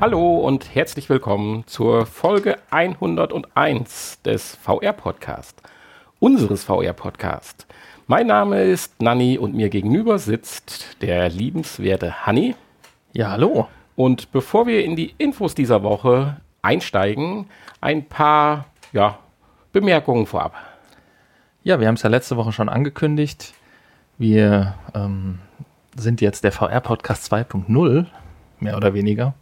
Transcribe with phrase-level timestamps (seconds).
[0.00, 5.60] Hallo und herzlich willkommen zur Folge 101 des VR-Podcast,
[6.18, 7.66] unseres VR-Podcast.
[8.06, 12.54] Mein Name ist Nanni und mir gegenüber sitzt der liebenswerte Hanni.
[13.12, 13.68] Ja, hallo.
[13.94, 17.50] Und bevor wir in die Infos dieser Woche einsteigen,
[17.82, 19.18] ein paar ja,
[19.70, 20.54] Bemerkungen vorab.
[21.62, 23.52] Ja, wir haben es ja letzte Woche schon angekündigt.
[24.16, 25.40] Wir ähm,
[25.94, 28.06] sind jetzt der VR-Podcast 2.0,
[28.60, 29.34] mehr oder weniger.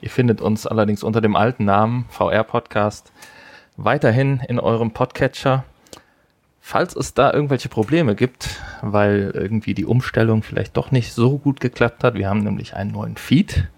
[0.00, 3.12] Ihr findet uns allerdings unter dem alten Namen VR-Podcast
[3.76, 5.64] weiterhin in eurem Podcatcher.
[6.60, 11.60] Falls es da irgendwelche Probleme gibt, weil irgendwie die Umstellung vielleicht doch nicht so gut
[11.60, 13.68] geklappt hat, wir haben nämlich einen neuen Feed,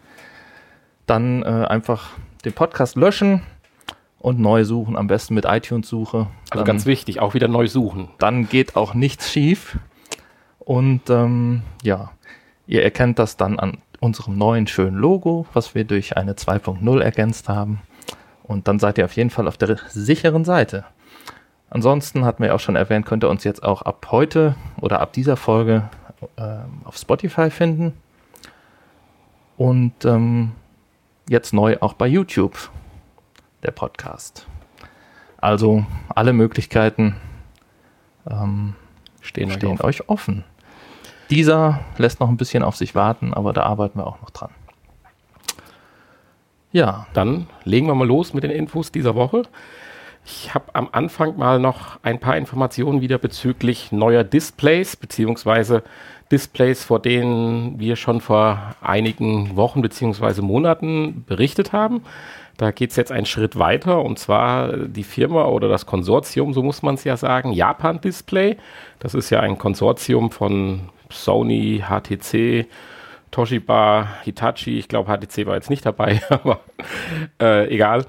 [1.07, 2.11] dann äh, einfach
[2.45, 3.43] den Podcast löschen
[4.19, 6.27] und neu suchen, am besten mit iTunes-Suche.
[6.51, 8.09] Also ganz wichtig, auch wieder neu suchen.
[8.19, 9.79] Dann geht auch nichts schief.
[10.59, 12.11] Und ähm, ja,
[12.67, 17.49] ihr erkennt das dann an unserem neuen schönen Logo, was wir durch eine 2.0 ergänzt
[17.49, 17.83] haben.
[18.43, 20.85] Und dann seid ihr auf jeden Fall auf der sicheren Seite.
[21.69, 25.13] Ansonsten hatten wir auch schon erwähnt, könnt ihr uns jetzt auch ab heute oder ab
[25.13, 25.89] dieser Folge
[26.37, 27.93] äh, auf Spotify finden.
[29.57, 30.53] Und ähm,
[31.29, 32.71] jetzt neu auch bei YouTube,
[33.63, 34.47] der Podcast.
[35.37, 37.17] Also alle Möglichkeiten
[38.29, 38.75] ähm,
[39.21, 40.45] stehen, stehen euch, euch offen.
[41.31, 44.51] Dieser lässt noch ein bisschen auf sich warten, aber da arbeiten wir auch noch dran.
[46.73, 47.07] Ja.
[47.15, 49.43] Dann legen wir mal los mit den Infos dieser Woche.
[50.25, 55.83] Ich habe am Anfang mal noch ein paar Informationen wieder bezüglich neuer Displays, beziehungsweise
[56.31, 62.03] Displays, vor denen wir schon vor einigen Wochen beziehungsweise Monaten berichtet haben.
[62.59, 66.63] Da geht es jetzt einen Schritt weiter und zwar die Firma oder das Konsortium, so
[66.63, 68.59] muss man es ja sagen, Japan Display.
[68.99, 72.67] Das ist ja ein Konsortium von Sony, HTC,
[73.31, 74.79] Toshiba, Hitachi.
[74.79, 76.61] Ich glaube, HTC war jetzt nicht dabei, aber
[77.41, 78.05] äh, egal.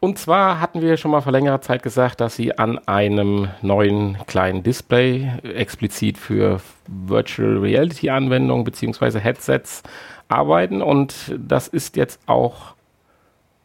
[0.00, 4.16] Und zwar hatten wir schon mal vor längerer Zeit gesagt, dass sie an einem neuen
[4.26, 9.18] kleinen Display explizit für Virtual Reality Anwendungen bzw.
[9.18, 9.82] Headsets
[10.28, 12.74] arbeiten und das ist jetzt auch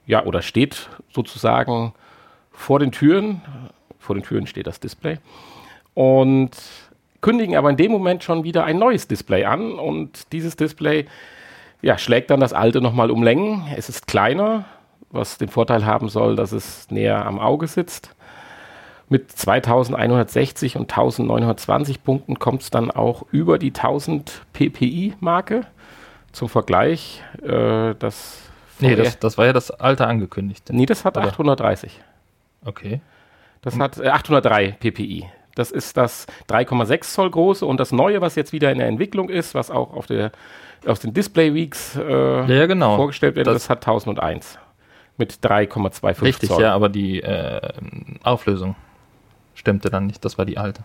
[0.08, 1.94] ja oder steht sozusagen
[2.52, 3.42] vor den Türen.
[4.00, 5.20] Vor den Türen steht das Display
[5.94, 6.52] und
[7.24, 11.08] kündigen aber in dem Moment schon wieder ein neues Display an und dieses Display
[11.82, 13.66] ja, schlägt dann das alte nochmal um Längen.
[13.76, 14.66] Es ist kleiner,
[15.10, 18.16] was den Vorteil haben soll, dass es näher am Auge sitzt.
[19.10, 25.66] Mit 2160 und 1920 Punkten kommt es dann auch über die 1000 PPI-Marke.
[26.32, 28.40] Zum Vergleich, äh, das.
[28.80, 30.76] Nee, das, das, war ja das alte angekündigte.
[30.76, 31.28] Nee, das hat Oder?
[31.28, 32.02] 830.
[32.66, 33.02] Okay.
[33.62, 35.26] Das hat äh, 803 PPI.
[35.56, 39.30] Das ist das 3,6 Zoll große und das neue, was jetzt wieder in der Entwicklung
[39.30, 40.32] ist, was auch auf, der,
[40.86, 42.96] auf den Display Weeks äh, ja, genau.
[42.96, 44.58] vorgestellt wird, das, das hat 1001
[45.18, 46.62] mit 3,25 Richtig, Zoll.
[46.62, 47.62] ja, aber die äh,
[48.24, 48.76] Auflösung
[49.54, 50.26] stimmte dann nicht.
[50.26, 50.84] Das war die alte.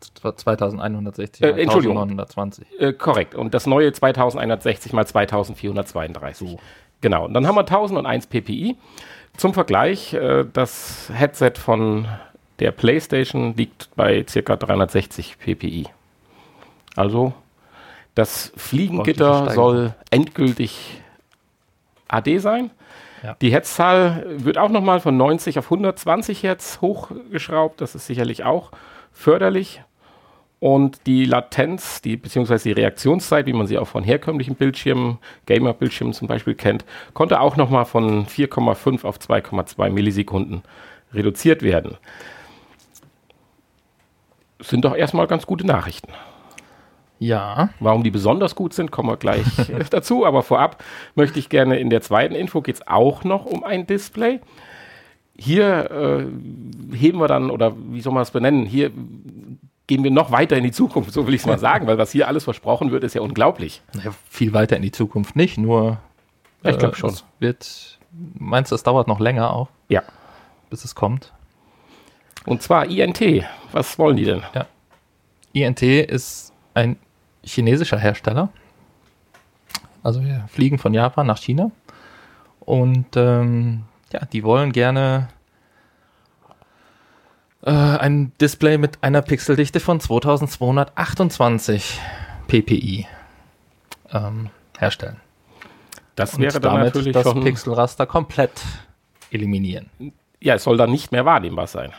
[0.00, 1.98] 2160 äh, Entschuldigung.
[1.98, 2.66] 1920.
[2.80, 3.34] Äh, korrekt.
[3.34, 6.48] Und das neue 2160 mal 2432.
[6.48, 6.58] So.
[7.00, 7.26] Genau.
[7.26, 8.76] Und dann haben wir 1001 PPI.
[9.36, 12.08] Zum Vergleich, äh, das Headset von
[12.60, 14.56] der PlayStation liegt bei ca.
[14.56, 15.86] 360 PPI.
[16.96, 17.32] Also
[18.14, 21.00] das Fliegengitter soll endgültig
[22.08, 22.70] AD sein.
[23.22, 23.36] Ja.
[23.40, 27.80] Die Herzzahl wird auch nochmal von 90 auf 120 Hertz hochgeschraubt.
[27.80, 28.70] Das ist sicherlich auch
[29.12, 29.82] förderlich.
[30.58, 36.12] Und die Latenz, die, beziehungsweise die Reaktionszeit, wie man sie auch von herkömmlichen Bildschirmen, Gamer-Bildschirmen
[36.12, 36.84] zum Beispiel kennt,
[37.14, 40.62] konnte auch nochmal von 4,5 auf 2,2 Millisekunden
[41.14, 41.96] reduziert werden.
[44.60, 46.12] Sind doch erstmal ganz gute Nachrichten.
[47.18, 47.68] Ja.
[47.80, 49.44] Warum die besonders gut sind, kommen wir gleich
[49.90, 50.26] dazu.
[50.26, 50.82] Aber vorab
[51.14, 54.40] möchte ich gerne in der zweiten Info geht es auch noch um ein Display.
[55.36, 58.90] Hier äh, heben wir dann, oder wie soll man es benennen, hier
[59.86, 62.12] gehen wir noch weiter in die Zukunft, so will ich es mal sagen, weil was
[62.12, 63.82] hier alles versprochen wird, ist ja unglaublich.
[64.02, 65.98] Ja, viel weiter in die Zukunft nicht, nur
[66.62, 67.14] ja, ich glaube äh, schon.
[67.38, 67.98] Wird,
[68.38, 69.68] meinst du, es dauert noch länger auch?
[69.88, 70.02] Ja.
[70.68, 71.32] Bis es kommt?
[72.46, 73.20] Und zwar INT.
[73.72, 74.42] Was wollen die denn?
[74.54, 74.66] Ja.
[75.52, 76.96] INT ist ein
[77.44, 78.50] chinesischer Hersteller.
[80.02, 81.70] Also wir fliegen von Japan nach China.
[82.60, 85.28] Und ähm, ja, die wollen gerne
[87.62, 92.00] äh, ein Display mit einer Pixeldichte von 2228
[92.48, 93.06] ppi
[94.12, 95.20] ähm, herstellen.
[96.16, 98.62] Das wäre Und dann damit natürlich das Pixelraster komplett
[99.30, 99.90] eliminieren.
[100.40, 101.92] Ja, es soll dann nicht mehr wahrnehmbar sein.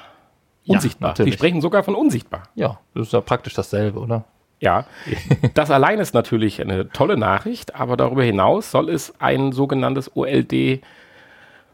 [0.68, 1.16] Unsichtbar.
[1.18, 2.44] Ja, Die sprechen sogar von unsichtbar.
[2.56, 4.26] Ja, das ist ja praktisch dasselbe, oder?
[4.60, 4.86] Ja,
[5.56, 10.54] das allein ist natürlich eine tolle Nachricht, aber darüber hinaus soll es ein sogenanntes OLD,
[10.54, 10.82] äh,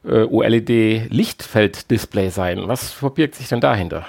[0.06, 2.68] OLED-Lichtfeld-Display sein.
[2.68, 4.06] Was verbirgt sich denn dahinter?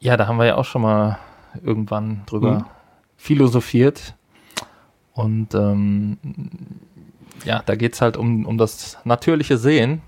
[0.00, 1.20] Ja, da haben wir ja auch schon mal
[1.62, 2.64] irgendwann drüber hm.
[3.16, 4.16] philosophiert.
[5.12, 6.18] Und ähm,
[7.44, 10.02] ja, da geht es halt um, um das natürliche Sehen.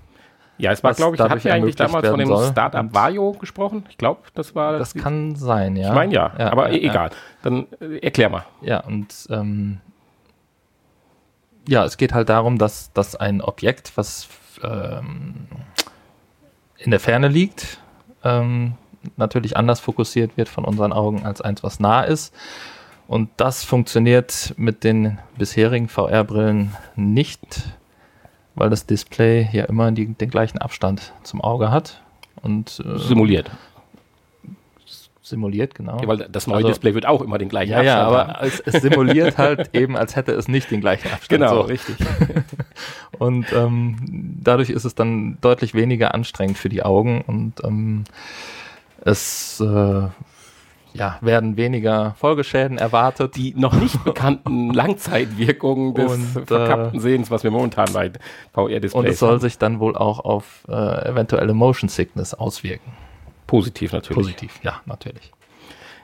[0.57, 2.51] Ja, es war, glaube ich, hat wir eigentlich damals von dem soll.
[2.51, 3.85] Startup Vario gesprochen?
[3.89, 4.77] Ich glaube, das war.
[4.77, 5.89] Das, das kann sein, ja.
[5.89, 7.09] Ich meine ja, ja, aber ja, egal.
[7.09, 7.15] Ja.
[7.43, 8.45] Dann äh, erklär mal.
[8.61, 9.79] Ja, und ähm,
[11.67, 14.27] ja, es geht halt darum, dass, dass ein Objekt, was
[14.63, 15.47] ähm,
[16.77, 17.79] in der Ferne liegt,
[18.23, 18.75] ähm,
[19.17, 22.33] natürlich anders fokussiert wird von unseren Augen als eins, was nah ist.
[23.07, 27.63] Und das funktioniert mit den bisherigen VR-Brillen nicht,
[28.55, 32.01] weil das Display ja immer die, den gleichen Abstand zum Auge hat.
[32.41, 33.51] Und, äh, simuliert.
[35.21, 35.99] Simuliert, genau.
[35.99, 38.27] Ja, weil das neue also, Display wird auch immer den gleichen ja, Abstand ja, aber
[38.35, 38.47] haben.
[38.47, 41.41] Es, es simuliert halt eben, als hätte es nicht den gleichen Abstand.
[41.41, 41.61] Genau, so.
[41.61, 41.95] richtig.
[43.17, 48.03] und ähm, dadurch ist es dann deutlich weniger anstrengend für die Augen und ähm,
[49.01, 50.09] es äh,
[50.95, 53.35] ja, werden weniger Folgeschäden erwartet.
[53.35, 58.11] Die noch nicht bekannten Langzeitwirkungen des und, äh, verkappten Sehens, was wir momentan bei
[58.53, 62.93] VR-Displays Und es soll sich dann wohl auch auf äh, eventuelle Motion Sickness auswirken.
[63.47, 64.15] Positiv natürlich.
[64.15, 65.31] Positiv, ja, natürlich.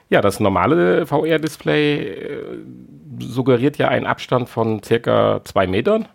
[0.08, 2.44] Ja, das normale VR-Display äh,
[3.18, 6.06] suggeriert ja einen Abstand von circa zwei Metern.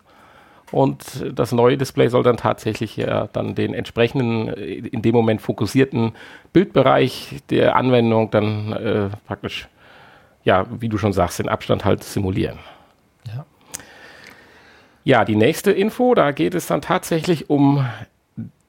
[0.70, 5.40] Und das neue Display soll dann tatsächlich ja dann den entsprechenden, äh, in dem Moment
[5.40, 6.12] fokussierten
[6.52, 9.68] Bildbereich der Anwendung dann äh, praktisch,
[10.44, 12.58] ja, wie du schon sagst, den Abstand halt simulieren.
[13.26, 13.46] Ja.
[15.04, 17.86] Ja, die nächste Info, da geht es dann tatsächlich um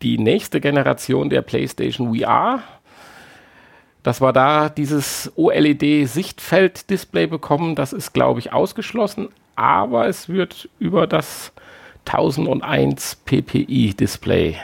[0.02, 2.64] die nächste Generation der PlayStation VR.
[4.04, 9.28] Dass wir da dieses OLED-Sichtfeld-Display bekommen, das ist, glaube ich, ausgeschlossen.
[9.58, 11.52] Aber es wird über das
[12.10, 14.56] 1001 ppi-Display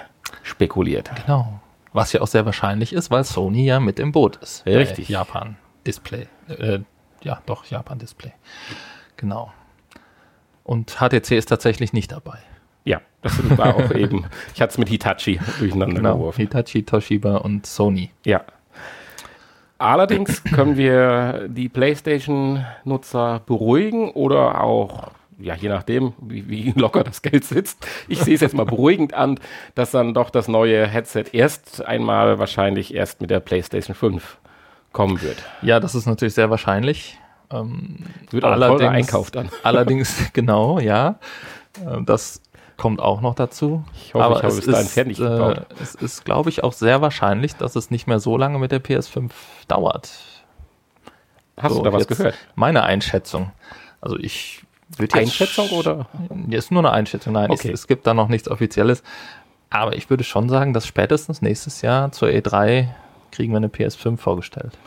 [0.44, 1.12] spekuliert.
[1.25, 1.59] Genau.
[1.94, 4.65] Was ja auch sehr wahrscheinlich ist, weil Sony ja mit im Boot ist.
[4.65, 5.07] Richtig.
[5.09, 6.27] Japan-Display.
[6.50, 6.80] Äh,
[7.21, 8.33] ja, doch, Japan-Display.
[9.15, 9.53] Genau.
[10.63, 12.39] Und HTC ist tatsächlich nicht dabei.
[12.83, 14.25] Ja, das war auch eben.
[14.53, 16.41] Ich hatte es mit Hitachi durcheinander genau, geworfen.
[16.41, 18.12] Hitachi, Toshiba und Sony.
[18.25, 18.44] Ja.
[19.77, 27.22] Allerdings können wir die PlayStation-Nutzer beruhigen oder auch ja, je nachdem, wie, wie, locker das
[27.22, 27.86] Geld sitzt.
[28.08, 29.40] Ich sehe es jetzt mal beruhigend an,
[29.74, 34.38] dass dann doch das neue Headset erst einmal wahrscheinlich erst mit der PlayStation 5
[34.92, 35.44] kommen wird.
[35.62, 37.20] Ja, das ist natürlich sehr wahrscheinlich.
[37.52, 37.98] Ähm,
[38.32, 39.50] wird auch allerdings, Einkauf dann.
[39.64, 41.20] Allerdings, genau, ja.
[41.86, 42.42] Ähm, das
[42.78, 43.84] kommt auch noch dazu.
[43.94, 47.02] Ich hoffe, Aber ich habe es bis fertig äh, Es ist, glaube ich, auch sehr
[47.02, 49.30] wahrscheinlich, dass es nicht mehr so lange mit der PS5
[49.68, 50.12] dauert.
[51.58, 52.36] Hast so, du da was gehört?
[52.56, 53.52] Meine Einschätzung.
[54.02, 54.64] Also ich
[55.00, 56.07] wird Einschätzung oder?
[56.50, 57.33] Ist nur eine Einschätzung.
[57.33, 57.69] Nein, okay.
[57.69, 59.03] es, es, gibt da noch nichts Offizielles.
[59.69, 62.88] Aber ich würde schon sagen, dass spätestens nächstes Jahr zur E3
[63.31, 64.77] kriegen wir eine PS5 vorgestellt.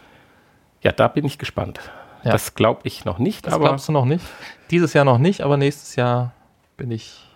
[0.83, 1.81] Ja, da bin ich gespannt.
[2.25, 2.33] Ja.
[2.33, 3.47] Das glaube ich noch nicht.
[3.47, 4.25] Das glaubst du noch nicht?
[4.71, 6.33] Dieses Jahr noch nicht, aber nächstes Jahr
[6.77, 7.27] bin ich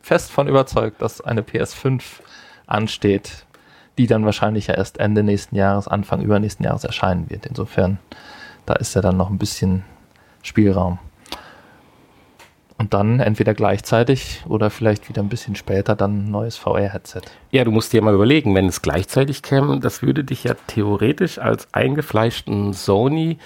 [0.00, 2.02] fest von überzeugt, dass eine PS5
[2.66, 3.46] ansteht,
[3.98, 7.46] die dann wahrscheinlich ja erst Ende nächsten Jahres, Anfang übernächsten Jahres erscheinen wird.
[7.46, 7.98] Insofern,
[8.66, 9.84] da ist ja dann noch ein bisschen
[10.42, 10.98] Spielraum.
[12.78, 17.22] Und dann entweder gleichzeitig oder vielleicht wieder ein bisschen später dann ein neues VR-Headset.
[17.50, 21.38] Ja, du musst dir mal überlegen, wenn es gleichzeitig käme, das würde dich ja theoretisch
[21.38, 23.38] als eingefleischten Sony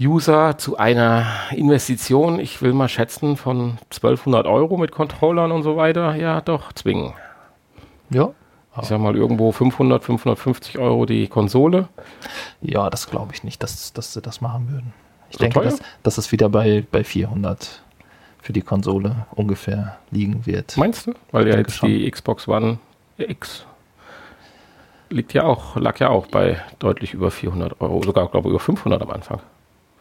[0.00, 5.76] User zu einer Investition, ich will mal schätzen, von 1200 Euro mit Controllern und so
[5.76, 7.12] weiter, ja doch zwingen.
[8.10, 8.30] Ja.
[8.82, 11.88] Ich sag mal irgendwo 500, 550 Euro die Konsole.
[12.60, 14.92] Ja, das glaube ich nicht, dass, dass sie das machen würden.
[15.30, 17.83] Ich so denke, dass, dass es wieder bei, bei 400
[18.44, 20.76] für die Konsole ungefähr liegen wird.
[20.76, 21.14] Meinst du?
[21.32, 21.88] Weil ja jetzt schon.
[21.88, 22.78] die Xbox One
[23.16, 23.64] X
[25.08, 28.60] liegt ja auch, lag ja auch bei deutlich über 400 Euro, sogar glaube ich über
[28.60, 29.40] 500 am Anfang.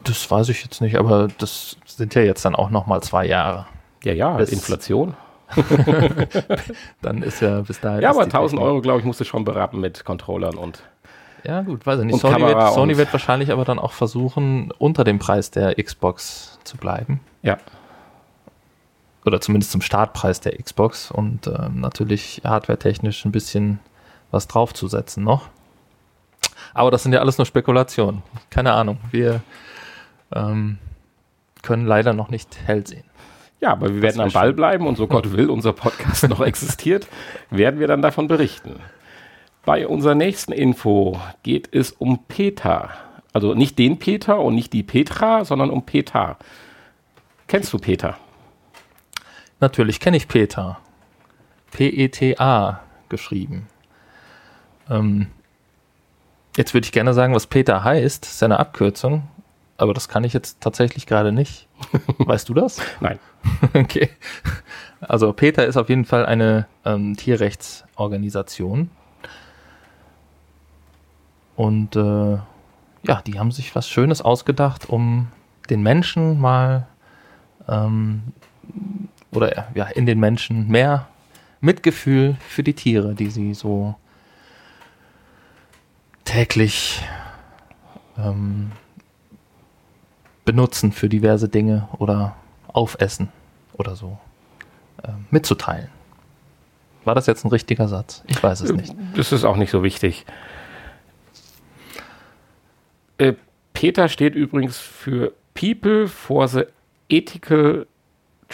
[0.04, 3.26] Das weiß ich jetzt nicht, aber das sind ja jetzt dann auch noch mal zwei
[3.26, 3.66] Jahre.
[4.04, 5.14] Ja, ja, bis Inflation.
[7.02, 8.02] dann ist ja bis dahin.
[8.02, 10.84] Ja, aber 1000 Euro, glaube ich, musst du schon berappen mit Controllern und.
[11.46, 12.20] Ja, gut, weiß ich nicht.
[12.20, 16.76] Sony wird, Sony wird wahrscheinlich aber dann auch versuchen, unter dem Preis der Xbox zu
[16.76, 17.22] bleiben.
[17.42, 17.58] Ja
[19.26, 23.80] oder zumindest zum Startpreis der Xbox und ähm, natürlich hardwaretechnisch ein bisschen
[24.32, 25.50] was draufzusetzen noch.
[26.74, 28.24] Aber das sind ja alles nur Spekulationen.
[28.50, 28.98] Keine Ahnung.
[29.12, 29.42] Wir
[30.34, 30.78] ähm,
[31.62, 33.04] können leider nicht hell sehen.
[33.60, 37.08] Ja, aber wir werden am Ball bleiben und so Gott will unser Podcast noch existiert,
[37.50, 38.76] werden wir dann davon berichten.
[39.64, 42.90] Bei unserer nächsten Info geht es um PETA,
[43.32, 46.38] Also nicht den Peter und nicht die Petra, sondern um Peter.
[47.48, 48.18] Kennst du Peter?
[49.64, 50.78] Natürlich kenne ich Peter.
[51.72, 53.70] P-E-T-A geschrieben.
[54.90, 55.28] Ähm,
[56.58, 58.26] jetzt würde ich gerne sagen, was Peter heißt.
[58.26, 59.24] Das ist ja eine Abkürzung.
[59.78, 61.70] Aber das kann ich jetzt tatsächlich gerade nicht.
[62.18, 62.82] Weißt du das?
[63.00, 63.20] Nein.
[63.74, 64.10] okay.
[65.00, 68.90] Also Peter ist auf jeden Fall eine ähm, Tierrechtsorganisation.
[71.56, 72.38] Und äh,
[73.04, 75.30] ja, die haben sich was Schönes ausgedacht, um
[75.70, 76.86] den Menschen mal
[77.70, 78.24] ähm,
[79.36, 81.08] oder ja, in den Menschen mehr
[81.62, 83.96] Mitgefühl für die Tiere, die sie so
[86.26, 87.02] täglich
[88.18, 88.72] ähm,
[90.46, 92.36] benutzen für diverse Dinge oder
[92.68, 93.30] aufessen
[93.74, 94.18] oder so
[95.04, 95.90] äh, mitzuteilen.
[97.06, 98.24] War das jetzt ein richtiger Satz?
[98.28, 98.96] Ich weiß es nicht.
[99.16, 100.26] Das ist auch nicht so wichtig.
[103.18, 103.34] Äh,
[103.74, 106.64] Peter steht übrigens für People for the
[107.10, 107.88] Ethical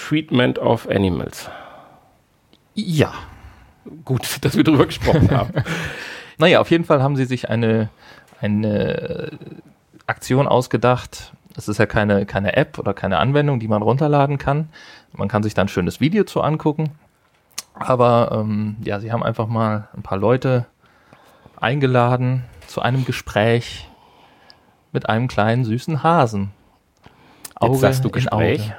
[0.08, 1.50] Treatment of Animals.
[2.74, 3.14] Ja.
[4.06, 5.54] Gut, dass wir darüber gesprochen haben.
[6.38, 7.90] Naja, auf jeden Fall haben sie sich eine,
[8.40, 9.32] eine
[10.08, 11.34] Aktion ausgedacht.
[11.56, 14.70] Es ist ja keine, keine App oder keine Anwendung, die man runterladen kann.
[15.12, 16.92] Man kann sich da ein schönes Video zu angucken.
[17.74, 20.66] Aber ähm, ja, sie haben einfach mal ein paar Leute
[21.60, 23.90] eingeladen zu einem Gespräch
[24.92, 26.52] mit einem kleinen süßen Hasen.
[27.56, 28.72] Auge Jetzt sagst du Gespräch.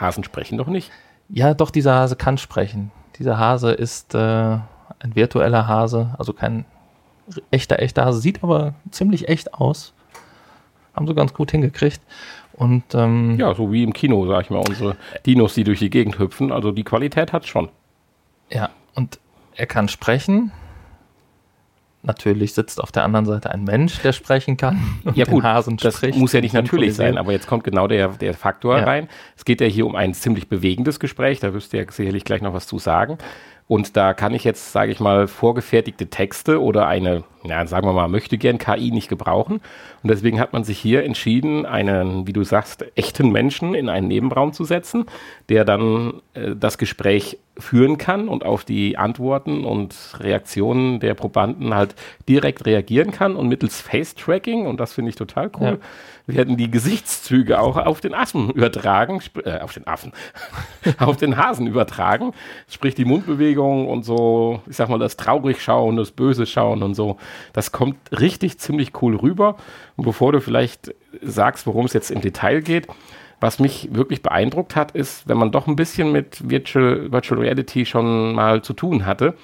[0.00, 0.90] Hasen sprechen doch nicht.
[1.28, 2.90] Ja, doch, dieser Hase kann sprechen.
[3.18, 6.64] Dieser Hase ist äh, ein virtueller Hase, also kein
[7.50, 9.92] echter, echter Hase, sieht aber ziemlich echt aus.
[10.94, 12.00] Haben sie ganz gut hingekriegt.
[12.52, 15.90] Und, ähm, ja, so wie im Kino, sag ich mal, unsere Dinos, die durch die
[15.90, 16.52] Gegend hüpfen.
[16.52, 17.68] Also die Qualität hat schon.
[18.50, 19.18] Ja, und
[19.54, 20.52] er kann sprechen.
[22.02, 24.78] Natürlich sitzt auf der anderen Seite ein Mensch, der sprechen kann.
[25.14, 28.08] Ja gut, Hasen das spricht muss ja nicht natürlich sein, aber jetzt kommt genau der,
[28.08, 28.84] der Faktor ja.
[28.84, 29.08] rein.
[29.36, 32.42] Es geht ja hier um ein ziemlich bewegendes Gespräch, da wirst du ja sicherlich gleich
[32.42, 33.18] noch was zu sagen.
[33.70, 37.92] Und da kann ich jetzt, sage ich mal, vorgefertigte Texte oder eine, ja, sagen wir
[37.92, 39.60] mal, möchte gern KI nicht gebrauchen.
[40.02, 44.08] Und deswegen hat man sich hier entschieden, einen, wie du sagst, echten Menschen in einen
[44.08, 45.06] Nebenraum zu setzen,
[45.48, 51.72] der dann äh, das Gespräch führen kann und auf die Antworten und Reaktionen der Probanden
[51.72, 51.94] halt
[52.28, 55.86] direkt reagieren kann und mittels Face-Tracking, und das finde ich total cool, ja
[56.34, 60.12] werden die Gesichtszüge auch auf den Affen übertragen, äh, auf den Affen,
[60.98, 62.32] auf den Hasen übertragen.
[62.68, 66.94] Sprich die Mundbewegung und so, ich sag mal, das traurig schauen, das böse schauen und
[66.94, 67.16] so.
[67.52, 69.56] Das kommt richtig ziemlich cool rüber.
[69.96, 72.86] Und bevor du vielleicht sagst, worum es jetzt im Detail geht,
[73.40, 77.86] was mich wirklich beeindruckt hat, ist, wenn man doch ein bisschen mit Virtual, Virtual Reality
[77.86, 79.34] schon mal zu tun hatte,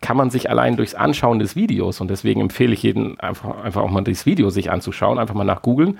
[0.00, 3.82] kann man sich allein durchs Anschauen des Videos, und deswegen empfehle ich jedem einfach, einfach
[3.82, 5.98] auch mal das Video sich anzuschauen, einfach mal nach googeln,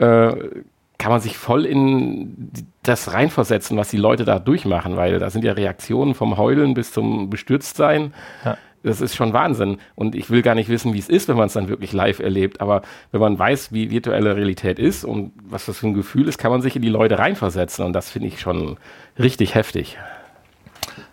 [0.00, 0.62] äh,
[0.98, 2.50] kann man sich voll in
[2.82, 6.92] das reinversetzen, was die Leute da durchmachen, weil da sind ja Reaktionen vom Heulen bis
[6.92, 8.12] zum Bestürztsein.
[8.44, 8.58] Ja.
[8.82, 9.78] Das ist schon Wahnsinn.
[9.94, 12.18] Und ich will gar nicht wissen, wie es ist, wenn man es dann wirklich live
[12.18, 12.62] erlebt.
[12.62, 16.38] Aber wenn man weiß, wie virtuelle Realität ist und was das für ein Gefühl ist,
[16.38, 17.84] kann man sich in die Leute reinversetzen.
[17.84, 18.78] Und das finde ich schon
[19.18, 19.98] richtig heftig.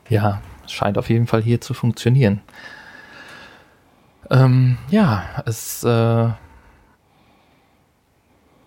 [0.10, 2.42] Ja, es scheint auf jeden Fall hier zu funktionieren.
[4.30, 6.30] Ähm, ja, es äh,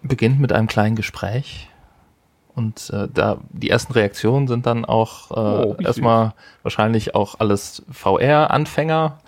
[0.03, 1.69] beginnt mit einem kleinen Gespräch.
[2.55, 7.85] Und äh, da die ersten Reaktionen sind dann auch äh, oh, erstmal wahrscheinlich auch alles
[7.91, 9.19] VR-Anfänger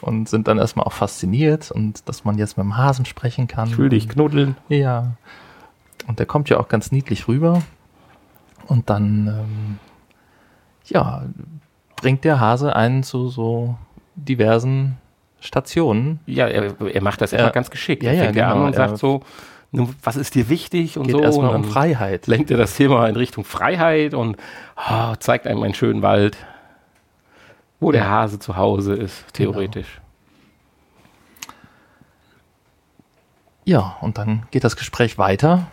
[0.00, 3.68] und sind dann erstmal auch fasziniert und dass man jetzt mit dem Hasen sprechen kann.
[3.68, 4.56] Ich will dich knuddeln.
[4.68, 5.12] Ja.
[6.06, 7.62] Und der kommt ja auch ganz niedlich rüber.
[8.66, 9.78] Und dann, ähm,
[10.86, 11.24] ja,
[11.96, 13.76] bringt der Hase einen zu so
[14.14, 14.96] diversen
[15.40, 16.20] Stationen.
[16.26, 18.02] Ja, er, er macht das immer ganz geschickt.
[18.02, 18.64] Ja, ja, genau.
[18.64, 19.22] und sagt so,
[19.72, 21.22] was ist dir wichtig und Geht so.
[21.22, 22.26] Erstmal um Freiheit.
[22.26, 24.36] Lenkt er das Thema in Richtung Freiheit und
[24.76, 26.36] oh, zeigt einem einen schönen Wald,
[27.78, 28.00] wo ja.
[28.00, 29.52] der Hase zu Hause ist, genau.
[29.52, 29.86] theoretisch.
[29.94, 30.06] Genau.
[33.64, 35.68] Ja, und dann geht das Gespräch weiter.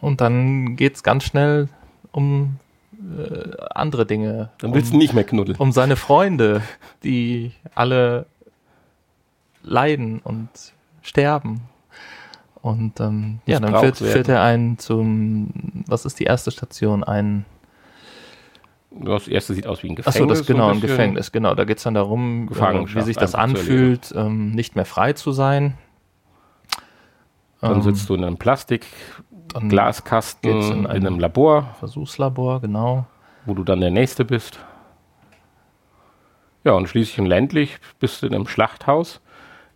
[0.00, 1.68] Und dann geht es ganz schnell
[2.12, 2.56] um
[2.92, 4.50] äh, andere Dinge.
[4.58, 5.58] Dann willst um, du nicht mehr knuddeln.
[5.58, 6.62] Um seine Freunde,
[7.02, 8.26] die alle
[9.62, 10.48] leiden und
[11.02, 11.62] sterben.
[12.62, 17.04] Und ähm, ja, dann führt, führt, er einen zum, was ist die erste Station?
[17.04, 17.44] Ein
[18.98, 20.16] das erste sieht aus wie ein Gefängnis.
[20.16, 21.54] Achso, das genau, ein Gefängnis, genau.
[21.54, 25.32] Da geht es dann darum, äh, wie sich das anfühlt, ähm, nicht mehr frei zu
[25.32, 25.76] sein.
[27.60, 31.74] Dann ähm, sitzt du in einem Plastik-Glaskasten in, in, einem Labor.
[31.78, 33.06] Versuchslabor, genau.
[33.44, 34.60] Wo du dann der Nächste bist.
[36.64, 39.20] Ja, und schließlich und ländlich bist du in einem Schlachthaus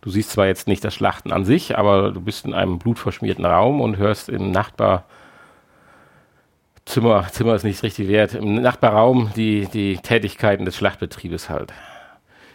[0.01, 3.45] Du siehst zwar jetzt nicht das Schlachten an sich, aber du bist in einem blutverschmierten
[3.45, 5.05] Raum und hörst im Nachbarzimmer,
[7.31, 11.71] Zimmer ist nicht richtig wert, im Nachbarraum die, die Tätigkeiten des Schlachtbetriebes halt.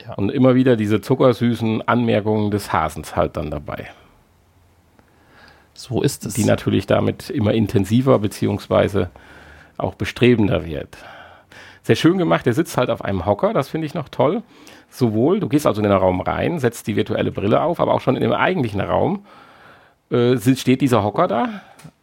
[0.05, 0.15] Ja.
[0.15, 3.91] Und immer wieder diese zuckersüßen Anmerkungen des Hasens halt dann dabei.
[5.73, 6.35] So ist es.
[6.35, 9.11] Die natürlich damit immer intensiver beziehungsweise
[9.77, 10.97] auch bestrebender wird.
[11.83, 14.43] Sehr schön gemacht, der sitzt halt auf einem Hocker, das finde ich noch toll.
[14.89, 18.01] Sowohl, du gehst also in den Raum rein, setzt die virtuelle Brille auf, aber auch
[18.01, 19.25] schon in dem eigentlichen Raum
[20.11, 21.49] äh, steht dieser Hocker da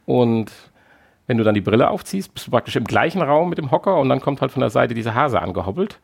[0.06, 0.52] und
[1.28, 3.98] wenn du dann die Brille aufziehst, bist du praktisch im gleichen Raum mit dem Hocker
[3.98, 6.00] und dann kommt halt von der Seite dieser Hase angehoppelt.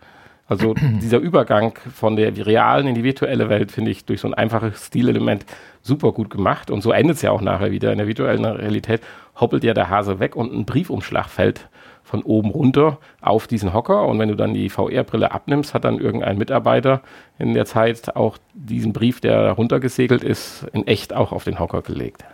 [0.47, 4.33] Also dieser Übergang von der realen in die virtuelle Welt finde ich durch so ein
[4.33, 5.45] einfaches Stilelement
[5.81, 6.71] super gut gemacht.
[6.71, 7.91] Und so endet es ja auch nachher wieder.
[7.91, 9.01] In der virtuellen Realität
[9.39, 11.67] hoppelt ja der Hase weg und ein Briefumschlag fällt
[12.09, 14.07] von oben runter auf diesen Hocker.
[14.07, 17.01] Und wenn du dann die VR-Brille abnimmst, hat dann irgendein Mitarbeiter
[17.37, 21.83] in der Zeit auch diesen Brief, der runtergesegelt ist, in echt auch auf den Hocker
[21.83, 22.25] gelegt.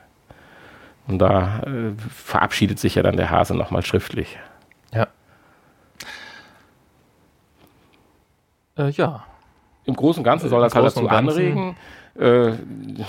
[1.08, 4.40] Und da äh, verabschiedet sich ja dann der Hase nochmal schriftlich.
[4.94, 5.08] Ja.
[8.78, 9.26] Äh, ja.
[9.84, 11.76] Im Großen und Ganzen soll das halt dazu anregen,
[12.18, 12.54] äh,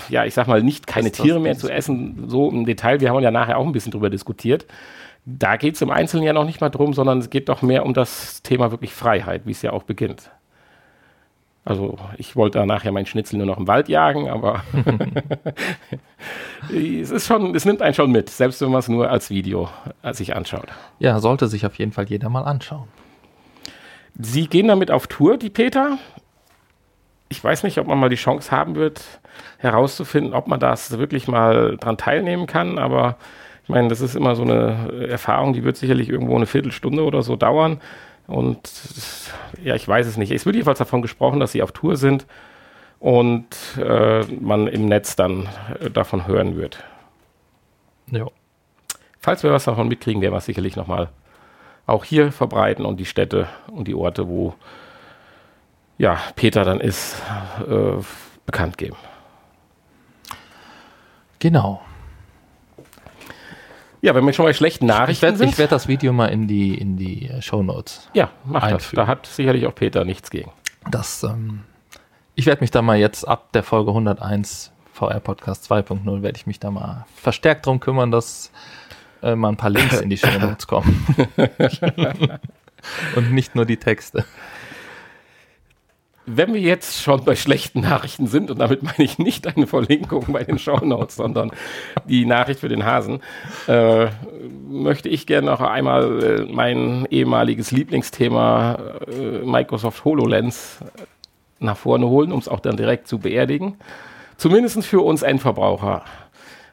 [0.09, 2.99] ja, ich sag mal, nicht keine Tiere mehr zu essen, so im Detail.
[2.99, 4.65] Wir haben ja nachher auch ein bisschen drüber diskutiert.
[5.29, 7.85] Da geht es im Einzelnen ja noch nicht mal drum, sondern es geht doch mehr
[7.85, 10.31] um das Thema wirklich Freiheit, wie es ja auch beginnt.
[11.65, 14.63] Also ich wollte da nachher meinen Schnitzel nur noch im Wald jagen, aber
[16.69, 19.67] es ist schon, es nimmt einen schon mit, selbst wenn man es nur als Video
[20.11, 20.69] sich anschaut.
[20.99, 22.87] Ja, sollte sich auf jeden Fall jeder mal anschauen.
[24.17, 25.97] Sie gehen damit auf Tour, die Peter.
[27.27, 29.03] Ich weiß nicht, ob man mal die Chance haben wird,
[29.57, 33.17] herauszufinden, ob man das wirklich mal dran teilnehmen kann, aber
[33.67, 37.21] ich meine, das ist immer so eine Erfahrung, die wird sicherlich irgendwo eine Viertelstunde oder
[37.21, 37.81] so dauern.
[38.25, 38.71] Und
[39.61, 40.31] ja, ich weiß es nicht.
[40.31, 42.25] Es wird jedenfalls davon gesprochen, dass sie auf Tour sind
[42.99, 43.45] und
[43.77, 45.49] äh, man im Netz dann
[45.81, 46.81] äh, davon hören wird.
[48.09, 48.27] Ja.
[49.19, 51.09] Falls wir was davon mitkriegen, werden wir es sicherlich nochmal
[51.87, 54.55] auch hier verbreiten und die Städte und die Orte, wo
[55.97, 57.21] ja, Peter dann ist,
[57.67, 58.01] äh,
[58.45, 58.95] bekannt geben.
[61.39, 61.81] Genau.
[64.07, 65.49] Ja, wenn wir schon bei schlechten Nachrichten ich werd, sind.
[65.49, 68.09] Ich werde das Video mal in die, in die äh, Show Notes.
[68.13, 68.95] Ja, mach einfügen.
[68.95, 69.05] das.
[69.05, 70.49] Da hat sicherlich auch Peter nichts gegen.
[70.89, 71.63] Das, ähm,
[72.33, 76.47] ich werde mich da mal jetzt ab der Folge 101 VR Podcast 2.0 werde ich
[76.47, 78.53] mich da mal verstärkt drum kümmern, dass
[79.23, 81.05] äh, mal ein paar Links in die Show Notes kommen.
[83.17, 84.23] Und nicht nur die Texte.
[86.29, 90.25] Wenn wir jetzt schon bei schlechten Nachrichten sind, und damit meine ich nicht eine Verlinkung
[90.27, 91.51] bei den Show Notes, sondern
[92.05, 93.21] die Nachricht für den Hasen,
[93.67, 94.07] äh,
[94.67, 98.77] möchte ich gerne noch einmal äh, mein ehemaliges Lieblingsthema
[99.09, 100.79] äh, Microsoft HoloLens
[101.59, 103.77] nach vorne holen, um es auch dann direkt zu beerdigen.
[104.35, 106.03] Zumindest für uns Endverbraucher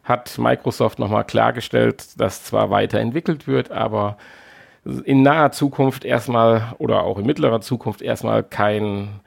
[0.03, 4.19] hat Microsoft nochmal klargestellt, dass zwar weiterentwickelt wird, aber
[5.05, 9.21] in naher Zukunft erstmal oder auch in mittlerer Zukunft erstmal kein,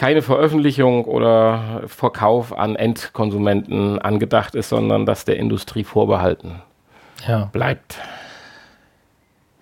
[0.00, 6.62] keine Veröffentlichung oder Verkauf an Endkonsumenten angedacht ist, sondern dass der Industrie vorbehalten
[7.28, 7.50] ja.
[7.52, 7.98] bleibt.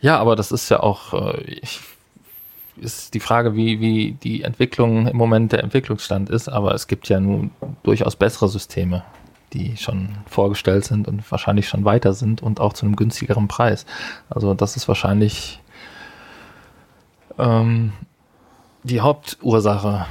[0.01, 1.81] Ja, aber das ist ja auch, äh, ich,
[2.77, 7.09] ist die Frage, wie, wie die Entwicklung im Moment der Entwicklungsstand ist, aber es gibt
[7.09, 7.51] ja nun
[7.83, 9.03] durchaus bessere Systeme
[9.55, 13.87] die schon vorgestellt sind und wahrscheinlich schon weiter sind und auch zu einem günstigeren Preis.
[14.29, 15.63] Also das ist wahrscheinlich
[17.39, 17.95] ähm,
[18.83, 20.05] die Hauptursache,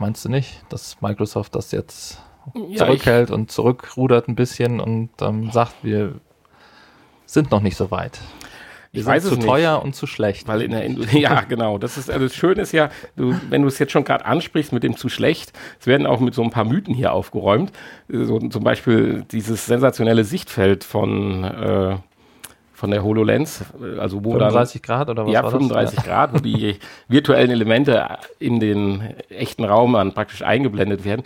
[0.00, 2.20] meinst du nicht, dass Microsoft das jetzt
[2.54, 6.14] ja, zurückhält und zurückrudert ein bisschen und ähm, sagt, wir
[7.26, 8.18] sind noch nicht so weit.
[8.92, 10.48] Ich weiß zu es teuer nicht, und zu schlecht.
[10.48, 11.78] Weil in der ja, genau.
[11.78, 14.72] Das ist also das Schöne ist ja, du, wenn du es jetzt schon gerade ansprichst
[14.72, 17.70] mit dem zu schlecht, es werden auch mit so ein paar Mythen hier aufgeräumt.
[18.08, 21.96] So zum Beispiel dieses sensationelle Sichtfeld von äh,
[22.80, 23.62] von der HoloLens,
[23.98, 26.04] also wo 35 dann, Grad oder was Ja, 35 das?
[26.04, 26.76] Grad, wo die
[27.08, 31.22] virtuellen Elemente in den echten Raum dann praktisch eingeblendet werden.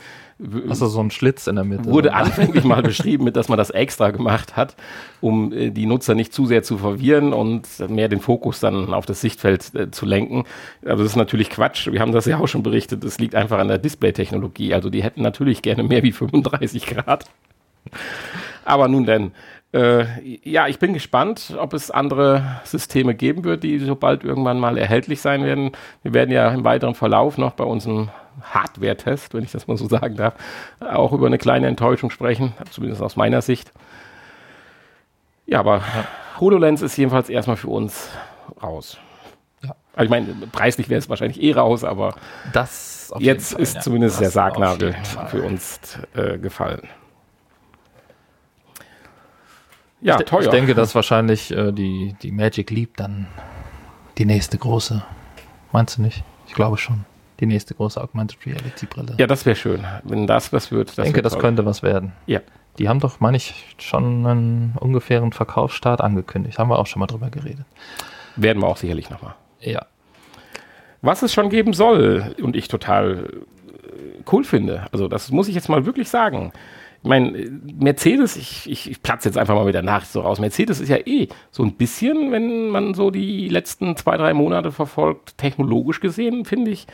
[0.68, 1.84] Also so ein Schlitz in der Mitte.
[1.84, 2.14] Wurde so.
[2.16, 4.74] anfänglich mal beschrieben, mit, dass man das extra gemacht hat,
[5.20, 9.06] um äh, die Nutzer nicht zu sehr zu verwirren und mehr den Fokus dann auf
[9.06, 10.42] das Sichtfeld äh, zu lenken.
[10.82, 11.86] Aber das ist natürlich Quatsch.
[11.86, 13.04] Wir haben das ja auch schon berichtet.
[13.04, 14.74] Das liegt einfach an der Display-Technologie.
[14.74, 17.26] Also die hätten natürlich gerne mehr wie 35 Grad.
[18.64, 19.32] Aber nun denn,
[19.74, 20.06] äh,
[20.44, 25.20] ja, ich bin gespannt, ob es andere Systeme geben wird, die sobald irgendwann mal erhältlich
[25.20, 25.72] sein werden.
[26.04, 28.10] Wir werden ja im weiteren Verlauf noch bei unserem
[28.42, 30.34] Hardware-Test, wenn ich das mal so sagen darf,
[30.78, 33.72] auch über eine kleine Enttäuschung sprechen, zumindest aus meiner Sicht.
[35.46, 35.82] Ja, aber
[36.38, 38.10] HoloLens ist jedenfalls erstmal für uns
[38.62, 38.98] raus.
[39.62, 39.74] Ja.
[39.94, 42.14] Also ich meine, preislich wäre es wahrscheinlich eh raus, aber
[42.52, 43.80] das jetzt Fall, ist ja.
[43.80, 44.94] zumindest das der Sargnagel
[45.30, 45.80] für uns
[46.14, 46.88] äh, gefallen.
[50.04, 50.42] Ja, ich, teuer.
[50.42, 53.26] Ich denke, dass wahrscheinlich äh, die, die Magic Leap dann
[54.18, 55.02] die nächste große.
[55.72, 56.22] Meinst du nicht?
[56.46, 57.06] Ich glaube schon.
[57.40, 59.14] Die nächste große Augmented Reality Brille.
[59.18, 60.90] Ja, das wäre schön, wenn das was wird.
[60.90, 62.12] ich denke, das könnte was werden.
[62.26, 62.40] Ja.
[62.78, 66.58] Die haben doch, meine ich, schon einen ungefähren Verkaufsstart angekündigt.
[66.58, 67.64] Haben wir auch schon mal drüber geredet.
[68.36, 69.34] Werden wir auch sicherlich nochmal.
[69.60, 69.86] Ja.
[71.00, 75.54] Was es schon geben soll und ich total äh, cool finde, also das muss ich
[75.54, 76.52] jetzt mal wirklich sagen.
[77.04, 80.40] Ich meine, Mercedes, ich, ich, ich platze jetzt einfach mal mit der Nachricht so raus.
[80.40, 84.72] Mercedes ist ja eh so ein bisschen, wenn man so die letzten zwei, drei Monate
[84.72, 86.86] verfolgt, technologisch gesehen, finde ich,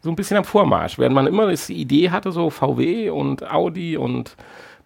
[0.00, 0.98] so ein bisschen am Vormarsch.
[0.98, 4.36] Während man immer die Idee hatte, so VW und Audi und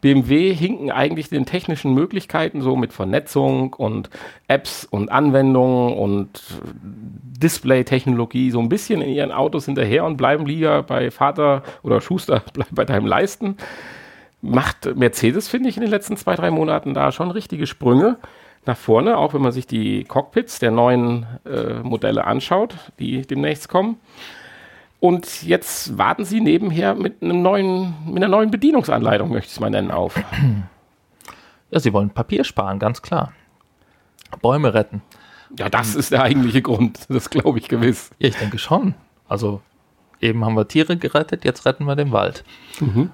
[0.01, 4.11] BMW hinken eigentlich den technischen Möglichkeiten so mit Vernetzung und
[4.49, 6.43] Apps und Anwendungen und
[7.41, 12.43] Display-Technologie so ein bisschen in ihren Autos hinterher und bleiben lieber bei Vater oder Schuster,
[12.53, 13.57] bleib bei deinem Leisten.
[14.43, 18.19] Macht Mercedes, finde ich, in den letzten zwei, drei Monaten da schon richtige Sprünge
[18.67, 23.69] nach vorne, auch wenn man sich die Cockpits der neuen äh, Modelle anschaut, die demnächst
[23.69, 23.99] kommen.
[25.01, 29.61] Und jetzt warten sie nebenher mit, einem neuen, mit einer neuen Bedienungsanleitung, möchte ich es
[29.61, 30.15] mal nennen, auf.
[31.71, 33.33] Ja, sie wollen Papier sparen, ganz klar.
[34.43, 35.03] Bäume retten.
[35.59, 37.07] Ja, das ist der eigentliche Grund.
[37.09, 38.11] Das glaube ich gewiss.
[38.19, 38.95] Ja, ich denke schon.
[39.27, 39.61] Also
[40.21, 42.45] eben haben wir Tiere gerettet, jetzt retten wir den Wald.
[42.79, 43.11] Mhm.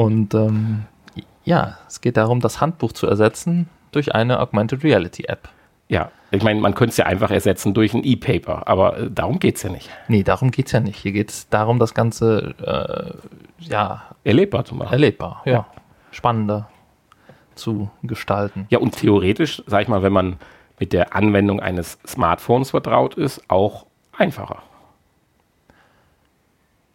[0.00, 0.84] Und ähm,
[1.44, 5.50] ja, es geht darum, das Handbuch zu ersetzen durch eine Augmented Reality App.
[5.88, 9.38] Ja, ich meine, man könnte es ja einfach ersetzen durch ein E-Paper, aber äh, darum
[9.38, 9.90] geht es ja nicht.
[10.08, 10.96] Nee, darum geht es ja nicht.
[10.96, 14.90] Hier geht es darum, das Ganze äh, ja, erlebbar zu machen.
[14.90, 15.52] Erlebbar, ja.
[15.52, 15.66] ja.
[16.12, 16.70] Spannender
[17.54, 18.66] zu gestalten.
[18.70, 20.36] Ja, und theoretisch, sag ich mal, wenn man
[20.78, 23.84] mit der Anwendung eines Smartphones vertraut ist, auch
[24.16, 24.62] einfacher.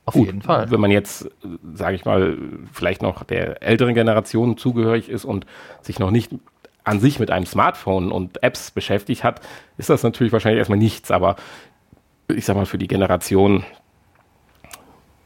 [0.05, 0.69] Auf Gut, jeden Fall.
[0.69, 1.29] Wenn man jetzt,
[1.73, 2.37] sage ich mal,
[2.71, 5.45] vielleicht noch der älteren Generation zugehörig ist und
[5.81, 6.31] sich noch nicht
[6.83, 9.41] an sich mit einem Smartphone und Apps beschäftigt hat,
[9.77, 11.35] ist das natürlich wahrscheinlich erstmal nichts, aber
[12.27, 13.63] ich sag mal für die Generation,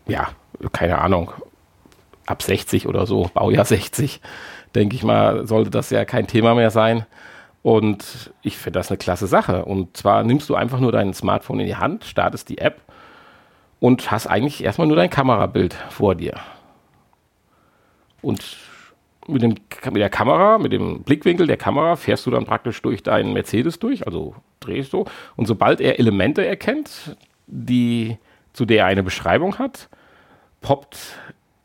[0.08, 0.30] ja,
[0.72, 1.32] keine Ahnung,
[2.26, 4.22] ab 60 oder so, Baujahr 60,
[4.76, 7.06] denke ich mal, sollte das ja kein Thema mehr sein.
[7.62, 9.66] Und ich finde das eine klasse Sache.
[9.66, 12.82] Und zwar nimmst du einfach nur dein Smartphone in die Hand, startest die App
[13.80, 16.36] und hast eigentlich erstmal nur dein Kamerabild vor dir.
[18.22, 18.58] Und
[19.28, 23.04] mit, dem, mit der Kamera, mit dem Blickwinkel der Kamera fährst du dann praktisch durch
[23.04, 25.06] deinen Mercedes durch, also drehst du.
[25.36, 27.16] Und sobald er Elemente erkennt,
[27.48, 28.18] die,
[28.54, 29.90] zu der er eine Beschreibung hat,
[30.62, 30.98] poppt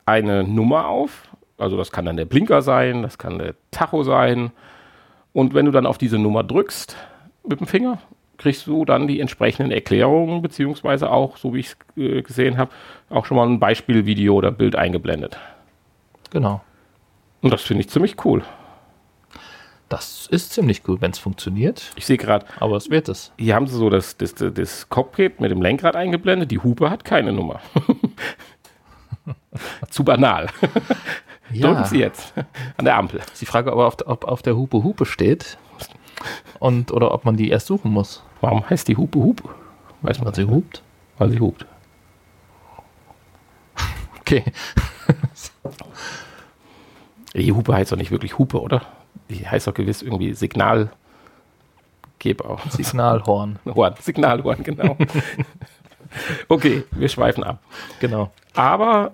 [0.07, 1.29] eine Nummer auf.
[1.59, 4.51] Also das kann dann der Blinker sein, das kann der Tacho sein.
[5.33, 6.97] Und wenn du dann auf diese Nummer drückst
[7.47, 7.99] mit dem Finger,
[8.39, 12.71] kriegst du dann die entsprechenden Erklärungen, beziehungsweise auch, so wie ich es äh, gesehen habe,
[13.11, 15.39] auch schon mal ein Beispielvideo oder Bild eingeblendet.
[16.31, 16.63] Genau.
[17.43, 18.43] Und das finde ich ziemlich cool.
[19.89, 21.93] Das ist ziemlich cool, wenn es funktioniert.
[21.95, 22.47] Ich sehe gerade.
[22.59, 23.33] Aber es wird es.
[23.39, 26.51] Hier haben sie so das, das, das Cockpit mit dem Lenkrad eingeblendet.
[26.51, 27.61] Die Hupe hat keine Nummer.
[29.91, 30.49] Zu banal.
[31.51, 31.69] Ja.
[31.69, 32.33] Drücken Sie jetzt
[32.79, 33.21] an der Ampel.
[33.39, 35.59] Die Frage, ob auf, ob auf der Hupe Hupe steht
[36.65, 38.23] und oder ob man die erst suchen muss.
[38.41, 39.51] Warum heißt die Hupe Hupe?
[40.01, 40.83] Weiß man, weil sie hupt?
[41.19, 41.67] Weil sie hupt.
[44.21, 44.43] Okay.
[47.35, 48.81] Die Hupe heißt doch nicht wirklich Hupe, oder?
[49.29, 50.89] Die heißt doch gewiss irgendwie Signal.
[52.43, 52.71] auch.
[52.71, 53.59] Signalhorn.
[53.75, 54.97] Horn, Signalhorn, genau.
[56.49, 57.59] okay, wir schweifen ab.
[58.01, 58.33] Genau.
[58.55, 59.13] Aber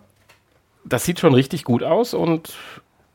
[0.85, 2.55] das sieht schon richtig gut aus und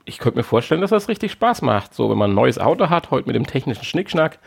[0.05, 1.93] ich könnte mir vorstellen, dass das richtig Spaß macht.
[1.93, 4.39] So, wenn man ein neues Auto hat, heute mit dem technischen Schnickschnack.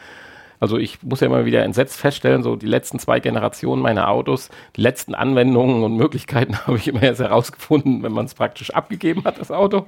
[0.61, 4.51] Also ich muss ja immer wieder entsetzt feststellen, so die letzten zwei Generationen meiner Autos,
[4.77, 9.25] die letzten Anwendungen und Möglichkeiten habe ich immer erst herausgefunden, wenn man es praktisch abgegeben
[9.25, 9.87] hat, das Auto.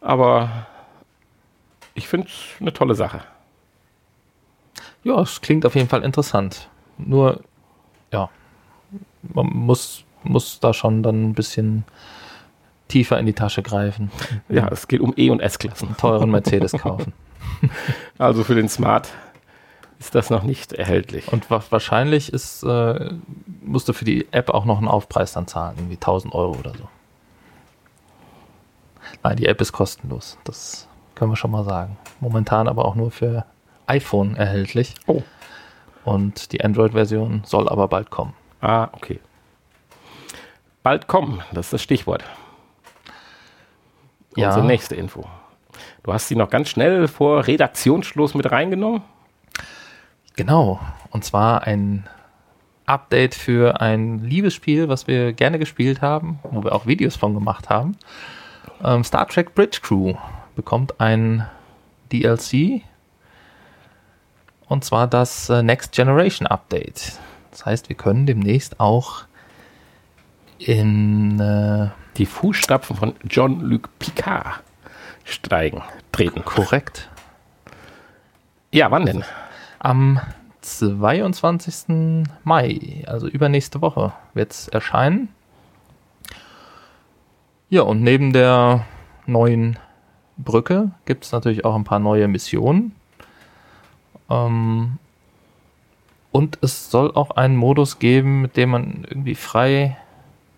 [0.00, 0.66] Aber
[1.94, 3.22] ich finde es eine tolle Sache.
[5.02, 6.68] Ja, es klingt auf jeden Fall interessant.
[6.98, 7.40] Nur,
[8.12, 8.28] ja,
[9.22, 11.84] man muss, muss da schon dann ein bisschen
[12.90, 14.10] tiefer in die Tasche greifen.
[14.48, 15.96] Ja, es geht um E- und S-Klassen.
[15.96, 17.12] Teuren Mercedes kaufen.
[18.18, 19.08] Also für den Smart
[19.98, 21.30] ist das noch nicht erhältlich.
[21.30, 23.10] Und wa wahrscheinlich ist, äh,
[23.62, 26.72] musst du für die App auch noch einen Aufpreis dann zahlen, irgendwie 1000 Euro oder
[26.72, 26.88] so.
[29.22, 30.38] Nein, die App ist kostenlos.
[30.44, 31.98] Das können wir schon mal sagen.
[32.20, 33.44] Momentan aber auch nur für
[33.86, 34.94] iPhone erhältlich.
[35.06, 35.22] Oh.
[36.04, 38.32] Und die Android-Version soll aber bald kommen.
[38.62, 39.20] Ah, okay.
[40.82, 42.24] Bald kommen, das ist das Stichwort.
[44.36, 44.48] Ja.
[44.48, 45.26] Unsere nächste Info.
[46.02, 49.02] Du hast sie noch ganz schnell vor Redaktionsschluss mit reingenommen.
[50.36, 50.80] Genau.
[51.10, 52.08] Und zwar ein
[52.86, 57.68] Update für ein Liebesspiel, was wir gerne gespielt haben, wo wir auch Videos von gemacht
[57.68, 57.96] haben.
[58.82, 60.14] Ähm, Star Trek Bridge Crew
[60.56, 61.46] bekommt ein
[62.12, 62.82] DLC.
[64.68, 67.18] Und zwar das äh, Next Generation Update.
[67.50, 69.24] Das heißt, wir können demnächst auch
[70.58, 74.62] in äh, Die Fußstapfen von John-Luc Picard
[75.24, 76.44] steigen, treten.
[76.44, 77.08] korrekt
[78.72, 79.24] Ja, wann denn?
[79.78, 80.20] am
[80.60, 82.26] 22.
[82.44, 85.28] Mai, also übernächste Woche, wird es erscheinen.
[87.70, 88.84] Ja, und neben der
[89.26, 89.78] neuen
[90.36, 92.94] Brücke gibt es natürlich auch ein paar neue Missionen.
[94.28, 94.98] Ähm,
[96.32, 99.96] und es soll auch einen Modus geben, mit dem man irgendwie frei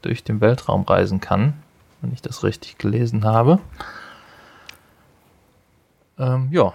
[0.02, 1.54] durch den Weltraum reisen kann,
[2.00, 3.58] wenn ich das richtig gelesen habe.
[6.18, 6.74] Ähm, ja,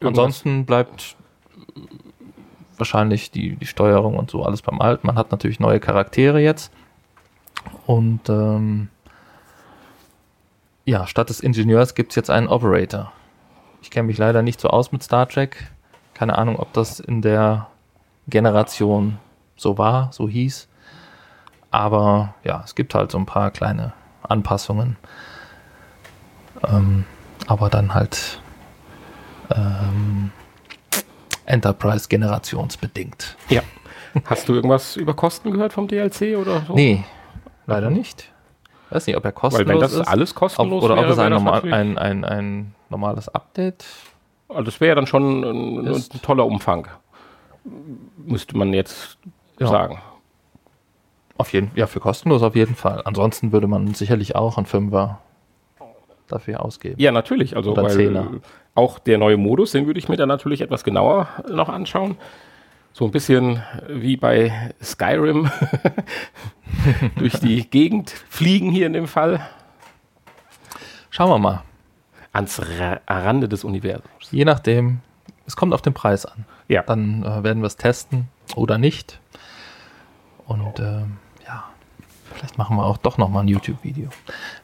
[0.00, 1.16] Ansonsten bleibt
[2.76, 5.06] wahrscheinlich die, die Steuerung und so alles beim Alten.
[5.06, 6.72] Man hat natürlich neue Charaktere jetzt.
[7.86, 8.88] Und ähm,
[10.84, 13.12] ja, statt des Ingenieurs gibt es jetzt einen Operator.
[13.82, 15.70] Ich kenne mich leider nicht so aus mit Star Trek.
[16.14, 17.68] Keine Ahnung, ob das in der
[18.28, 19.18] Generation
[19.56, 20.68] so war, so hieß.
[21.70, 24.96] Aber ja, es gibt halt so ein paar kleine Anpassungen.
[26.66, 27.04] Ähm,
[27.46, 28.40] aber dann halt
[29.54, 30.30] ähm,
[31.44, 33.36] Enterprise-generationsbedingt.
[33.48, 33.62] Ja.
[34.24, 36.74] Hast du irgendwas über Kosten gehört vom DLC oder so?
[36.74, 37.04] Nee,
[37.66, 38.30] leider nicht.
[38.90, 40.06] Weiß nicht, ob er kostenlos Weil wenn das ist.
[40.08, 43.84] alles kostenlos ob, oder wäre, ob es ein, normal, ein, ein, ein normales Update
[44.48, 46.86] Also das wäre ja dann schon ein, ein Ist- toller Umfang.
[48.16, 49.18] Müsste man jetzt
[49.58, 49.66] Ja.
[49.66, 49.98] sagen.
[51.38, 53.02] Auf jeden, ja, für kostenlos auf jeden Fall.
[53.04, 55.20] Ansonsten würde man sicherlich auch einen Fünfer
[56.28, 56.96] dafür ausgeben.
[56.98, 57.56] Ja, natürlich.
[57.56, 58.28] Also Oder weil Zehner.
[58.74, 62.16] auch der neue Modus, den würde ich mir dann natürlich etwas genauer noch anschauen.
[62.92, 65.50] So ein bisschen wie bei Skyrim
[67.16, 69.46] durch die Gegend fliegen hier in dem Fall
[71.10, 71.62] Schauen wir mal.
[72.32, 74.30] ans Ra Rande des Universums.
[74.30, 75.00] Je nachdem,
[75.46, 76.44] es kommt auf den Preis an.
[76.68, 76.82] Ja.
[76.82, 79.18] Dann äh, werden wir es testen oder nicht.
[80.46, 81.06] Und ja,
[82.36, 84.08] vielleicht machen wir auch doch nochmal ein YouTube-Video.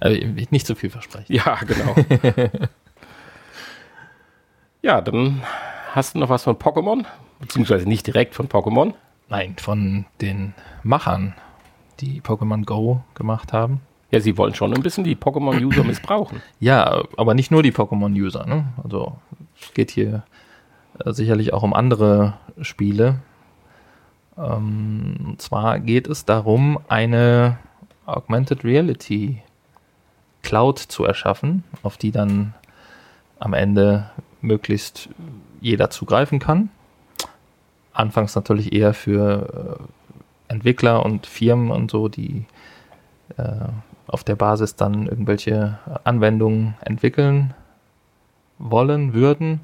[0.01, 1.33] Äh, nicht zu viel versprechen.
[1.33, 1.95] Ja, genau.
[4.83, 5.43] ja, dann
[5.93, 7.05] hast du noch was von Pokémon,
[7.41, 8.95] beziehungsweise nicht direkt von Pokémon.
[9.29, 11.35] Nein, von den Machern,
[12.01, 13.81] die Pokémon Go gemacht haben.
[14.11, 16.43] Ja, sie wollen schon ein bisschen die Pokémon-User missbrauchen.
[16.61, 18.47] Ja, aber nicht nur die Pokémon-User.
[18.47, 18.67] Ne?
[18.85, 19.17] Also
[19.59, 20.25] es geht hier
[20.99, 23.21] äh, sicherlich auch um andere Spiele.
[24.37, 27.59] Ähm, und zwar geht es darum, eine
[28.07, 29.42] Augmented Reality
[30.42, 32.55] Cloud zu erschaffen, auf die dann
[33.38, 35.09] am Ende möglichst
[35.61, 36.71] jeder zugreifen kann.
[37.92, 39.79] Anfangs natürlich eher für
[40.49, 42.47] äh, Entwickler und Firmen und so, die
[43.37, 43.68] äh,
[44.07, 47.55] auf der Basis dann irgendwelche Anwendungen entwickeln
[48.59, 49.61] wollen würden.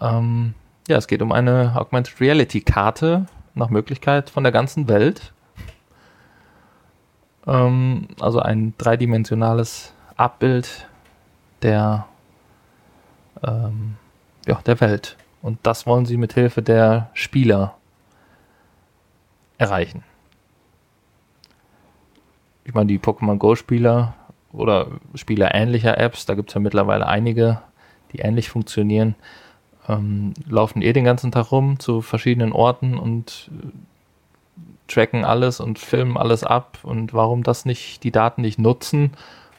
[0.00, 0.54] Ähm,
[0.88, 3.26] ja, es geht um eine Augmented Reality Karte
[3.58, 5.32] nach Möglichkeit von der ganzen Welt.
[7.46, 10.88] Ähm, also ein dreidimensionales Abbild
[11.62, 12.06] der,
[13.42, 13.96] ähm,
[14.46, 15.16] ja, der Welt.
[15.42, 17.76] Und das wollen sie mit Hilfe der Spieler
[19.56, 20.02] erreichen.
[22.64, 24.14] Ich meine, die Pokémon Go-Spieler
[24.52, 27.62] oder Spieler ähnlicher Apps, da gibt es ja mittlerweile einige,
[28.12, 29.14] die ähnlich funktionieren,
[29.88, 33.68] ähm, laufen eh den ganzen Tag rum zu verschiedenen Orten und äh,
[34.92, 36.78] tracken alles und filmen alles ab.
[36.82, 39.12] Und warum das nicht, die Daten nicht nutzen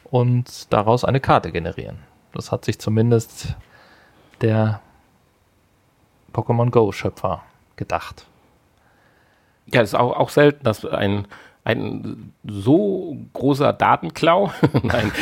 [0.04, 1.98] und daraus eine Karte generieren?
[2.32, 3.56] Das hat sich zumindest
[4.40, 4.80] der
[6.32, 7.42] Pokémon Go-Schöpfer
[7.76, 8.26] gedacht.
[9.66, 11.26] Ja, es ist auch, auch selten, dass ein,
[11.78, 14.50] ein so großer Datenklau,
[14.82, 15.12] nein,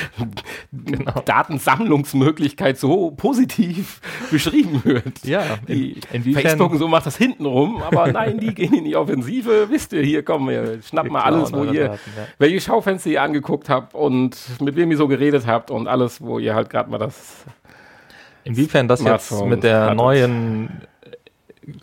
[1.24, 5.24] Datensammlungsmöglichkeit so positiv beschrieben wird.
[5.24, 9.68] Ja, Die in- Facebook so macht das hintenrum, aber nein, die gehen in die Offensive.
[9.70, 12.26] Wisst ihr, hier kommen wir, schnappen mal alles, wo ihr, Daten, ja.
[12.38, 16.38] welche Schaufenster ihr angeguckt habt und mit wem ihr so geredet habt und alles, wo
[16.38, 17.44] ihr halt gerade mal das
[18.44, 20.82] Inwiefern das jetzt mit der neuen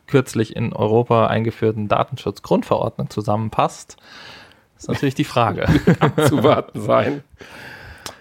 [0.08, 3.97] kürzlich in Europa eingeführten Datenschutzgrundverordnung zusammenpasst,
[4.77, 5.65] ist natürlich die Frage.
[6.27, 7.23] zu warten sein.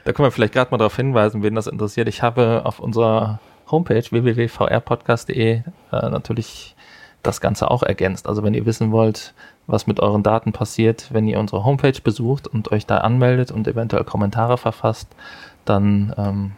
[0.04, 2.08] Da können wir vielleicht gerade mal darauf hinweisen, wen das interessiert.
[2.08, 3.40] Ich habe auf unserer
[3.70, 6.76] Homepage www.vrpodcast.de äh, natürlich
[7.22, 8.28] das Ganze auch ergänzt.
[8.28, 9.34] Also wenn ihr wissen wollt,
[9.66, 13.66] was mit euren Daten passiert, wenn ihr unsere Homepage besucht und euch da anmeldet und
[13.66, 15.08] eventuell Kommentare verfasst,
[15.64, 16.52] dann ähm,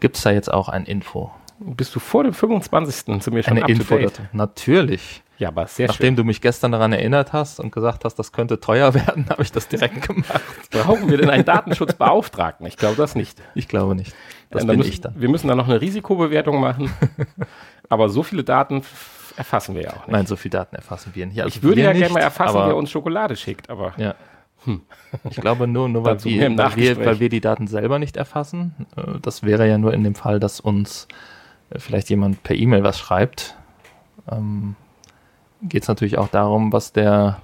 [0.00, 1.30] gibt es da jetzt auch ein Info.
[1.58, 3.20] Bist du vor dem 25.
[3.20, 4.22] zu mir schon Eine Info dazu.
[4.32, 5.22] Natürlich.
[5.38, 6.16] Ja, aber sehr Nachdem schön.
[6.16, 9.50] du mich gestern daran erinnert hast und gesagt hast, das könnte teuer werden, habe ich
[9.52, 10.42] das direkt gemacht.
[10.70, 12.66] Brauchen wir denn einen Datenschutzbeauftragten?
[12.66, 13.40] Ich glaube das nicht.
[13.54, 14.14] Ich glaube nicht.
[14.50, 15.14] Das Ja, bin müssen, ich dann.
[15.20, 16.90] Wir müssen da noch eine Risikobewertung machen.
[17.88, 18.82] aber so viele Daten
[19.36, 20.10] erfassen wir ja auch nicht.
[20.10, 21.40] Nein, so viel Daten erfassen wir nicht.
[21.42, 24.14] Also ich würde ja nicht, gerne mal erfassen, wer uns Schokolade schickt, aber Ja.
[25.28, 28.74] Ich glaube nur, nur weil, wir, weil, wir, weil wir die Daten selber nicht erfassen.
[28.96, 31.06] Äh, Das wäre ja nur in dem Fall, dass uns
[31.70, 33.56] äh, vielleicht jemand per E-Mail was schreibt.
[34.30, 34.74] Ähm,
[35.64, 37.40] Geht es natürlich auch darum, was der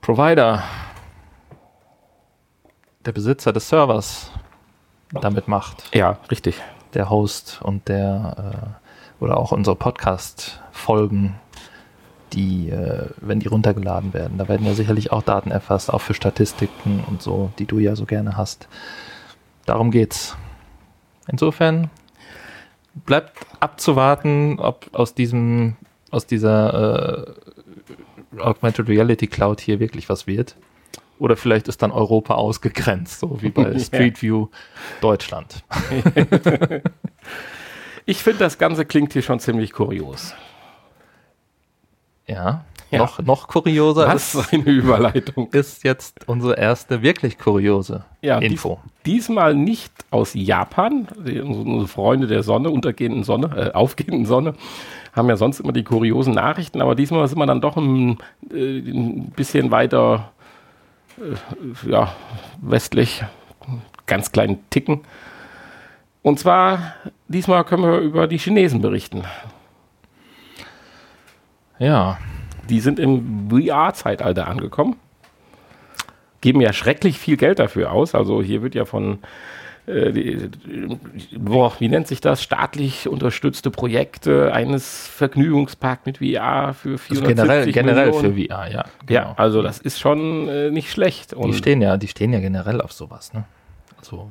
[0.00, 0.62] Provider,
[3.04, 4.30] der Besitzer des Servers
[5.12, 5.94] damit macht.
[5.94, 6.60] ja, richtig.
[6.94, 8.80] Der Host und der
[9.20, 11.36] äh, oder auch unsere Podcast-Folgen,
[12.32, 16.14] die, äh, wenn die runtergeladen werden, da werden ja sicherlich auch Daten erfasst, auch für
[16.14, 18.68] Statistiken und so, die du ja so gerne hast.
[19.66, 20.36] Darum geht's.
[21.28, 21.90] Insofern
[22.94, 25.76] bleibt abzuwarten, ob aus diesem,
[26.10, 27.26] aus dieser
[28.34, 30.56] äh, Augmented Reality Cloud hier wirklich was wird.
[31.18, 33.78] Oder vielleicht ist dann Europa ausgegrenzt, so wie bei.
[33.78, 34.48] Street View
[35.00, 35.64] Deutschland.
[38.06, 40.34] Ich finde, das Ganze klingt hier schon ziemlich kurios.
[42.26, 42.64] Ja.
[42.90, 42.98] Ja.
[42.98, 45.48] Noch, noch kurioser Was ist, eine Überleitung.
[45.52, 48.80] ist jetzt unsere erste wirklich kuriose Ja, Info.
[49.06, 51.06] Diesmal nicht aus Japan.
[51.16, 54.54] Unsere Freunde der Sonne, untergehenden Sonne, äh, aufgehenden Sonne,
[55.12, 58.18] haben ja sonst immer die kuriosen Nachrichten, aber diesmal sind wir dann doch ein,
[58.52, 60.30] äh, ein bisschen weiter
[61.18, 62.14] äh, ja,
[62.60, 63.24] westlich,
[64.06, 65.00] ganz kleinen Ticken.
[66.22, 66.94] Und zwar,
[67.28, 69.24] diesmal können wir über die Chinesen berichten.
[71.78, 72.18] Ja,
[72.68, 74.96] Die sind im VR-Zeitalter angekommen.
[76.40, 78.14] Geben ja schrecklich viel Geld dafür aus.
[78.14, 79.18] Also hier wird ja von,
[80.12, 80.50] die,
[81.38, 87.24] boah, wie nennt sich das, staatlich unterstützte Projekte eines Vergnügungsparks mit VR für 470 also
[87.24, 88.34] generell, generell Millionen.
[88.36, 88.84] für VR, ja.
[89.08, 91.32] Ja, also das ist schon äh, nicht schlecht.
[91.32, 93.44] die Und, stehen ja, die stehen ja generell auf sowas, ne?
[93.98, 94.30] Also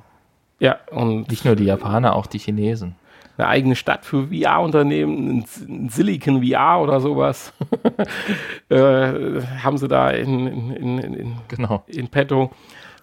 [0.59, 2.95] ja, und nicht nur die Japaner, auch die Chinesen.
[3.37, 7.53] eine eigene Stadt für VR-Unternehmen, ein Silicon VR oder sowas,
[8.69, 11.83] äh, haben sie da in, in, in, in, Genau.
[11.87, 12.51] in petto.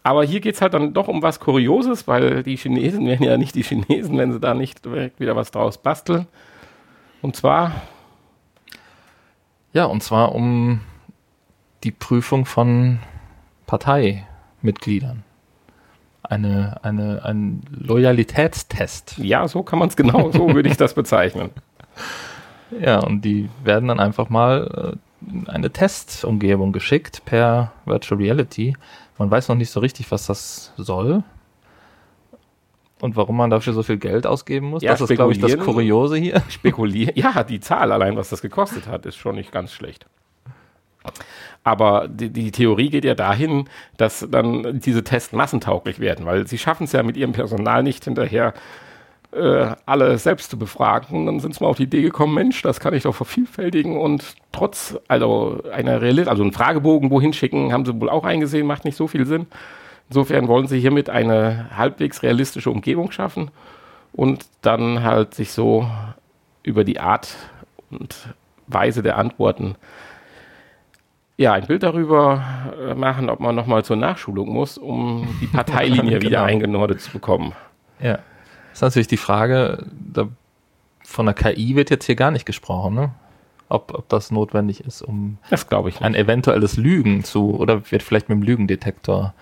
[0.06, 3.36] Aber hier geht es halt dann doch um was Kurioses, weil die Chinesen wären ja
[3.36, 6.28] nicht die Chinesen, wenn sie da nicht direkt wieder was draus basteln.
[7.22, 7.72] Und zwar,
[9.72, 10.80] Ja, und zwar um
[11.82, 13.00] die Prüfung von
[13.66, 15.24] Parteimitgliedern.
[16.22, 19.18] Eine, eine, ein Loyalitätstest.
[19.18, 21.50] ja, so kann man es genau, so würde ich das bezeichnen.
[22.80, 28.74] Ja, und die werden dann einfach mal äh, in eine Testumgebung geschickt per Virtual Reality.
[29.18, 31.22] Man weiß noch nicht so richtig, was das soll.
[33.00, 34.82] Und warum man dafür so viel Geld ausgeben muss.
[34.82, 35.58] Ja, das ist, glaube ich, das.
[35.58, 36.42] Kuriose hier.
[36.48, 37.14] Spekulieren.
[37.14, 40.06] Ja, die Zahl allein, was das gekostet hat, ist schon nicht ganz schlecht.
[41.62, 46.58] Aber die, die Theorie geht ja dahin, dass dann diese Tests massentauglich werden, weil sie
[46.58, 48.54] schaffen es ja mit ihrem Personal nicht hinterher,
[49.36, 51.26] äh, alle selbst zu befragen.
[51.26, 54.34] Dann sind sie mal auf die Idee gekommen, Mensch, das kann ich doch vervielfältigen und
[54.52, 58.84] trotz, also einer Reali also einen Fragebogen wohin schicken, haben sie wohl auch eingesehen, macht
[58.84, 59.46] nicht so viel Sinn.
[60.08, 63.50] Insofern wollen sie hiermit eine halbwegs realistische Umgebung schaffen
[64.12, 65.88] und dann halt sich so
[66.62, 67.34] über die Art
[67.90, 68.34] und
[68.68, 69.76] Weise der Antworten
[71.38, 72.42] ja, ein Bild darüber
[72.80, 76.44] äh, machen, ob man nochmal zur Nachschulung muss, um die Parteilinie wieder Genau.
[76.44, 77.52] eingenordet zu bekommen.
[78.00, 78.20] Ja.
[78.76, 80.28] Das ist natürlich die Frage, da,
[81.02, 83.14] von der KI wird jetzt hier gar nicht gesprochen, ne?
[83.70, 86.04] Ob, ob das notwendig ist, um Das glaube ich nicht.
[86.04, 89.32] ein eventuelles Lügen zu, oder wird vielleicht mit dem Lügendetektor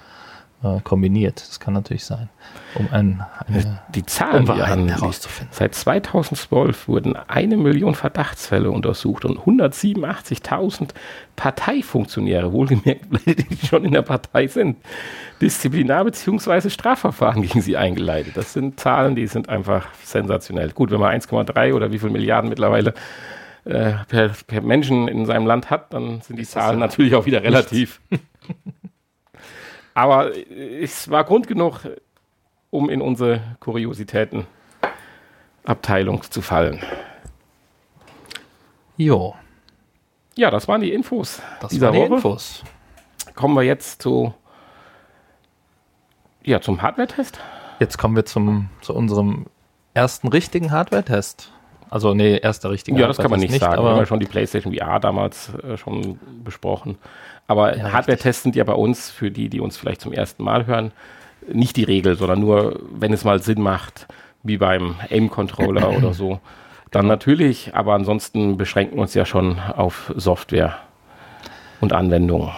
[0.65, 1.45] äh, kombiniert.
[1.47, 2.29] Das kann natürlich sein.
[2.75, 5.53] Um ein, eine Die Zahlen, Unwahrheiten an, herauszufinden.
[5.55, 10.91] Seit 2012 wurden eine Million Verdachtsfälle untersucht und 187.000
[11.37, 14.79] Parteifunktionäre, wohlgemerkt, die schon in der Partei sind,
[15.41, 16.71] Disziplinar- bzw.
[16.71, 18.37] Strafverfahren gegen sie eingeleitet.
[18.37, 20.71] Das sind Zahlen, die sind einfach sensationell.
[20.71, 22.95] Gut, wenn man 1,3 oder wie viel Milliarden mittlerweile
[23.65, 27.43] äh, per, per Menschen in seinem Land hat, dann sind die Zahlen natürlich auch wieder
[27.43, 28.01] relativ.
[29.95, 31.81] Aber es war Grund genug,
[32.71, 34.47] um in unsere Kuriositäten
[35.65, 36.81] Abteilung zu fallen.
[38.97, 39.35] Jo,
[40.37, 42.15] Ja, das waren die Infos das dieser waren die Woche.
[42.15, 42.63] Infos.
[43.35, 44.35] Kommen wir jetzt zu
[46.45, 47.41] ja, zum Hardware-Test.
[47.81, 49.47] Jetzt kommen wir zum, zu unserem
[49.95, 51.51] ersten richtigen Hardware-Test.
[51.89, 53.73] Also, nee, erster richtiger Ja, das kann man Hardware-Test nicht sagen.
[53.75, 56.99] Wir haben aber ja schon die PlayStation VR damals äh, schon besprochen.
[57.47, 60.67] Aber Ja, Hardware-Tests sind ja bei uns, für die, die uns vielleicht zum ersten Mal
[60.67, 60.93] hören,
[61.53, 64.07] nicht die Regel, sondern nur, wenn es mal Sinn macht,
[64.43, 66.41] wie beim Aim-Controller oder so.
[66.91, 70.79] Dann natürlich, aber ansonsten beschränken wir uns ja schon auf Software
[71.81, 72.51] und Anwendungen.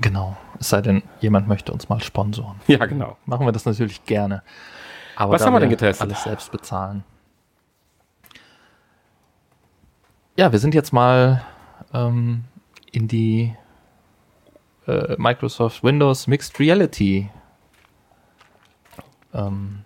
[0.00, 0.36] Genau.
[0.58, 2.56] Es sei denn, jemand möchte uns mal sponsoren.
[2.68, 3.16] Ja, genau.
[3.26, 4.42] Machen wir das natürlich gerne.
[5.16, 6.06] Aber Was haben wir denn getestet?
[6.06, 7.04] Alles selbst bezahlen.
[10.36, 11.42] Ja, wir sind jetzt mal
[11.92, 12.44] ähm,
[12.90, 13.54] in die
[14.86, 17.30] äh, Microsoft Windows Mixed Reality
[19.34, 19.80] ähm,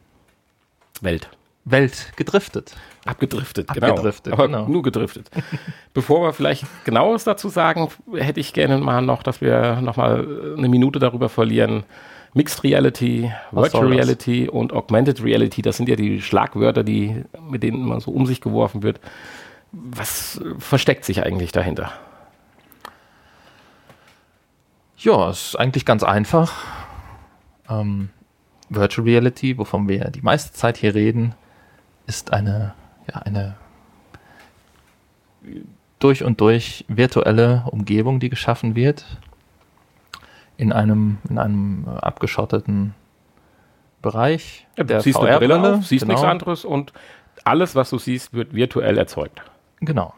[1.01, 1.28] Welt.
[1.64, 2.76] Welt gedriftet.
[3.05, 4.36] Abgedriftet, Abgedriftet, genau.
[4.36, 4.68] Aber genau.
[4.68, 5.30] nur gedriftet.
[5.94, 10.55] Bevor wir vielleicht genaues dazu sagen, hätte ich gerne mal noch, dass wir noch mal
[10.57, 11.84] eine Minute darüber verlieren.
[12.34, 13.88] Mixed Reality, Was Virtual?
[13.88, 18.26] Reality und Augmented Reality, das sind ja die Schlagwörter, die, mit denen man so um
[18.26, 19.01] sich geworfen wird.
[19.72, 21.92] Was äh, versteckt sich eigentlich dahinter?
[25.07, 26.52] Ja, ist eigentlich ganz einfach.
[27.68, 28.09] Ähm,
[28.68, 31.36] Virtual Reality, wovon wir die meiste Zeit hier reden,
[32.09, 32.74] ist eine,
[33.07, 33.54] ja, eine
[36.00, 39.04] durch und durch virtuelle Umgebung, die geschaffen wird.
[40.57, 42.92] In einem, in einem abgeschotteten
[44.02, 44.66] Bereich.
[44.76, 46.14] Ja, du ziehst eine Brille auf, siehst genau.
[46.14, 46.92] nichts anderes und
[47.44, 49.40] alles, was du siehst, wird virtuell erzeugt.
[49.78, 50.14] Genau.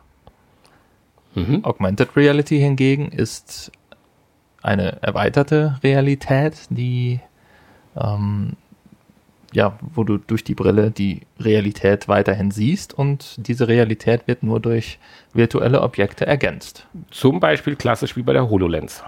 [1.35, 1.63] Mhm.
[1.63, 3.71] Augmented Reality hingegen ist
[4.63, 7.21] eine erweiterte Realität, die
[7.97, 8.57] ähm,
[9.53, 14.61] ja, wo du durch die Brille die Realität weiterhin siehst und diese Realität wird nur
[14.61, 14.99] durch
[15.33, 16.87] virtuelle Objekte ergänzt.
[17.11, 19.03] Zum Beispiel klassisch wie bei der HoloLens.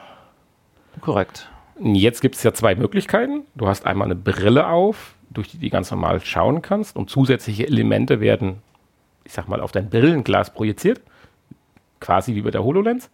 [1.01, 1.51] Korrekt.
[1.79, 3.43] Jetzt gibt es ja zwei Möglichkeiten.
[3.55, 7.67] Du hast einmal eine Brille auf, durch die du ganz normal schauen kannst und zusätzliche
[7.67, 8.63] Elemente werden,
[9.25, 11.01] ich sag mal, auf dein Brillenglas projiziert.
[12.01, 13.11] Quasi wie bei der HoloLens.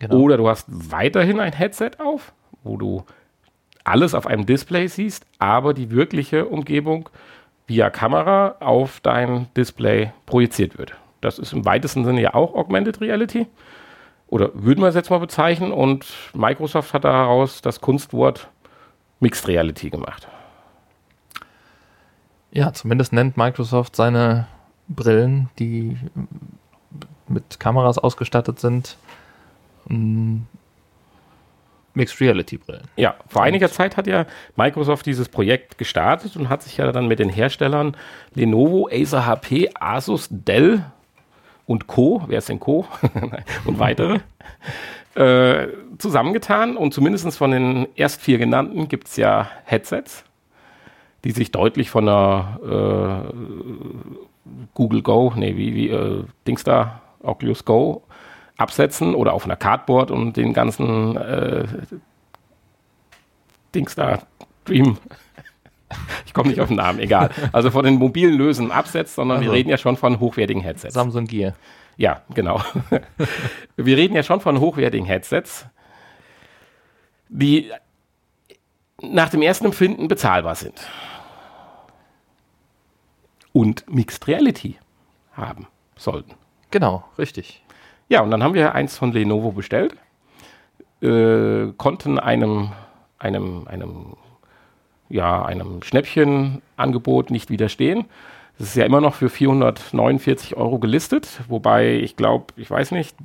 [0.00, 0.16] Genau.
[0.16, 2.32] Oder du hast weiterhin ein Headset auf,
[2.64, 3.04] wo du
[3.84, 7.08] alles auf einem Display siehst, aber die wirkliche Umgebung
[7.66, 10.94] via Kamera auf dein Display projiziert wird.
[11.20, 13.46] Das ist im weitesten Sinne ja auch Augmented Reality.
[14.26, 15.72] Oder würden wir es jetzt mal bezeichnen.
[15.72, 18.48] Und Microsoft hat daraus das Kunstwort
[19.20, 20.28] Mixed Reality gemacht.
[22.52, 24.46] Ja, zumindest nennt Microsoft seine
[24.88, 25.96] Brillen, die
[27.28, 28.96] mit Kameras ausgestattet sind,
[31.94, 32.88] Mixed Reality Brillen.
[32.96, 34.26] Ja, vor einiger Zeit hat ja
[34.56, 37.96] Microsoft dieses Projekt gestartet und hat sich ja dann mit den Herstellern
[38.34, 40.84] Lenovo, Acer HP, Asus, Dell
[41.66, 42.86] und Co., wer ist denn Co.
[43.64, 44.20] und weitere,
[45.14, 45.68] äh,
[45.98, 46.76] zusammengetan.
[46.76, 50.24] Und zumindest von den erst vier genannten gibt es ja Headsets,
[51.24, 57.64] die sich deutlich von der äh, Google Go, nee, wie, wie äh, Dings da, Oculus
[57.64, 58.02] Go
[58.60, 61.64] absetzen oder auf einer Cardboard und den ganzen äh,
[63.74, 64.22] Dings da,
[64.64, 64.98] Dream.
[66.24, 67.30] Ich komme nicht auf den Namen, egal.
[67.50, 69.50] Also von den mobilen Lösen absetzt, sondern Also.
[69.50, 70.94] wir reden ja schon von hochwertigen Headsets.
[70.94, 71.54] Samsung Gear.
[71.96, 72.62] Ja, genau.
[73.76, 75.66] wir reden ja schon von hochwertigen Headsets,
[77.28, 77.72] die
[79.02, 80.80] nach dem ersten Empfinden bezahlbar sind.
[83.52, 84.78] Und Mixed Reality
[85.32, 86.34] haben sollten.
[86.70, 87.64] Genau, richtig.
[88.10, 89.94] Ja, und dann haben wir eins von Lenovo bestellt,
[91.00, 92.72] äh, konnten einem,
[93.20, 94.16] einem, einem,
[95.08, 98.06] ja, einem Schnäppchenangebot nicht widerstehen.
[98.58, 103.16] Das ist ja immer noch für 449 Euro gelistet, wobei ich glaube, ich weiß nicht,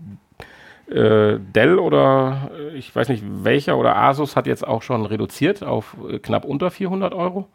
[0.88, 5.64] äh, Dell oder äh, ich weiß nicht welcher oder Asus hat jetzt auch schon reduziert
[5.64, 7.48] auf äh, knapp unter 400 Euro.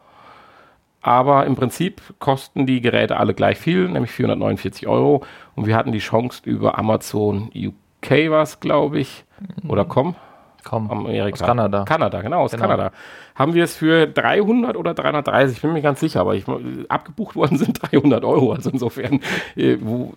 [1.03, 5.25] Aber im Prinzip kosten die Geräte alle gleich viel, nämlich 449 Euro.
[5.55, 9.25] Und wir hatten die Chance über Amazon UK war es, glaube ich,
[9.67, 10.15] oder com,
[10.63, 11.33] Komm, Amerika.
[11.33, 11.85] aus Kanada.
[11.85, 12.63] Kanada, genau, aus Genau.
[12.65, 12.93] Kanada.
[13.35, 16.45] Haben wir es für 300 oder 330, ich bin mir ganz sicher, aber ich,
[16.91, 18.53] abgebucht worden sind 300 Euro.
[18.53, 19.21] Also insofern,
[19.57, 20.13] äh, wo,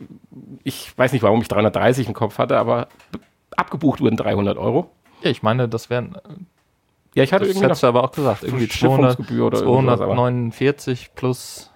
[0.65, 2.87] ich weiß nicht, warum ich 330 im Kopf hatte, aber
[3.55, 4.89] abgebucht wurden 300 Euro.
[5.21, 6.17] Ja, ich meine, das wären,
[7.15, 10.01] Ja, ich hatte das irgendwie hättest du aber auch gesagt, irgendwie 200, Schiffungsgebühr oder irgendwas,
[10.01, 11.69] aber- 249 plus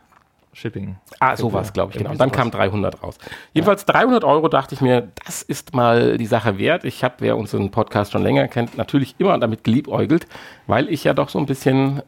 [0.58, 0.98] Shipping.
[1.20, 2.10] Ah, sowas, glaube ich, genau.
[2.10, 3.20] Irgendwie Dann kam 300 raus.
[3.54, 6.84] Jedenfalls 300 Euro dachte ich mir, das ist mal die Sache wert.
[6.84, 10.26] Ich habe, wer unseren Podcast schon länger kennt, natürlich immer damit geliebäugelt,
[10.66, 12.02] weil ich ja doch so ein bisschen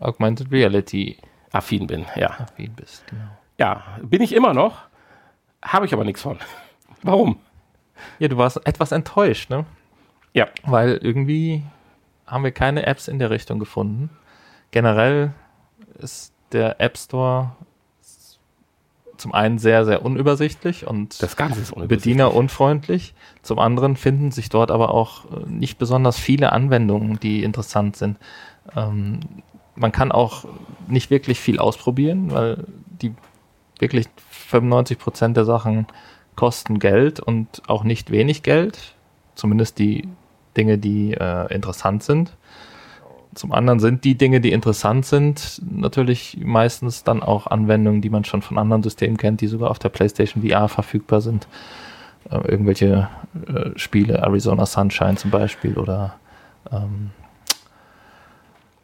[0.00, 1.16] Augmented Reality
[1.50, 2.04] affin bin.
[2.14, 3.22] Ja, affin bist, genau.
[3.58, 4.82] ja bin ich immer noch,
[5.62, 6.38] habe ich aber nichts von.
[7.02, 7.38] Warum?
[8.18, 9.64] Ja, du warst etwas enttäuscht, ne?
[10.34, 11.62] Ja, Weil irgendwie
[12.26, 14.10] haben wir keine Apps in der Richtung gefunden.
[14.70, 15.32] Generell
[15.98, 17.52] ist der App Store
[19.16, 22.14] zum einen sehr, sehr unübersichtlich und das Ganze ist unübersichtlich.
[22.14, 23.14] bedienerunfreundlich.
[23.42, 28.18] Zum anderen finden sich dort aber auch äh, nicht besonders viele Anwendungen, die interessant sind.
[28.74, 29.20] Ähm,
[29.76, 30.44] man kann auch
[30.88, 33.14] nicht wirklich viel ausprobieren, weil die
[33.78, 35.86] wirklich 95 Prozent der Sachen
[36.36, 38.94] kosten Geld und auch nicht wenig Geld.
[39.34, 40.08] Zumindest die
[40.56, 42.36] Dinge, die äh, interessant sind.
[43.34, 48.24] Zum anderen sind die Dinge, die interessant sind, natürlich meistens dann auch Anwendungen, die man
[48.24, 51.48] schon von anderen Systemen kennt, die sogar auf der PlayStation VR verfügbar sind.
[52.30, 53.08] Äh, irgendwelche
[53.46, 56.14] äh, Spiele, Arizona Sunshine zum Beispiel oder
[56.70, 57.10] ähm,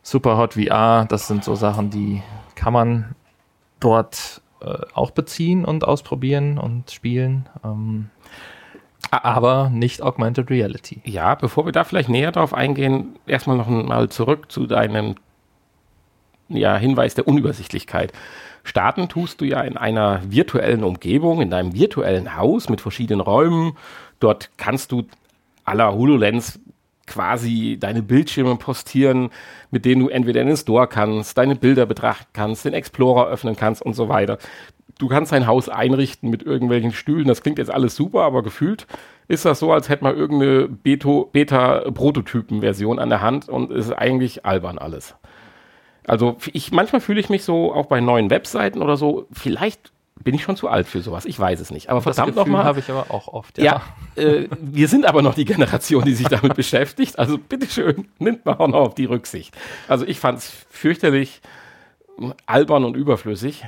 [0.03, 2.23] Superhot VR, das sind so Sachen, die
[2.55, 3.15] kann man
[3.79, 7.49] dort äh, auch beziehen und ausprobieren und spielen.
[7.65, 8.11] Ähm,
[9.11, 11.01] aber nicht Augmented Reality.
[11.05, 15.17] Ja, bevor wir da vielleicht näher drauf eingehen, erstmal noch mal zurück zu deinem
[16.49, 18.13] ja, Hinweis der Unübersichtlichkeit.
[18.63, 23.77] Starten tust du ja in einer virtuellen Umgebung, in deinem virtuellen Haus mit verschiedenen Räumen.
[24.19, 25.07] Dort kannst du
[25.65, 26.61] aller HoloLens
[27.11, 29.31] quasi deine Bildschirme postieren,
[29.71, 33.57] mit denen du entweder in den Store kannst, deine Bilder betrachten kannst, den Explorer öffnen
[33.57, 34.39] kannst und so weiter.
[34.99, 37.27] Du kannst dein Haus einrichten mit irgendwelchen Stühlen.
[37.27, 38.87] Das klingt jetzt alles super, aber gefühlt
[39.29, 44.79] ist das so, als hätte man irgendeine Beta-Prototypen-Version an der Hand und ist eigentlich albern
[44.79, 45.15] alles.
[46.07, 49.93] Also ich manchmal fühle ich mich so auch bei neuen Webseiten oder so, vielleicht
[50.23, 51.25] bin ich schon zu alt für sowas.
[51.25, 51.89] Ich weiß es nicht.
[51.89, 52.65] Aber verdammt nochmal.
[52.65, 53.59] habe ich aber auch oft.
[53.59, 53.83] Ja,
[54.17, 57.19] äh, wir sind aber noch die Generation, die sich damit beschäftigt.
[57.19, 59.57] Also bitteschön, nimmt man auch noch auf die Rücksicht.
[59.89, 61.41] Also ich fand es fürchterlich
[62.47, 63.65] albern und überflüssig.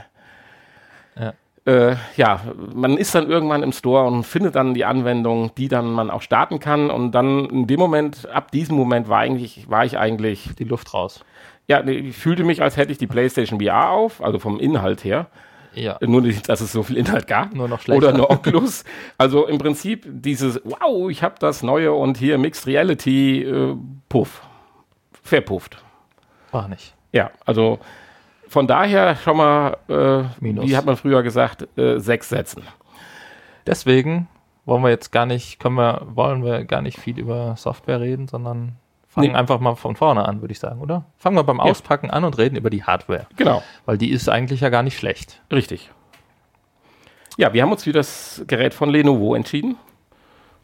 [1.19, 1.33] Ja.
[1.65, 2.41] Äh, ja,
[2.75, 6.23] man ist dann irgendwann im Store und findet dann die Anwendung, die dann man auch
[6.23, 6.91] starten kann.
[6.91, 10.93] Und dann in dem Moment, ab diesem Moment war eigentlich, war ich eigentlich Die Luft
[10.93, 11.25] raus.
[11.69, 15.29] ja, ich fühlte mich, als hätte ich die PlayStation VR auf, also vom Inhalt her.
[15.75, 15.99] Ja.
[16.01, 17.55] Nur nicht, dass es so viel Inhalt gab.
[17.55, 18.09] Nur noch schlechter.
[18.09, 18.85] Oder eine Oculus.
[19.18, 23.77] Also im Prinzip dieses, wow, ich habe das Neue und hier Mixed Reality, äh,
[24.09, 24.43] puff.
[25.23, 25.83] Verpufft.
[26.51, 26.95] War nicht.
[27.12, 27.79] Ja, also
[28.49, 30.66] von daher schon mal, äh, Minus.
[30.66, 32.62] wie hat man früher gesagt, äh, sechs Sätzen.
[33.66, 34.29] Deswegen
[34.64, 38.29] wollen wir jetzt gar nicht, können wir, wollen wir gar nicht viel über Software reden,
[38.29, 38.77] sondern
[39.13, 39.35] fangen Nee.
[39.37, 41.05] einfach mal von vorne an, würde ich sagen, oder?
[41.19, 41.65] Fangen wir beim Ja.
[41.65, 43.27] Auspacken an und reden über die Hardware.
[43.37, 45.43] Genau, Weil die ist eigentlich ja gar nicht schlecht.
[45.53, 45.91] richtig.
[47.37, 49.77] Ja, wir haben uns für das Gerät von Lenovo entschieden.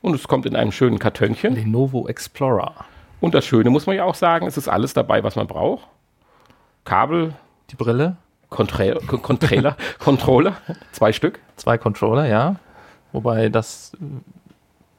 [0.01, 1.55] Und es kommt in einem schönen Kartönchen.
[1.55, 2.75] Lenovo Explorer.
[3.21, 5.87] Und das Schöne muss man ja auch sagen, es ist alles dabei, was man braucht.
[6.85, 7.35] Kabel,
[7.71, 8.17] Die Brille,
[8.49, 10.57] Contra Controller, Controller,
[10.93, 11.41] zwei Stück.
[11.57, 12.57] zwei Controller, ja.
[13.13, 13.93] Wobei das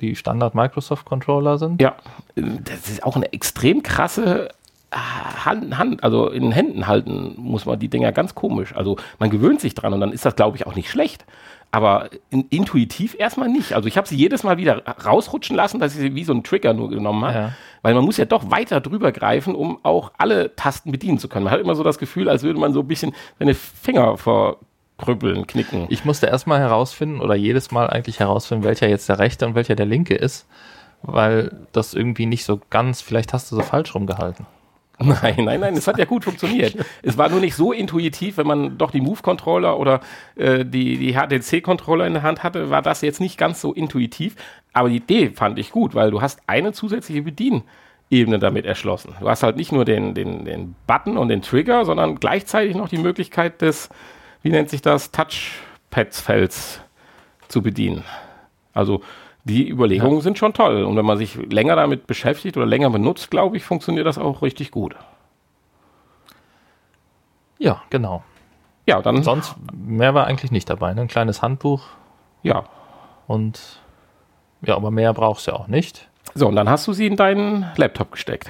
[0.02, 1.82] die Standard Microsoft Controller sind.
[1.82, 1.95] Ja,
[2.36, 4.50] das ist auch eine extrem krasse
[4.91, 8.76] äh, Hand, Hand, also in Händen halten muss man die Dinger ganz komisch.
[8.76, 11.26] Also man gewöhnt sich dran und dann ist das, glaube ich, auch nicht schlecht.
[11.72, 13.74] Aber in, intuitiv erstmal nicht.
[13.74, 16.43] Also ich habe sie jedes Mal wieder rausrutschen lassen, dass ich sie wie so einen
[16.43, 17.38] Trigger nur genommen habe.
[17.38, 17.54] Ja.
[17.84, 21.45] Weil man muss ja doch weiter drüber greifen, um auch alle Tasten bedienen zu können.
[21.45, 24.18] Man hat immer so das Gefühl, als würde man so ein bisschen seine Finger
[25.00, 25.88] verkrüppeln, knicken.
[25.89, 29.76] Ich musste erstmal herausfinden oder jedes Mal eigentlich herausfinden, welcher jetzt der rechte und welcher
[29.76, 30.47] der linke ist,
[31.02, 34.45] weil das irgendwie nicht so ganz, vielleicht hast du so falsch rumgehalten.
[35.02, 36.76] Nein, nein, nein, es hat ja gut funktioniert.
[37.04, 40.02] es war nur nicht so intuitiv, wenn man doch die Move-Controller oder
[40.36, 44.36] äh, die, die HTC-Controller in der Hand hatte, war das jetzt nicht ganz so intuitiv.
[44.74, 49.16] Aber die Idee fand ich gut, weil du hast eine zusätzliche Bedienebene damit erschlossen.
[49.22, 52.89] Du hast halt nicht nur den, den, den Button und den Trigger, sondern gleichzeitig noch
[52.89, 53.89] die Möglichkeit des,
[54.42, 56.82] wie nennt sich das, Touchpads-Felds
[57.48, 58.04] zu bedienen.
[58.74, 59.02] Also
[59.44, 60.84] die Überlegungen sind schon toll.
[60.84, 64.42] Und wenn man sich länger damit beschäftigt oder länger benutzt, glaube ich, funktioniert das auch
[64.42, 64.96] richtig gut.
[67.58, 68.24] Ja, genau.
[68.86, 70.94] Ja, dann, Sonst mehr war eigentlich nicht dabei.
[70.94, 71.02] Ne?
[71.02, 71.84] Ein kleines Handbuch
[72.42, 72.64] ja.
[73.28, 73.82] und
[74.62, 76.08] ja, aber mehr brauchst du ja auch nicht.
[76.34, 78.50] So, und dann hast du sie in deinen Laptop gesteckt.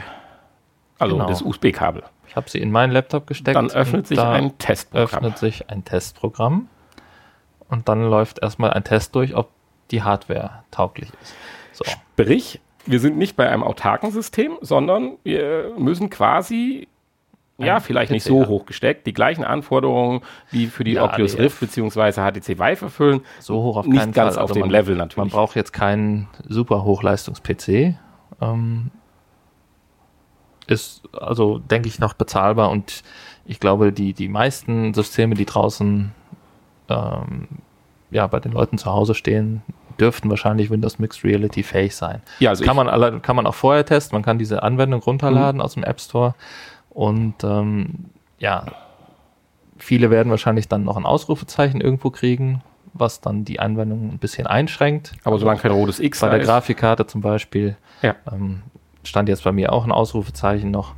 [0.99, 1.27] Also Genau.
[1.27, 2.03] das USB-Kabel.
[2.27, 3.55] Ich habe sie in meinen Laptop gesteckt.
[3.55, 5.05] Dann öffnet sich da ein Testprogramm.
[5.23, 6.67] öffnet sich ein Testprogramm
[7.69, 9.49] und dann läuft erstmal ein Test durch, ob
[9.91, 11.33] die Hardware tauglich ist.
[11.73, 11.85] So.
[11.85, 16.87] Sprich, wir sind nicht bei einem autarken System, sondern wir müssen quasi,
[17.57, 18.49] ja, vielleicht nicht PC so haben.
[18.49, 20.21] hoch gesteckt, die gleichen Anforderungen
[20.51, 22.11] wie für die Ja, Oculus Rift bzw.
[22.13, 23.21] HTC Vive erfüllen.
[23.39, 24.43] So hoch auf Nicht keinen ganz Fall.
[24.43, 25.31] auf Also dem man, Level Man natürlich.
[25.33, 27.95] braucht jetzt keinen super Hochleistungs-PC.
[28.41, 28.91] Ähm,
[30.71, 33.03] ist also, denke ich, noch bezahlbar und
[33.45, 36.11] ich glaube, die, die meisten Systeme, die draußen
[36.89, 37.47] ähm,
[38.11, 39.61] ja, bei den Leuten zu Hause stehen,
[39.99, 42.21] dürften wahrscheinlich Windows Mixed Reality fähig sein.
[42.39, 45.05] Ja, also kann, man alle, kann man auch vorher testen, man kann diese Anwendung Mhm.
[45.05, 46.35] runterladen aus dem App Store
[46.89, 48.05] und ähm,
[48.39, 48.65] ja,
[49.77, 52.61] viele werden wahrscheinlich dann noch ein Ausrufezeichen irgendwo kriegen,
[52.93, 55.13] was dann die Anwendung ein bisschen einschränkt.
[55.23, 56.47] Aber solange kein rotes X Bei der ist.
[56.47, 58.15] Grafikkarte zum Beispiel Ja.
[58.31, 58.63] ähm,
[59.03, 60.93] stand jetzt bei mir auch ein Ausrufezeichen noch.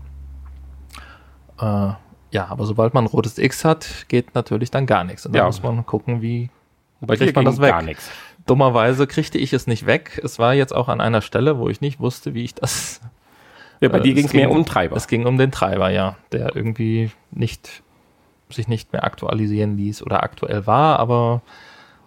[1.59, 1.93] Äh,
[2.31, 5.25] ja, aber sobald man ein rotes X hat, geht natürlich dann gar nichts.
[5.25, 5.45] Und da Ja.
[5.45, 6.49] muss man gucken, wie
[7.01, 7.69] Bei kriegt man das weg.
[7.71, 8.09] gar nichts.
[8.47, 10.19] Dummerweise kriegte ich es nicht weg.
[10.23, 13.01] Es war jetzt auch an einer Stelle, wo ich nicht wusste, wie ich das.
[13.81, 14.95] Ja, bei Äh, dir ging es mehr um den Treiber.
[14.95, 17.83] Es ging um den Treiber, ja, der irgendwie nicht
[18.49, 21.41] sich nicht mehr aktualisieren ließ oder aktuell war, aber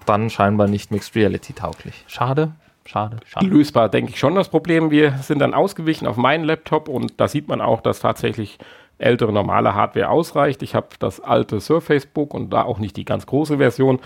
[0.07, 2.05] dann scheinbar nicht Mixed Reality tauglich.
[2.07, 2.53] Schade,
[2.85, 3.47] schade, schade.
[3.47, 4.91] lösbar, denke ich schon, das Problem.
[4.91, 8.59] Wir sind dann ausgewichen auf meinen Laptop und da sieht man auch, dass tatsächlich
[8.99, 10.63] ältere normale Hardware ausreicht.
[10.63, 14.01] Ich habe das alte Surface Book und da auch nicht die ganz große Version.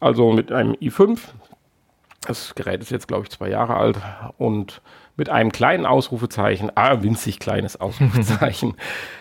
[0.00, 1.18] Also mit einem i5.
[2.26, 3.98] Das Gerät ist jetzt, glaube ich, zwei Jahre alt
[4.36, 4.80] und
[5.16, 8.74] mit einem kleinen Ausrufezeichen, ah, winzig kleines Ausrufezeichen,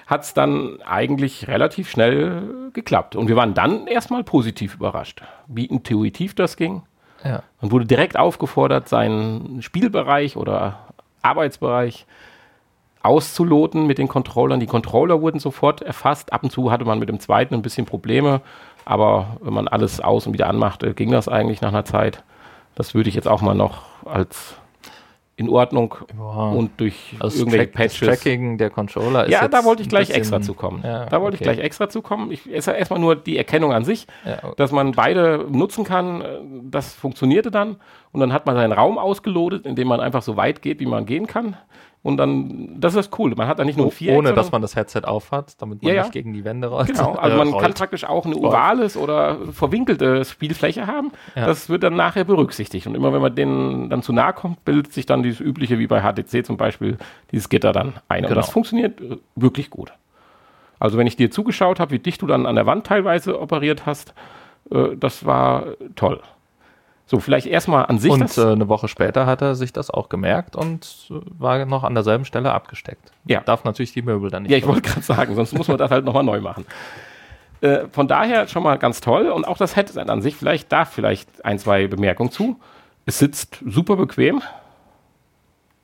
[0.08, 3.16] hat es dann eigentlich relativ schnell geklappt.
[3.16, 6.84] Und wir waren dann erstmal positiv überrascht, wie intuitiv das ging.
[7.26, 7.44] Ja.
[7.60, 10.80] Man wurde direkt aufgefordert, seinen Spielbereich oder
[11.24, 12.06] Arbeitsbereich
[13.02, 14.60] auszuloten mit den Controllern.
[14.60, 16.32] Die Controller wurden sofort erfasst.
[16.32, 18.42] Ab und zu hatte man mit dem zweiten ein bisschen Probleme,
[18.86, 22.24] aber wenn man alles aus und wieder anmachte, ging das eigentlich nach einer Zeit.
[22.76, 24.56] Das würde ich jetzt auch mal noch als
[25.38, 26.24] in Ordnung Ja.
[26.50, 28.08] und durch Also irgendwelche Track, das Patches.
[28.22, 30.82] Tracking der Controller ist Ja, da wollte ich gleich extra zu kommen.
[30.84, 31.44] Ja, da wollte okay.
[31.44, 32.32] ich gleich extra zu kommen.
[32.32, 36.22] Ich, es ist erstmal nur die Erkennung an sich, Ja, dass man beide nutzen kann.
[36.22, 36.26] äh,
[36.64, 37.76] Das funktionierte dann.
[38.14, 41.06] Und dann hat man seinen Raum ausgelotet, indem man einfach so weit geht, wie man
[41.06, 41.58] gehen kann.
[42.06, 43.34] Und dann, das ist cool.
[43.36, 45.92] Man hat dann nicht nur ein Viereck, ohne dass man das Headset aufhat, damit man
[45.92, 46.86] Ja, nicht gegen die Wände rollt.
[46.90, 47.64] Genau, also äh, man rollt.
[47.64, 51.12] kann praktisch auch eine ovales oder verwinkelte Spielfläche haben.
[51.36, 51.48] Ja.
[51.48, 52.86] Das wird dann nachher berücksichtigt.
[52.86, 55.88] Und immer wenn man denen dann zu nahe kommt, bildet sich dann dieses übliche, wie
[55.88, 57.00] bei HTC zum Beispiel,
[57.32, 58.20] dieses Gitter dann ein.
[58.24, 58.40] Und Genau.
[58.40, 59.92] das funktioniert äh, wirklich gut.
[60.78, 63.88] Also wenn ich dir zugeschaut habe, wie dicht du dann an der Wand teilweise operiert
[63.88, 64.14] hast,
[64.70, 65.64] äh, das war
[65.96, 66.22] toll.
[67.08, 68.38] So, vielleicht erstmal an sich Und das.
[68.38, 71.94] äh, eine Woche später hat er sich das auch gemerkt und äh, war noch an
[71.94, 73.12] derselben Stelle abgesteckt.
[73.26, 73.42] Ja.
[73.42, 74.52] Darf natürlich die Möbel dann nicht.
[74.52, 76.66] Ja, ich wollte gerade sagen, sonst muss man das halt nochmal neu machen.
[77.62, 80.84] Äh, von daher schon mal ganz toll und auch das Headset an sich, vielleicht da
[80.86, 82.60] vielleicht ein, zwei Bemerkungen zu.
[83.06, 84.42] Es sitzt super bequem,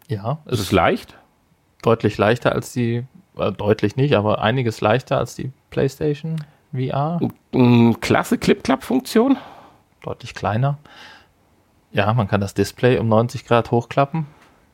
[0.07, 1.15] ja, es ist leicht.
[1.84, 3.03] deutlich leichter als die,
[3.38, 6.36] äh, deutlich nicht, aber einiges leichter als die PlayStation
[6.74, 7.19] VR.
[8.01, 9.38] Klasse Clip-Clap-Funktion.
[10.02, 10.78] Deutlich kleiner.
[11.91, 14.26] Ja, man kann das Display um 90 Grad hochklappen.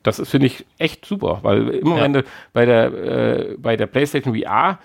[0.04, 2.04] Das ist, finde ich, echt super, weil immer Ja.
[2.04, 2.24] wenn du
[2.54, 4.80] bei der, äh, bei der PlayStation VR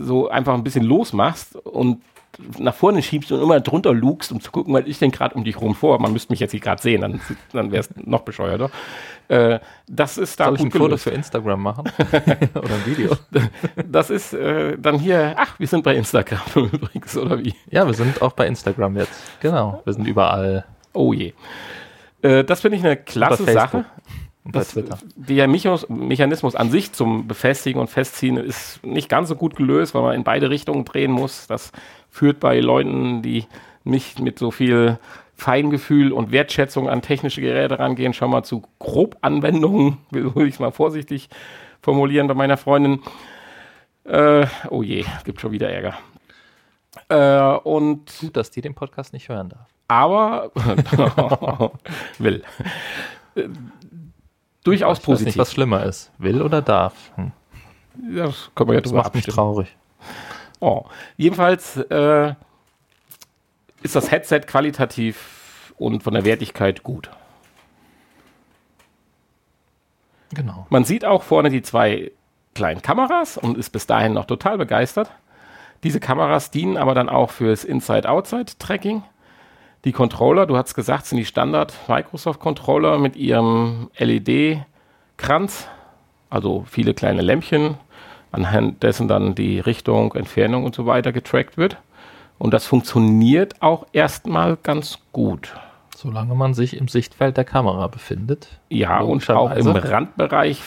[0.00, 2.02] so einfach ein bisschen losmachst und
[2.58, 5.44] nach vorne schiebst und immer drunter lugst, um zu gucken, was ist denn gerade um
[5.44, 6.00] dich rum vor.
[6.00, 7.20] Man müsste mich jetzt hier gerade sehen, dann,
[7.52, 8.70] dann wäre es noch bescheuerter.
[9.28, 11.04] Äh, das ist da Soll ich ein gut Foto gelöst.
[11.04, 11.90] für Instagram machen?
[12.54, 13.16] Oder ein Video?
[13.86, 17.54] Das ist äh, dann hier, ach, wir sind bei Instagram übrigens, oder wie?
[17.70, 19.12] Ja, wir sind auch bei Instagram jetzt.
[19.40, 19.80] Genau.
[19.84, 20.64] Wir sind überall.
[20.92, 21.32] Oh je.
[22.22, 23.44] Äh, das finde ich eine klasse.
[23.44, 23.84] Sache.
[24.46, 24.78] Das,
[25.16, 29.94] der Mechanismus, Mechanismus an sich zum Befestigen und Festziehen ist nicht ganz so gut gelöst,
[29.94, 31.46] weil man in beide Richtungen drehen muss.
[31.46, 31.72] Das
[32.14, 33.44] führt bei Leuten, die
[33.82, 35.00] nicht mit so viel
[35.34, 40.70] Feingefühl und Wertschätzung an technische Geräte rangehen, schon mal zu Grobanwendungen, will ich es mal
[40.70, 41.28] vorsichtig
[41.82, 43.00] formulieren bei meiner Freundin.
[44.04, 45.94] Äh, oh je, gibt schon wieder Ärger.
[47.08, 49.66] Äh, und Gut, dass die den Podcast nicht hören darf.
[49.88, 50.52] aber
[52.18, 52.44] will.
[53.34, 53.48] Äh,
[54.62, 55.36] durchaus Ich weiß nicht, positiv.
[55.38, 56.12] was schlimmer ist.
[56.18, 56.94] Will oder darf?
[57.16, 57.32] Hm.
[58.14, 59.76] Ja, das können wir ja Das drüber macht mich traurig.
[60.64, 60.86] Oh.
[61.18, 62.34] Jedenfalls äh,
[63.82, 67.10] ist das Headset qualitativ und von der Wertigkeit gut.
[70.32, 70.66] Genau.
[70.70, 72.12] Man sieht auch vorne die zwei
[72.54, 75.10] kleinen Kameras und ist bis dahin noch total begeistert.
[75.82, 79.02] Diese Kameras dienen aber dann auch fürs Inside-Outside-Tracking.
[79.84, 85.68] Die Controller, du hast gesagt, sind die Standard-Microsoft-Controller mit ihrem LED-Kranz,
[86.30, 87.76] also viele kleine Lämpchen,
[88.34, 91.78] anhand dessen dann die Richtung, Entfernung und so weiter getrackt wird.
[92.38, 95.54] Und das funktioniert auch erstmal ganz gut.
[95.96, 98.48] Solange man sich im Sichtfeld der Kamera befindet.
[98.68, 99.68] Ja, und auch im.
[99.68, 100.60] Randbereich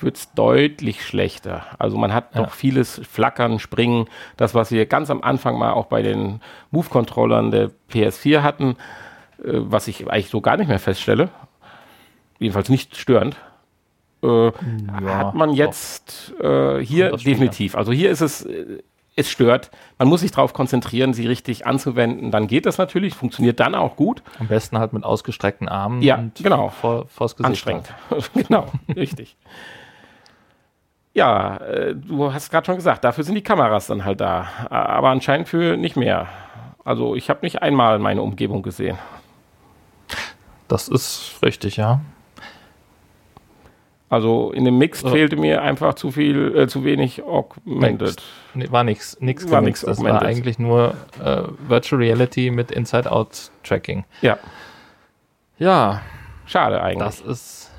[0.00, 1.62] wird es deutlich schlechter.
[1.78, 2.42] Also man hat Ja.
[2.42, 4.06] doch vieles Flackern, Springen,
[4.36, 6.40] das, was wir ganz am Anfang mal auch bei den
[6.72, 8.70] Move-Controllern der PS4 hatten,
[9.38, 11.28] äh, was ich eigentlich so gar nicht mehr feststelle,
[12.40, 13.36] jedenfalls nicht störend,
[14.22, 14.52] äh,
[15.06, 17.74] hat man jetzt äh, hier definitiv.
[17.76, 18.82] Also hier ist es, äh,
[19.16, 19.70] es stört.
[19.98, 22.30] Man muss sich darauf konzentrieren, sie richtig anzuwenden.
[22.30, 24.22] Dann geht das natürlich, funktioniert dann auch gut.
[24.38, 26.68] Am besten halt mit ausgestreckten Armen Ja, und genau.
[26.70, 27.46] vor, vors Gesicht.
[27.46, 27.92] anstrengend.
[28.34, 28.66] genau,
[28.96, 29.36] richtig.
[31.14, 34.46] Ja, äh, du hast gerade schon gesagt, dafür sind die Kameras dann halt da.
[34.70, 36.26] Aber anscheinend für nicht mehr.
[36.84, 38.98] Also ich habe nicht einmal meine Umgebung gesehen.
[40.68, 42.00] Das ist richtig, ja.
[44.12, 45.08] Also in dem Mix So.
[45.08, 48.22] fehlte mir einfach zu viel, äh, zu wenig Augmented.
[48.52, 50.28] Nee, war nix, nix War nix Das war augmented.
[50.28, 50.92] eigentlich nur
[51.24, 54.04] äh, Virtual Reality mit Inside-Out-Tracking.
[54.20, 54.36] Ja,
[55.56, 56.02] Ja,
[56.44, 56.98] schade eigentlich.
[56.98, 57.70] das ist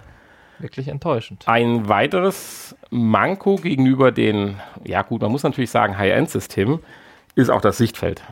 [0.58, 1.44] wirklich enttäuschend.
[1.48, 6.80] Ein weiteres Manko gegenüber den, ja gut, man muss natürlich sagen, High-End-Systemen,
[7.36, 8.24] ist auch das Sichtfeld.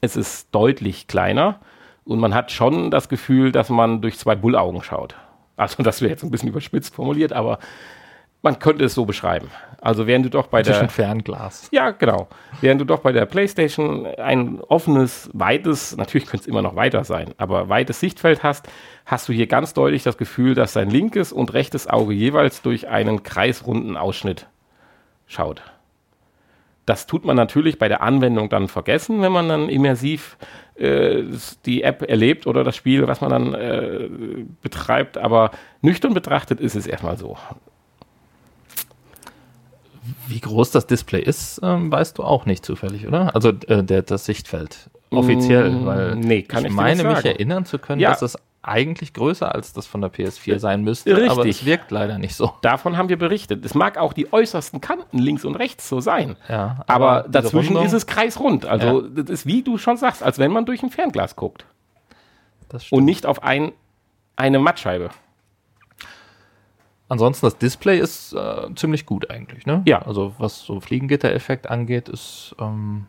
[0.00, 1.60] Es ist deutlich kleiner
[2.06, 5.14] und man hat schon das Gefühl, dass man durch zwei Bullaugen schaut.
[5.60, 7.58] Also das wäre jetzt ein bisschen überspitzt formuliert, aber
[8.42, 9.50] man könnte es so beschreiben.
[9.82, 10.88] Also während du doch bei Zwischen der...
[10.88, 11.68] Fernglas.
[11.72, 12.28] Ja, genau.
[12.62, 17.04] Während du doch bei der PlayStation ein offenes, weites, natürlich könnte es immer noch weiter
[17.04, 18.68] sein, aber weites Sichtfeld hast,
[19.04, 22.88] hast du hier ganz deutlich das Gefühl, dass dein linkes und rechtes Auge jeweils durch
[22.88, 24.46] einen kreisrunden Ausschnitt
[25.26, 25.62] schaut.
[26.86, 30.36] Das tut man natürlich bei der Anwendung dann vergessen, wenn man dann immersiv
[30.76, 31.22] äh,
[31.66, 34.08] die App erlebt oder das Spiel, was man dann äh,
[34.62, 35.18] betreibt.
[35.18, 35.50] Aber
[35.82, 37.36] nüchtern betrachtet ist es erstmal so.
[40.26, 43.34] Wie groß das Display ist, ähm, weißt du auch nicht zufällig, oder?
[43.34, 44.90] Also äh, der, das Sichtfeld.
[45.10, 48.10] Offiziell, Mm, weil nee, kann ich ich meine nicht mich erinnern zu können, Ja.
[48.10, 51.62] dass es eigentlich größer als das von der PS4 sein müsste, aber Richtig.
[51.62, 52.52] es wirkt leider nicht so.
[52.60, 53.64] Davon haben wir berichtet.
[53.64, 56.36] Es mag auch die äußersten Kanten links und rechts so sein.
[56.48, 58.66] Ja, Aber, diese dazwischen Rundung, ist es kreisrund.
[58.66, 61.64] Also das ist, wie du schon sagst, als wenn man durch ein Fernglas guckt.
[62.90, 63.72] Und nicht auf ein,
[64.36, 65.10] eine Mattscheibe.
[67.08, 69.82] Ansonsten das Display ist äh, ziemlich gut eigentlich, ne?
[69.86, 70.02] Ja.
[70.02, 73.06] Also was so Fliegengitter-Effekt angeht, ist ähm,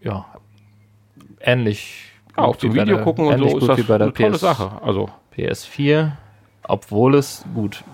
[0.00, 0.26] ja
[1.40, 2.13] ähnlich.
[2.36, 4.30] Ja, auch zum Video der- gucken und so ist das wie bei der eine tolle
[4.32, 4.70] PS, Sache.
[4.82, 6.12] Also PS4,
[6.64, 7.84] obwohl es gut,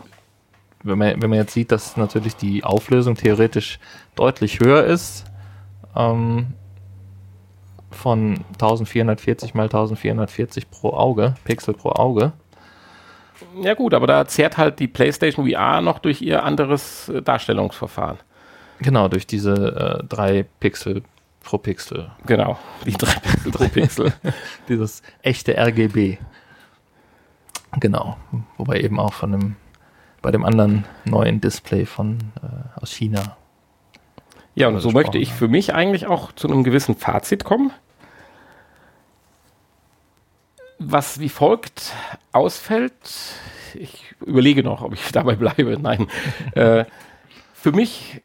[0.83, 3.79] wenn man, wenn man jetzt sieht, dass natürlich die Auflösung theoretisch
[4.15, 5.25] deutlich höher ist,
[5.95, 6.55] ähm,
[7.91, 12.33] von 1440 mal 1440 pro Auge, Pixel pro Auge.
[13.63, 18.19] ja gut, aber da zehrt halt die PlayStation VR noch durch ihr anderes äh, Darstellungsverfahren.
[18.79, 21.03] Genau, durch diese äh, drei Pixel
[21.43, 22.11] pro Pixel.
[22.27, 24.13] Genau, die drei Pixel pro Pixel.
[24.69, 26.19] Dieses echte RGB.
[27.79, 28.17] Genau.
[28.57, 29.57] Wobei eben auch von dem,
[30.23, 33.37] bei dem anderen neuen Display von äh, aus China.
[34.55, 37.73] Ja, und Oder so möchte ich für mich eigentlich auch zu einem gewissen Fazit kommen.
[40.79, 41.93] Was wie folgt
[42.33, 42.95] ausfällt,
[43.75, 45.79] ich überlege noch, ob ich dabei bleibe.
[45.81, 46.09] Nein.
[46.55, 46.85] äh,
[47.55, 48.23] für mich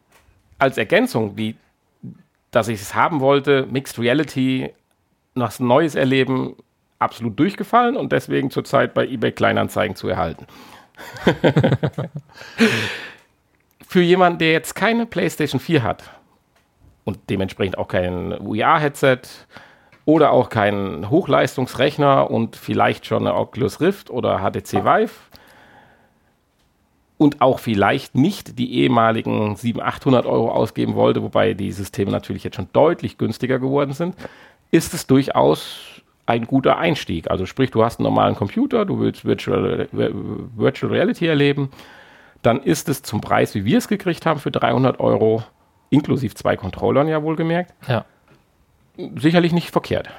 [0.58, 1.56] als Ergänzung, die,
[2.56, 4.74] dass ich es haben wollte, Mixed Reality,
[5.34, 6.56] was Neues erleben,
[7.00, 10.48] absolut durchgefallen und deswegen zurzeit bei eBay Kleinanzeigen zu erhalten.
[13.86, 16.10] Für jemanden, der jetzt keine PlayStation 4 hat
[17.04, 19.20] und dementsprechend auch kein VR-Headset
[20.06, 25.12] oder auch keinen Hochleistungsrechner und vielleicht schon eine Oculus Rift oder HTC Vive
[27.18, 32.44] und auch vielleicht nicht die ehemaligen 700, 800 Euro ausgeben wollte, wobei die Systeme natürlich
[32.44, 34.16] jetzt schon deutlich günstiger geworden sind,
[34.72, 37.30] ist es durchaus ein guter Einstieg.
[37.32, 41.70] Also sprich, du hast einen normalen Computer, du willst Virtual, Virtual Reality erleben,
[42.42, 45.44] dann ist es zum Preis, wie wir es gekriegt haben, für 300 Euro,
[45.90, 48.06] inklusive zwei Controllern ja wohlgemerkt, Ja.
[49.16, 50.10] sicherlich nicht verkehrt.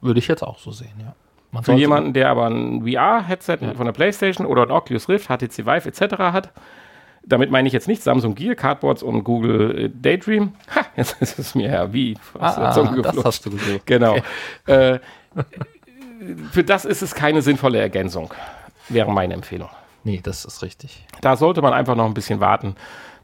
[0.00, 1.14] Würde ich jetzt auch so sehen, ja.
[1.52, 3.74] Man Für jemanden, der aber ein VR-Headset Ja.
[3.74, 6.18] von der PlayStation oder ein Oculus Rift, HTC Vive etc.
[6.18, 6.50] hat,
[7.24, 10.52] damit meine ich jetzt nicht Samsung Gear, Cardboards und Google äh, Daydream.
[10.74, 13.24] Ha, jetzt ist es mir ja wie aus der Ah, Zunge ah, das geflogen.
[13.24, 13.86] hast du gesucht.
[13.86, 14.16] Genau.
[14.66, 15.00] Äh,
[16.52, 18.32] für das ist es keine sinnvolle Ergänzung,
[18.88, 19.68] wäre meine Empfehlung.
[20.04, 21.04] Nee, das ist richtig.
[21.20, 22.74] Da sollte man einfach noch ein bisschen warten,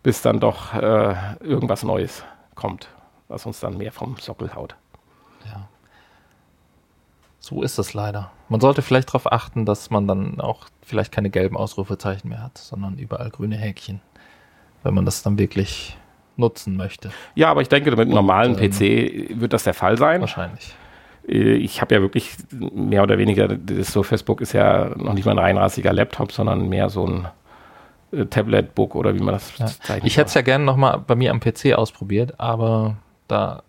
[0.02, 2.22] bis dann doch äh, irgendwas Neues
[2.54, 2.88] kommt,
[3.28, 4.76] was uns dann mehr vom Sockel haut.
[7.46, 8.32] So ist es leider.
[8.48, 12.58] Man sollte vielleicht darauf achten, dass man dann auch vielleicht keine gelben Ausrufezeichen mehr hat,
[12.58, 14.00] sondern überall grüne Häkchen,
[14.82, 15.96] wenn man das dann wirklich
[16.36, 17.10] nutzen möchte.
[17.36, 20.22] Ja, aber ich denke, mit einem normalen ähm, PC wird das der Fall sein.
[20.22, 20.74] Wahrscheinlich.
[21.28, 25.24] Äh, Ich habe ja wirklich mehr oder weniger, das Surface Book ist ja noch nicht
[25.24, 27.28] mal ein reinrassiger Laptop, sondern mehr so ein
[28.10, 29.66] äh, Tablet-Book oder wie man das Ja.
[29.66, 30.04] zeichnet.
[30.04, 32.96] Ich hätte es ja gerne nochmal bei mir am PC ausprobiert, aber
[33.28, 33.62] da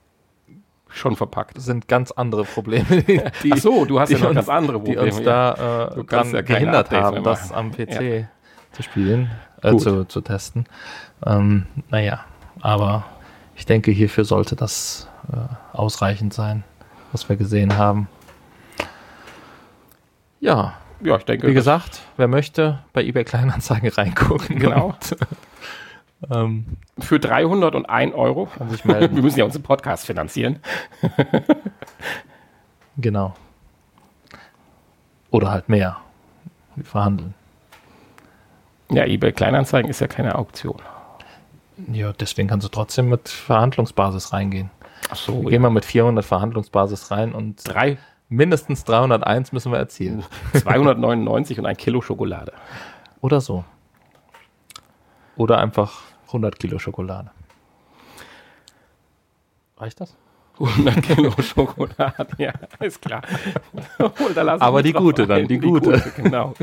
[0.89, 1.59] schon verpackt.
[1.61, 4.49] sind ganz andere Probleme, die, die, Ach so, du hast die ja noch uns- ganz
[4.49, 5.01] andere die Probleme.
[5.15, 5.53] uns ja.
[5.53, 8.27] da äh, Du kannst dran ja gehindert Updates haben, das am PC
[8.71, 9.31] zu spielen,
[9.63, 10.65] äh, zu, zu testen.
[11.25, 12.21] Ähm, naja,
[12.61, 13.05] aber
[13.55, 15.37] ich denke, hierfür sollte das äh,
[15.75, 16.63] ausreichend sein,
[17.11, 18.07] was wir gesehen haben.
[20.39, 24.59] Ja, ja, ich denke, wie das- gesagt, wer möchte, bei eBay Kleinanzeigen reingucken.
[24.59, 24.95] Genau.
[26.31, 26.65] Ähm,
[26.99, 28.49] für 301 Euro.
[28.83, 30.59] Wir müssen ja unseren Podcast finanzieren.
[32.97, 33.35] genau.
[35.29, 35.97] Oder halt mehr.
[36.75, 37.33] Wir verhandeln.
[38.89, 40.81] Ja, eBay Kleinanzeigen ist ja keine Auktion.
[41.91, 44.71] Ja, deswegen kannst du trotzdem mit Verhandlungsbasis reingehen.
[45.09, 47.97] Ach so, Wir gehen mal mit 400 Verhandlungsbasis rein und drei,
[48.29, 50.23] mindestens 301 müssen wir erzielen.
[50.53, 52.53] 299 und ein Kilo Schokolade.
[53.21, 53.63] Oder so.
[55.35, 57.31] Oder einfach 100 Kilo Schokolade.
[59.77, 60.15] Reicht das?
[60.59, 63.21] 100 Kilo Schokolade, ja, ist klar.
[64.59, 65.47] Aber die gute dann, ein.
[65.47, 66.01] die gute.
[66.15, 66.53] Genau.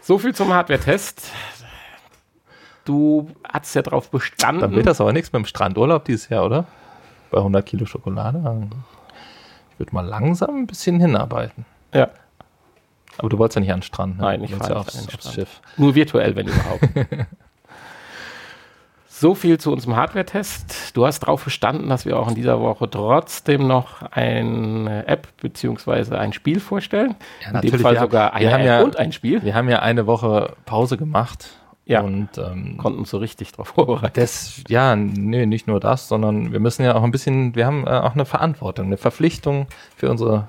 [0.00, 1.30] So viel zum Hardware-Test.
[2.84, 4.60] Du hast ja drauf bestanden.
[4.60, 6.66] Dann wird das aber nichts mit dem Strandurlaub dieses Jahr, oder?
[7.32, 8.38] Bei 100 Kilo Schokolade.
[9.72, 11.64] Ich würde mal langsam ein bisschen hinarbeiten.
[11.92, 12.10] Ja,
[13.18, 14.18] Aber du wolltest ja nicht an den Strand.
[14.18, 14.22] Ne?
[14.22, 15.34] Nein, ich du wolltest fahr ja nicht aufs, aufs.
[15.34, 15.60] Schiff.
[15.76, 16.82] nur virtuell, wenn überhaupt.
[19.18, 20.94] so viel zu unserem Hardware-Test.
[20.94, 26.16] Du hast darauf bestanden, dass wir auch in dieser Woche trotzdem noch eine App bzw.
[26.16, 27.14] ein Spiel vorstellen.
[27.42, 29.42] Ja, in dem Fall wir sogar haben- eine App ja- und ein Spiel.
[29.42, 31.48] Wir haben ja eine Woche Pause gemacht.
[31.86, 32.00] Ja.
[32.00, 34.20] Und ähm, konnten uns so richtig darauf vorbereiten.
[34.20, 37.86] das, ja, nee, nicht nur das, sondern wir müssen ja auch ein bisschen, wir haben
[37.86, 40.48] äh, auch eine Verantwortung, eine Verpflichtung für unsere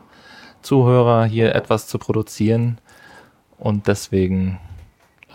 [0.63, 2.79] Zuhörer, hier etwas zu produzieren.
[3.59, 4.59] Und deswegen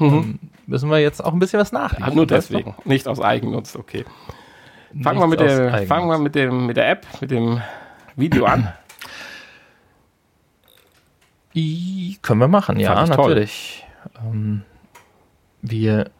[0.00, 2.12] ähm, müssen wir jetzt auch ein bisschen was nachliefern.
[2.12, 4.04] Ah, nur deswegen, nicht aus Eigennutz, okay.
[5.02, 5.88] Fangen wir, mit der, Eigennutz.
[5.88, 7.62] fangen wir mit, dem, mit der App, mit dem
[8.16, 8.72] Video an.
[11.54, 13.28] I, können wir machen, ja, ich toll.
[13.28, 13.86] natürlich.
[14.22, 14.62] Ähm,
[15.60, 16.10] wir,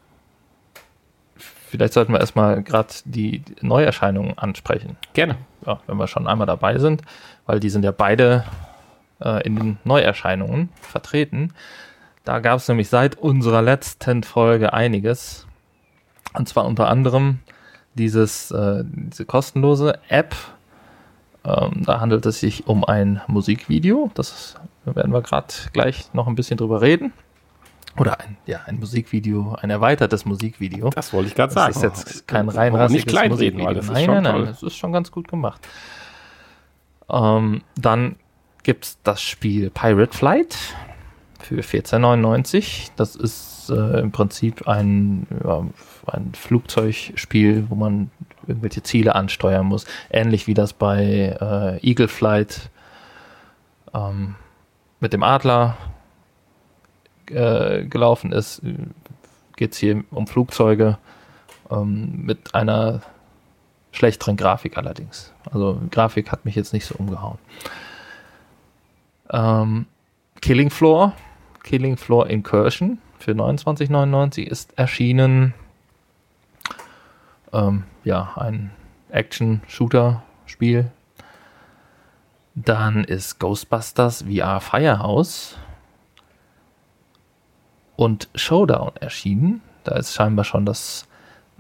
[1.37, 5.37] vielleicht sollten wir erstmal gerade die, die Neuerscheinungen ansprechen, Gerne.
[5.67, 7.03] ja, wenn wir schon einmal dabei sind,
[7.47, 8.45] weil die sind ja beide
[9.21, 11.53] äh, in den Neuerscheinungen vertreten.
[12.25, 15.47] Da gab es nämlich seit unserer letzten Folge einiges.
[16.35, 17.41] Und zwar unter anderem
[17.95, 20.35] dieses, äh, diese kostenlose App.
[21.45, 24.11] Ähm, da handelt es sich um ein Musikvideo.
[24.15, 24.55] Das
[24.85, 27.13] werden wir gerade gleich noch ein bisschen drüber reden.
[27.99, 30.91] Oder ein, ja, ein Musikvideo, ein erweitertes Musikvideo.
[30.91, 31.95] Das wollte ich gerade Das sagen.
[31.95, 35.11] ist jetzt kein reinrassiges Nicht das ist nein, schon nein, nein, das ist schon ganz
[35.11, 35.61] gut gemacht.
[37.11, 38.17] Ähm, dann
[38.63, 40.57] gibt es das Spiel Pirate Flight
[41.43, 42.91] für 14,99.
[42.97, 45.65] Das ist äh, im Prinzip ein, ja,
[46.07, 48.11] ein Flugzeugspiel, wo man
[48.47, 49.87] irgendwelche Ziele ansteuern muss.
[50.11, 52.71] Ähnlich wie das bei äh, Eagle Flight
[53.95, 54.35] ähm,
[55.01, 55.77] mit dem Adler
[57.27, 58.63] äh, gelaufen ist.
[59.57, 60.99] Geht es hier um Flugzeuge
[61.71, 63.03] ähm, mit einer
[63.93, 65.33] schlechteren Grafik allerdings.
[65.51, 67.39] Also Grafik hat mich jetzt nicht so umgehauen.
[69.31, 69.87] Ähm,
[70.41, 71.15] Killing Floor,
[71.63, 75.55] Killing Floor Incursion für 29,99 ist erschienen.
[77.53, 78.71] Ähm, ja, ein
[79.11, 80.91] Action-Shooter-Spiel.
[82.55, 85.57] Dann ist Ghostbusters VR Firehouse
[87.97, 89.63] und Showdown erschienen.
[89.85, 91.07] Da ist scheinbar schon das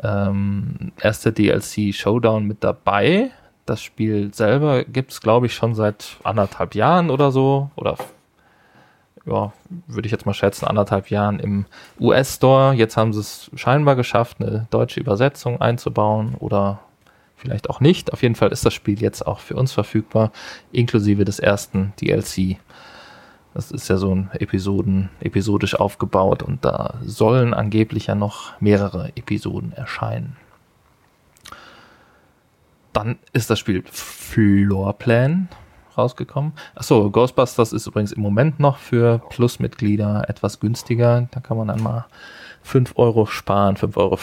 [0.02, 3.30] ähm, erste DLC Showdown mit dabei.
[3.64, 7.70] Das Spiel selber gibt es, glaube ich, schon seit anderthalb Jahren oder so.
[7.76, 7.96] Oder
[9.26, 9.52] ja,
[9.86, 11.66] würde ich jetzt mal schätzen, anderthalb Jahren im
[12.00, 12.74] US-Store.
[12.74, 16.80] Jetzt haben sie es scheinbar geschafft, eine deutsche Übersetzung einzubauen oder
[17.36, 18.12] vielleicht auch nicht.
[18.12, 20.32] Auf jeden Fall ist das Spiel jetzt auch für uns verfügbar,
[20.72, 22.58] inklusive des ersten DLC.
[23.54, 29.08] Das ist ja so ein Episoden, episodisch aufgebaut und da sollen angeblich ja noch mehrere
[29.14, 30.36] Episoden erscheinen.
[32.92, 35.48] Dann ist das Spiel Floorplan
[35.98, 36.52] rausgekommen.
[36.74, 41.28] Achso, Ghostbusters ist übrigens im Moment noch für Plusmitglieder etwas günstiger.
[41.30, 42.06] Da kann man dann mal
[42.62, 44.18] 5 Euro sparen, 5,50 Euro.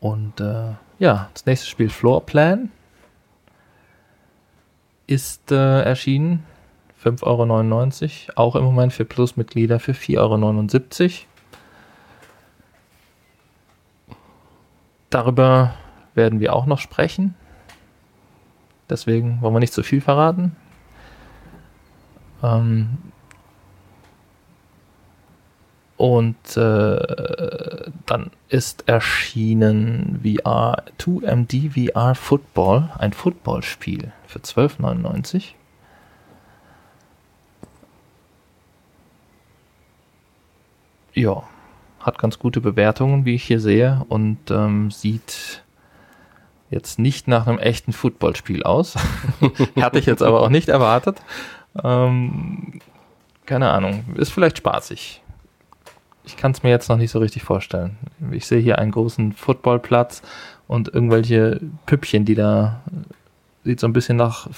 [0.00, 2.70] Und äh, ja, das nächste Spiel Floorplan
[5.06, 6.44] ist äh, erschienen.
[7.04, 8.32] 5,99 Euro.
[8.36, 11.12] Auch im Moment für Plusmitglieder für 4,79 Euro.
[15.10, 15.74] Darüber
[16.14, 17.34] werden wir auch noch sprechen.
[18.90, 20.56] Deswegen wollen wir nicht zu viel verraten.
[22.42, 22.98] Ähm
[26.00, 35.52] und äh, dann ist erschienen VR 2MD VR Football, ein Footballspiel für 12,99.
[41.12, 41.42] Ja,
[41.98, 45.59] hat ganz gute Bewertungen, wie ich hier sehe, und ähm, sieht
[46.70, 48.96] jetzt nicht nach einem echten Footballspiel aus.
[49.80, 51.20] Hatte ich jetzt aber auch nicht erwartet.
[51.82, 52.80] Ähm,
[53.46, 55.22] keine Ahnung, ist vielleicht spaßig.
[56.24, 57.98] Ich kann es mir jetzt noch nicht so richtig vorstellen.
[58.30, 60.22] Ich sehe hier einen großen Footballplatz
[60.68, 62.80] und irgendwelche Püppchen, die da
[63.64, 64.48] sieht so ein bisschen nach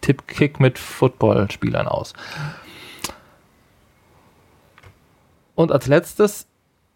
[0.00, 2.14] Tippkick mit Footballspielern aus.
[5.54, 6.46] Und als letztes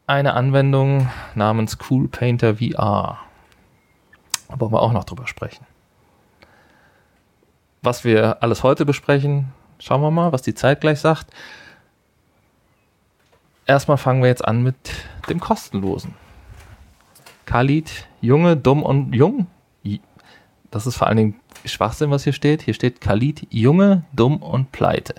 [0.07, 3.19] eine Anwendung namens Cool Painter VR.
[4.57, 5.67] Wollen wir auch noch drüber sprechen.
[7.83, 11.33] Was wir alles heute besprechen, schauen wir mal, was die Zeit gleich sagt.
[13.67, 14.77] Erstmal fangen wir jetzt an mit
[15.29, 16.15] dem kostenlosen.
[17.47, 19.47] Khalid, Junge, dumm und jung.
[20.71, 21.35] Das ist vor allen Dingen
[21.65, 22.63] Schwachsinn, was hier steht.
[22.63, 25.15] Hier steht Khalid, Junge, dumm und pleite.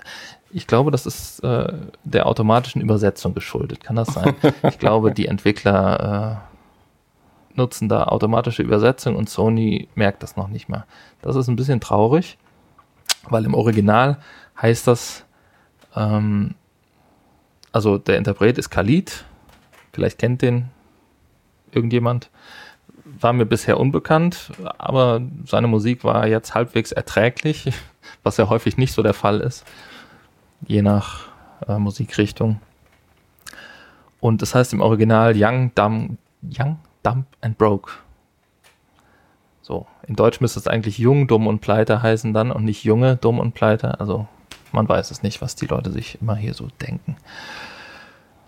[0.50, 1.72] Ich glaube, das ist äh,
[2.04, 3.82] der automatischen Übersetzung geschuldet.
[3.82, 4.34] Kann das sein?
[4.62, 6.53] ich glaube, die Entwickler äh,
[7.56, 10.86] nutzen da automatische Übersetzung und Sony merkt das noch nicht mehr.
[11.22, 12.38] Das ist ein bisschen traurig,
[13.28, 14.18] weil im Original
[14.60, 15.24] heißt das,
[15.94, 16.54] ähm,
[17.72, 19.24] also der Interpret ist Khalid,
[19.92, 20.70] vielleicht kennt den
[21.72, 22.30] irgendjemand,
[23.04, 27.72] war mir bisher unbekannt, aber seine Musik war jetzt halbwegs erträglich,
[28.22, 29.64] was ja häufig nicht so der Fall ist,
[30.66, 31.28] je nach
[31.68, 32.60] äh, Musikrichtung.
[34.20, 37.92] Und das heißt im Original Young, Dumb, Young, Dumb and Broke.
[39.62, 43.16] So, in Deutsch müsste es eigentlich Jung, Dumm und Pleite heißen dann und nicht Junge,
[43.16, 44.00] Dumm und Pleite.
[44.00, 44.26] Also
[44.72, 47.16] man weiß es nicht, was die Leute sich immer hier so denken.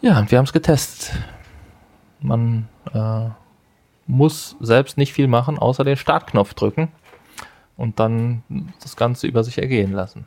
[0.01, 1.17] Ja, und wir haben es getestet.
[2.21, 3.29] Man äh,
[4.07, 6.89] muss selbst nicht viel machen, außer den Startknopf drücken
[7.77, 8.43] und dann
[8.83, 10.27] das Ganze über sich ergehen lassen.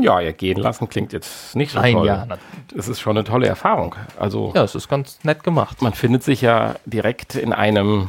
[0.00, 2.06] Ja, ergehen lassen klingt jetzt nicht so Ein toll.
[2.06, 2.38] Jahr.
[2.76, 3.94] Es ist schon eine tolle Erfahrung.
[4.18, 5.82] Also Ja, es ist ganz nett gemacht.
[5.82, 8.08] man findet sich ja direkt in einem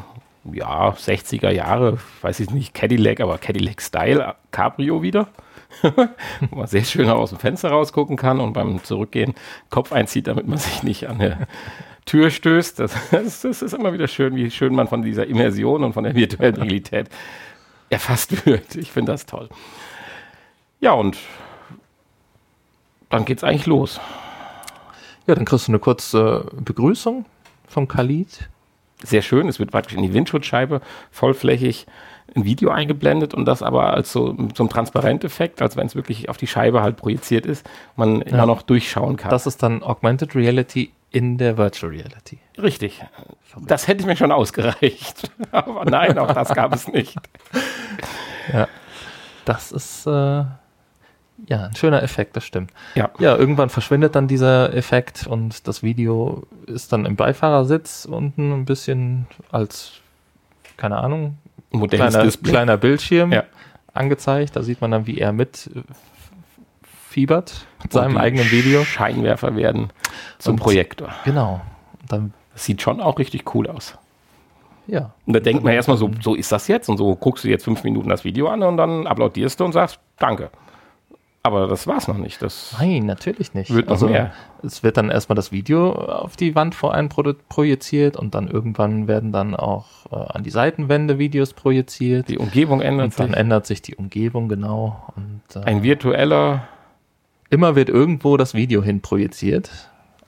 [0.52, 5.28] ja, 60er Jahre, weiß ich nicht, Cadillac, aber Cadillac-Style Cabrio wieder.
[6.50, 9.36] wo man sehr schön aus dem Fenster rausgucken kann und beim Zurückgehen
[9.70, 11.48] Kopf einzieht, damit man sich nicht an der
[12.06, 12.80] Tür stößt.
[12.80, 16.04] Das, das, das ist immer wieder schön, wie schön man von dieser Immersion und von
[16.04, 17.08] der virtuellen Realität
[17.92, 18.76] erfasst wird.
[18.76, 19.50] Ich finde das toll.
[20.82, 21.18] Ja, und
[23.10, 24.00] dann geht's eigentlich los.
[25.28, 27.26] Ja, dann kriegst du eine kurze Begrüßung
[27.68, 28.50] vom Khalid.
[29.04, 30.82] Sehr schön, es wird praktisch in die Windschutzscheibe
[31.12, 31.88] vollflächig
[32.36, 36.38] ein Video eingeblendet und das aber als so, ein Transparenteffekt, als wenn es wirklich auf
[36.38, 39.32] die Scheibe halt projiziert ist, man immer noch durchschauen kann.
[39.32, 42.40] Das ist dann Augmented Reality in der Virtual Reality.
[42.62, 43.04] Richtig.
[43.66, 45.32] Das hätte mir schon ausgereicht.
[45.52, 47.16] Aber nein, auch das gab es nicht.
[48.54, 48.68] Ja.
[49.46, 50.44] Das ist äh,
[51.48, 52.72] ja ein schöner Effekt, das stimmt.
[52.96, 53.10] Ja.
[53.20, 58.66] Ja, irgendwann verschwindet dann dieser Effekt und das Video ist dann im Beifahrersitz unten ein
[58.66, 59.94] bisschen als,
[60.78, 61.38] keine Ahnung,
[61.72, 62.52] Modernes kleiner, Display.
[62.52, 63.44] kleiner Bildschirm Ja.
[63.94, 64.56] angezeigt.
[64.56, 65.82] Da sieht man dann, wie er mit äh,
[67.10, 68.84] fiebert mit seinem eigenen Video.
[68.84, 69.90] Scheinwerfer werden
[70.38, 71.10] zum Und- Projektor.
[71.26, 71.62] Genau.
[72.02, 73.98] Und dann, Das sieht schon auch richtig cool aus.
[74.88, 75.12] ja.
[75.26, 77.64] Und da denkt man erstmal so, so ist das jetzt und so guckst du jetzt
[77.64, 80.50] fünf Minuten das Video an und dann applaudierst du und sagst Danke.
[81.42, 82.42] Aber das war's noch nicht.
[82.42, 83.74] Das Nein, natürlich nicht.
[83.74, 84.34] Wird noch mehr.
[84.62, 88.50] Es wird dann erstmal das Video auf die Wand vor einen produ- projiziert und dann
[88.50, 92.28] irgendwann werden dann auch äh, an die Seitenwände Videos projiziert.
[92.28, 93.38] die Umgebung ändert und dann sich.
[93.38, 95.02] ändert sich die Umgebung genau.
[95.16, 96.68] Und äh, Ein virtueller,
[97.50, 99.72] immer wird irgendwo das Video hin projiziert.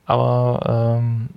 [0.06, 1.28] Aber ähm,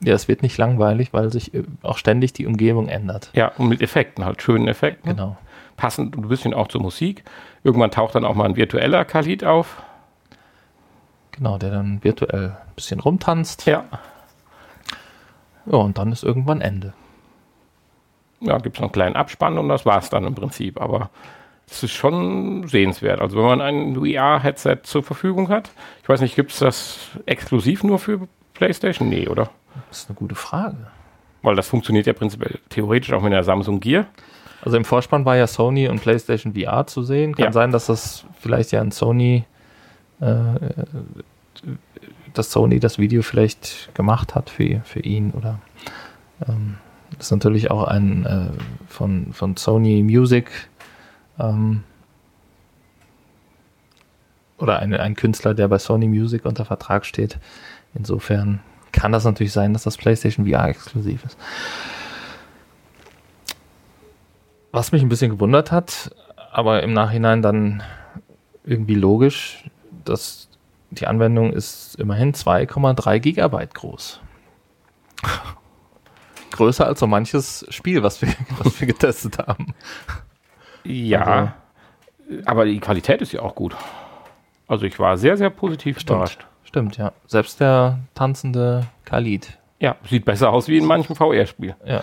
[0.00, 3.30] ja, es wird nicht langweilig, weil sich äh, auch ständig die Umgebung ändert.
[3.32, 5.10] ja, und mit Effekten, halt schönen Effekten.
[5.10, 5.36] Genau.
[5.76, 7.22] Passend ein bisschen auch zur Musik.
[7.68, 9.82] Irgendwann taucht dann auch mal ein virtueller Khalid auf.
[11.32, 13.66] Genau, der dann virtuell ein bisschen rumtanzt.
[13.66, 13.84] Ja.
[15.66, 16.94] Ja, und dann ist irgendwann Ende.
[18.40, 20.80] Ja, gibt es noch einen kleinen Abspann und das war's dann im Prinzip.
[20.80, 21.10] Aber
[21.68, 23.20] es ist schon sehenswert.
[23.20, 25.70] Also wenn man ein VR-Headset zur Verfügung hat,
[26.02, 29.10] ich weiß nicht, gibt es das exklusiv nur für PlayStation?
[29.10, 29.50] Nee, oder?
[29.90, 30.86] Das ist eine gute Frage.
[31.42, 34.06] Weil das funktioniert ja prinzipiell theoretisch auch mit der Samsung Gear.
[34.62, 37.34] Also im Vorspann war ja Sony und PlayStation VR zu sehen.
[37.34, 37.52] Kann Ja.
[37.52, 39.44] sein, dass das vielleicht ja ein Sony,
[40.20, 40.24] äh,
[42.34, 45.58] dass Sony das Video vielleicht gemacht hat für, für ihn oder
[46.46, 46.76] ähm,
[47.16, 48.50] das ist natürlich auch ein äh,
[48.88, 50.50] von, von Sony Music
[51.38, 51.82] ähm,
[54.58, 57.38] oder ein, ein Künstler, der bei Sony Music unter Vertrag steht.
[57.94, 58.60] Insofern
[58.92, 61.38] kann das natürlich sein, dass das PlayStation VR exklusiv ist.
[64.72, 66.10] Was mich ein bisschen gewundert hat,
[66.52, 67.82] aber im Nachhinein dann
[68.64, 69.64] irgendwie logisch,
[70.04, 70.48] dass
[70.90, 74.20] die Anwendung ist immerhin 2,3 Gigabyte groß.
[76.50, 79.74] Größer als so manches Spiel, was wir, was wir getestet haben.
[80.84, 81.54] Ja,
[82.44, 83.76] aber die Qualität ist ja auch gut.
[84.66, 86.46] Also ich war sehr, sehr positiv überrascht.
[86.64, 87.12] Stimmt, ja.
[87.26, 89.58] Selbst der tanzende Khalid.
[89.80, 91.74] Ja, sieht besser aus wie in manchem VR-Spiel.
[91.86, 92.02] Ja.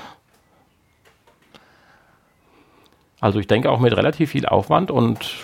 [3.22, 5.36] Also ich denke auch mit relativ viel Aufwand und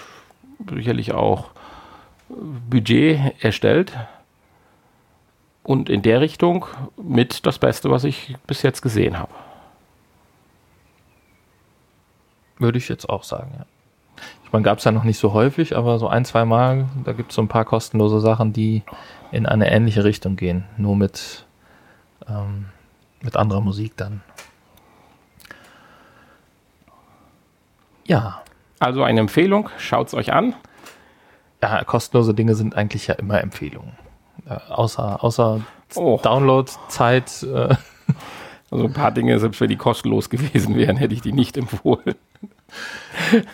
[0.70, 1.52] sicherlich auch
[2.70, 3.94] Budget erstellt.
[5.64, 6.66] und in der Richtung
[7.02, 9.32] mit das Beste, was ich bis jetzt gesehen habe.
[12.58, 13.66] Würde ich jetzt auch sagen, ja.
[14.44, 17.14] Ich meine, gab es ja noch nicht so häufig, aber so ein, zwei Mal, da
[17.14, 18.84] gibt es so ein paar kostenlose Sachen, die
[19.32, 20.66] in eine ähnliche Richtung gehen.
[20.78, 21.46] Nur mit,
[22.28, 22.66] ähm,
[23.22, 24.22] mit anderer Musik dann.
[28.06, 28.42] Ja.
[28.80, 30.56] Also eine Empfehlung, schaut es euch an.
[31.62, 33.94] Ja, kostenlose Dinge sind eigentlich ja immer Empfehlungen.
[34.50, 35.62] Äh, außer außer
[35.96, 36.20] oh.
[36.22, 37.44] Download-Zeit.
[37.44, 37.76] Äh.
[38.72, 42.16] Also ein paar Dinge, selbst wenn die kostenlos gewesen wären, hätte ich die nicht empfohlen.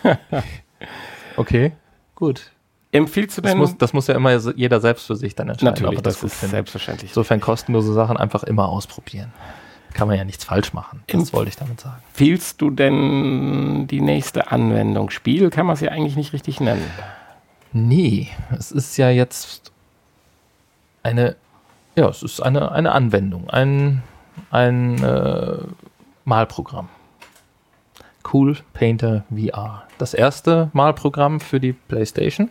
[1.36, 1.72] okay,
[2.14, 2.52] gut.
[2.92, 3.50] Empfiehlst du denn?
[3.50, 5.74] Das muss, das muss ja immer jeder selbst für sich dann entscheiden.
[5.74, 7.10] Natürlich, das, das ist selbstverständlich.
[7.10, 9.32] Insofern kostenlose Sachen einfach immer ausprobieren.
[9.98, 11.02] Kann man ja nichts falsch machen.
[11.08, 12.00] Das wollte ich damit sagen.
[12.10, 15.10] Empfiehlst du denn die nächste Anwendung?
[15.10, 16.88] Spiel kann man es ja eigentlich nicht richtig nennen.
[17.72, 19.72] Nee, es ist ja jetzt
[21.02, 21.34] eine,
[21.96, 24.04] ja, es ist eine, eine Anwendung, ein,
[24.52, 25.64] ein äh,
[26.24, 26.88] Malprogramm.
[28.32, 29.82] Cool Painter VR.
[29.98, 32.50] Das erste Malprogramm für die PlayStation.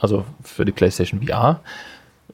[0.00, 1.60] Also für die PlayStation VR.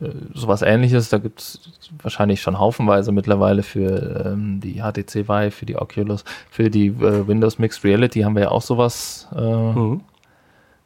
[0.00, 1.60] Äh, sowas ähnliches, da gibt es
[2.02, 7.26] wahrscheinlich schon haufenweise mittlerweile für ähm, die HTC Vive, für die Oculus, für die äh,
[7.26, 10.00] Windows Mixed Reality haben wir ja auch sowas äh, mhm.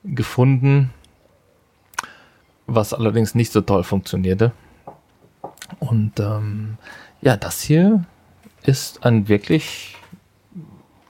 [0.04, 0.90] gefunden,
[2.66, 4.52] was allerdings nicht so toll funktionierte.
[5.78, 6.78] Und ähm,
[7.20, 8.04] ja, das hier
[8.64, 9.98] ist ein wirklich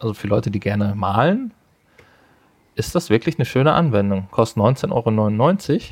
[0.00, 1.52] also für Leute, die gerne malen,
[2.74, 4.28] ist das wirklich eine schöne Anwendung.
[4.30, 5.82] Kostet 19,99 Euro.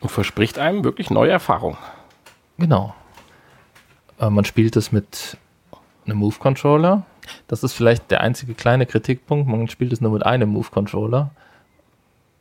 [0.00, 1.78] Und verspricht einem wirklich neue Erfahrungen.
[2.58, 2.94] Genau.
[4.18, 5.36] Äh, man spielt es mit
[6.06, 7.04] einem Move-Controller.
[7.48, 9.48] Das ist vielleicht der einzige kleine Kritikpunkt.
[9.48, 11.30] Man spielt es nur mit einem Move-Controller.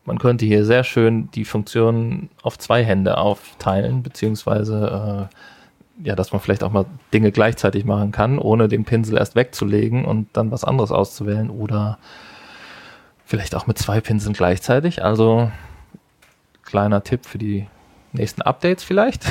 [0.05, 5.36] Man könnte hier sehr schön die Funktionen auf zwei Hände aufteilen, beziehungsweise äh,
[6.07, 10.05] ja, dass man vielleicht auch mal Dinge gleichzeitig machen kann, ohne den Pinsel erst wegzulegen
[10.05, 11.99] und dann was anderes auszuwählen oder
[13.26, 15.03] vielleicht auch mit zwei Pinseln gleichzeitig.
[15.03, 15.51] Also
[16.70, 17.67] kleiner Tipp für die
[18.13, 19.26] nächsten Updates vielleicht.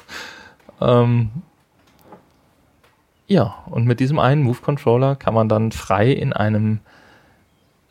[0.80, 1.30] ähm,
[3.26, 6.80] ja, und mit diesem einen Move Controller kann man dann frei in einem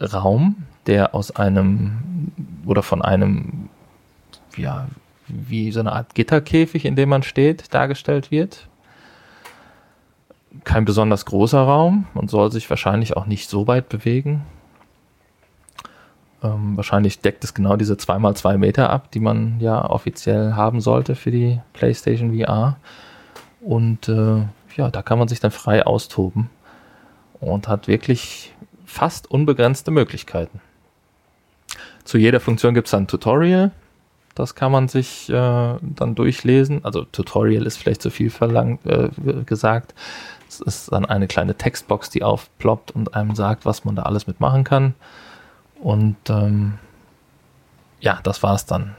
[0.02, 2.32] Raum, der aus einem
[2.66, 3.70] oder von einem
[4.58, 4.88] ja,
[5.28, 8.68] wie so eine Art Gitterkäfig, in dem man steht, dargestellt wird.
[10.64, 14.44] Kein besonders großer Raum und soll sich wahrscheinlich auch nicht so weit bewegen.
[16.46, 21.16] Ähm, wahrscheinlich deckt es genau diese 2x2 Meter ab, die man ja offiziell haben sollte
[21.16, 22.78] für die PlayStation VR.
[23.62, 24.44] Und äh,
[24.76, 26.50] ja, da kann man sich dann frei austoben
[27.40, 28.54] und hat wirklich
[28.86, 30.62] fast unbegrenzte Möglichkeiten.
[32.04, 33.72] Zu jeder Funktion gibt es ein Tutorial,
[34.36, 35.34] das kann man sich äh,
[35.82, 36.84] dann durchlesen.
[36.84, 39.10] Also Tutorial ist vielleicht zu viel verlangt äh,
[39.46, 39.96] gesagt.
[40.48, 44.28] Es ist dann eine kleine Textbox, die aufploppt und einem sagt, was man da alles
[44.28, 44.94] mitmachen kann.
[45.86, 46.80] Und ähm,
[48.00, 48.96] ja, das war's dann.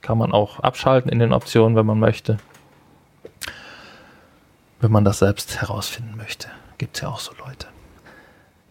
[0.00, 2.38] Kann man auch abschalten in den Optionen, wenn man möchte.
[4.80, 6.48] Wenn man das selbst herausfinden möchte.
[6.78, 7.66] Gibt es ja auch so Leute.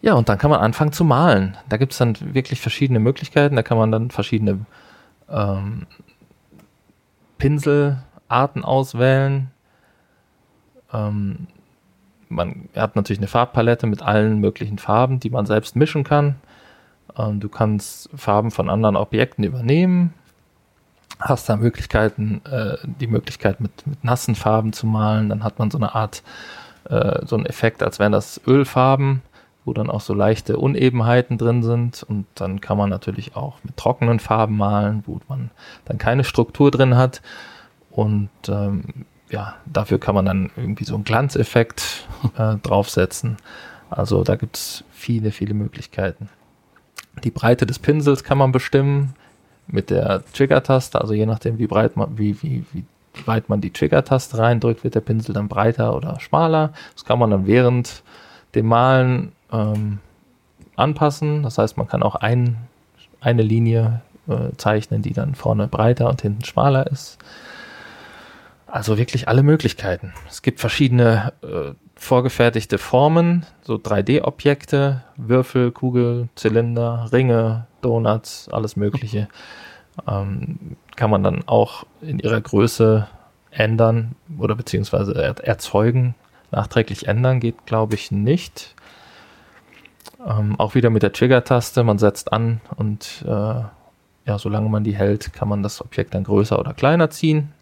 [0.00, 1.56] Ja, und dann kann man anfangen zu malen.
[1.68, 3.54] Da gibt es dann wirklich verschiedene Möglichkeiten.
[3.54, 4.66] Da kann man dann verschiedene
[5.30, 5.86] ähm,
[7.38, 9.52] Pinselarten auswählen.
[10.92, 11.46] Ähm,
[12.28, 16.34] man hat natürlich eine Farbpalette mit allen möglichen Farben, die man selbst mischen kann.
[17.16, 20.14] Ähm, du kannst Farben von anderen Objekten übernehmen.
[21.18, 25.28] Hast da Möglichkeiten, äh, die Möglichkeit mit, mit nassen Farben zu malen.
[25.28, 26.22] Dann hat man so eine Art,
[26.88, 29.22] äh, so einen Effekt, als wären das Ölfarben
[29.64, 32.02] wo dann auch so leichte Unebenheiten drin sind.
[32.02, 35.50] Und dann kann man natürlich auch mit trockenen Farben malen, wo man
[35.84, 37.22] dann keine Struktur drin hat.
[37.90, 42.06] Und ähm, ja, dafür kann man dann irgendwie so einen Glanzeffekt
[42.36, 43.36] äh, draufsetzen.
[43.90, 46.28] Also da gibt es viele, viele Möglichkeiten.
[47.24, 49.14] Die Breite des Pinsels kann man bestimmen
[49.66, 52.84] mit der Trigger-Taste, also je nachdem, wie breit man, wie, wie, wie
[53.26, 56.72] weit man die Trigger-Taste reindrückt, wird der Pinsel dann breiter oder schmaler.
[56.94, 58.02] Das kann man dann während
[58.54, 59.98] dem Malen ähm,
[60.76, 61.42] anpassen.
[61.42, 62.56] Das heißt, man kann auch ein,
[63.20, 67.18] eine Linie äh, zeichnen, die dann vorne breiter und hinten schmaler ist.
[68.66, 70.14] Also wirklich alle Möglichkeiten.
[70.28, 71.72] Es gibt verschiedene äh,
[72.02, 79.28] vorgefertigte Formen, so 3D-Objekte, Würfel, Kugel, Zylinder, Ringe, Donuts, alles Mögliche.
[80.08, 83.06] Ähm, kann man dann auch in ihrer Größe
[83.50, 86.14] ändern oder beziehungsweise erzeugen.
[86.50, 88.74] Nachträglich ändern geht, glaube ich, nicht.
[90.26, 94.96] Ähm, auch wieder mit der Trigger-Taste, man setzt an und äh, ja, solange man die
[94.96, 97.52] hält, kann man das Objekt dann größer oder kleiner ziehen.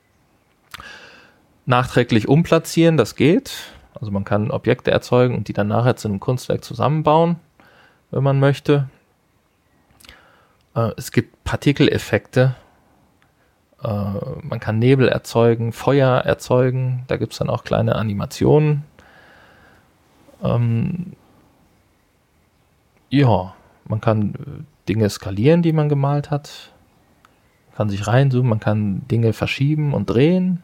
[1.67, 3.53] Nachträglich umplatzieren, das geht.
[3.95, 7.37] Also man kann Objekte erzeugen und die dann nachher zu einem Kunstwerk zusammenbauen,
[8.11, 8.89] wenn man möchte.
[10.75, 12.55] Äh, es gibt Partikeleffekte.
[13.83, 13.89] Äh,
[14.43, 17.05] man kann Nebel erzeugen, Feuer erzeugen.
[17.09, 18.85] Da gibt es dann auch kleine Animationen.
[20.43, 21.12] Ähm,
[23.11, 23.55] ja,
[23.87, 26.73] man kann äh, Dinge skalieren, die man gemalt hat.
[27.69, 30.62] Man kann sich reinzoomen, man kann Dinge verschieben und drehen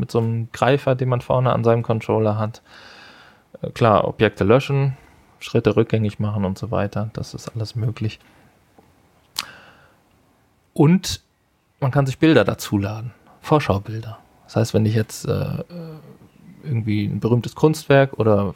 [0.00, 2.62] mit so einem Greifer, den man vorne an seinem Controller hat.
[3.62, 4.96] Äh, klar, Objekte löschen,
[5.38, 7.10] Schritte rückgängig machen und so weiter.
[7.12, 8.18] Das ist alles möglich.
[10.74, 11.20] Und
[11.80, 14.18] man kann sich Bilder dazuladen, Vorschaubilder.
[14.44, 15.64] Das heißt, wenn ich jetzt äh,
[16.64, 18.54] irgendwie ein berühmtes Kunstwerk oder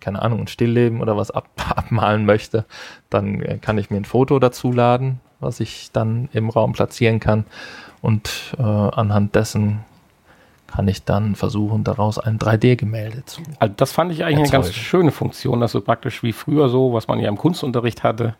[0.00, 2.64] keine Ahnung, ein Stillleben oder was ab, abmalen möchte,
[3.10, 7.44] dann äh, kann ich mir ein Foto dazuladen, was ich dann im Raum platzieren kann
[8.00, 9.84] und äh, anhand dessen
[10.72, 13.42] kann ich dann versuchen, daraus ein 3D-Gemälde zu.
[13.58, 14.54] Also das fand ich eigentlich erzeugen.
[14.54, 18.02] eine ganz schöne Funktion, dass du praktisch wie früher so, was man ja im Kunstunterricht
[18.02, 18.34] hatte,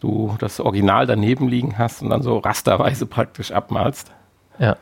[0.00, 4.12] du das Original daneben liegen hast und dann so rasterweise praktisch abmalst.
[4.58, 4.76] Ja.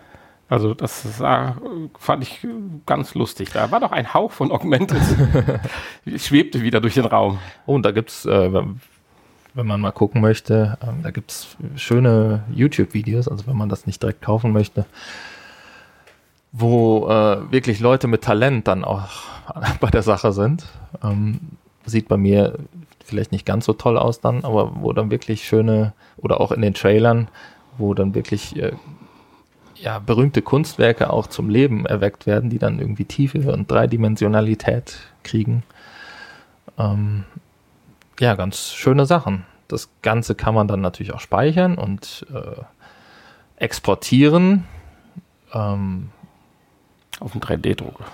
[0.48, 1.56] Also das sah,
[1.98, 2.46] fand ich
[2.84, 3.50] ganz lustig.
[3.52, 5.00] Da war doch ein Hauch von Augmented.
[6.16, 7.38] schwebte wieder durch den Raum.
[7.64, 11.56] Oh, und da gibt es, äh, wenn man mal gucken möchte, äh, da gibt es
[11.76, 14.84] schöne YouTube-Videos, also wenn man das nicht direkt kaufen möchte,
[16.52, 19.08] wo äh, wirklich Leute mit Talent dann auch
[19.80, 20.66] bei der Sache sind.
[21.02, 21.40] Ähm,
[21.84, 22.58] sieht bei mir
[23.04, 26.62] vielleicht nicht ganz so toll aus dann, aber wo dann wirklich schöne, oder auch in
[26.62, 27.28] den Trailern,
[27.78, 28.72] wo dann wirklich äh,
[29.76, 35.64] ja, berühmte Kunstwerke auch zum Leben erweckt werden, die dann irgendwie Tiefe und Dreidimensionalität kriegen.
[36.78, 37.24] Ähm,
[38.20, 39.44] ja, ganz schöne Sachen.
[39.68, 42.62] Das Ganze kann man dann natürlich auch speichern und äh,
[43.56, 44.64] exportieren.
[45.52, 46.10] Ähm,
[47.22, 48.04] auf dem 3D-Drucker.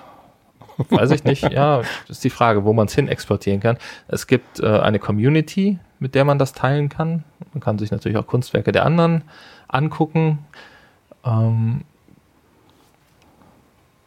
[0.91, 1.43] Weiß ich nicht.
[1.51, 3.79] Ja, ist die Frage, wo man es hin exportieren kann.
[4.07, 7.25] Es gibt äh, eine Community, mit der man das teilen kann.
[7.53, 9.25] Man kann sich natürlich auch Kunstwerke der anderen
[9.67, 10.39] angucken.
[11.25, 11.83] Ähm,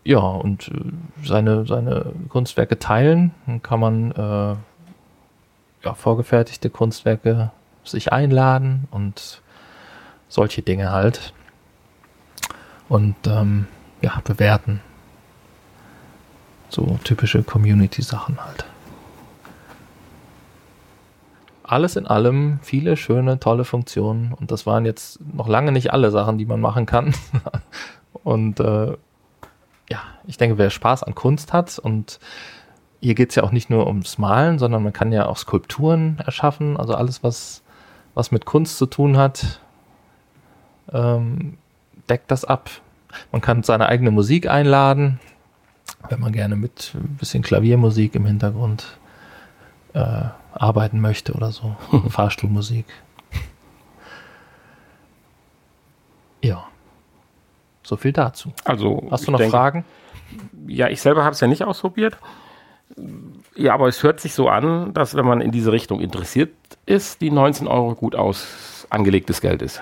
[0.03, 3.31] ja, und äh, seine, seine Kunstwerke teilen.
[3.45, 4.55] Dann kann man äh,
[5.83, 7.51] ja, vorgefertigte Kunstwerke
[7.83, 9.41] sich einladen und
[10.29, 11.33] solche Dinge halt.
[12.87, 13.67] Und ähm,
[14.01, 14.81] ja, bewerten.
[16.71, 18.65] So typische Community-Sachen halt.
[21.63, 24.33] Alles in allem viele schöne, tolle Funktionen.
[24.33, 27.13] Und das waren jetzt noch lange nicht alle Sachen, die man machen kann.
[28.23, 28.95] und äh,
[29.89, 32.19] ja, ich denke, wer Spaß an Kunst hat und
[33.01, 36.19] hier geht es ja auch nicht nur ums Malen, sondern man kann ja auch Skulpturen
[36.25, 36.77] erschaffen.
[36.77, 37.63] Also alles, was,
[38.13, 39.59] was mit Kunst zu tun hat,
[40.93, 41.57] ähm,
[42.09, 42.69] deckt das ab.
[43.33, 45.19] Man kann seine eigene Musik einladen
[46.09, 48.97] wenn man gerne mit ein bisschen Klaviermusik im Hintergrund
[49.93, 50.23] äh,
[50.53, 51.75] arbeiten möchte oder so.
[52.09, 52.85] Fahrstuhlmusik.
[56.41, 56.67] Ja.
[57.83, 58.51] So viel dazu.
[58.63, 59.85] Also, hast du noch denke, Fragen?
[60.67, 62.17] Ja, ich selber habe es ja nicht ausprobiert.
[63.55, 66.51] Ja, aber es hört sich so an, dass wenn man in diese Richtung interessiert
[66.85, 69.81] ist, die 19 Euro gut aus angelegtes Geld ist.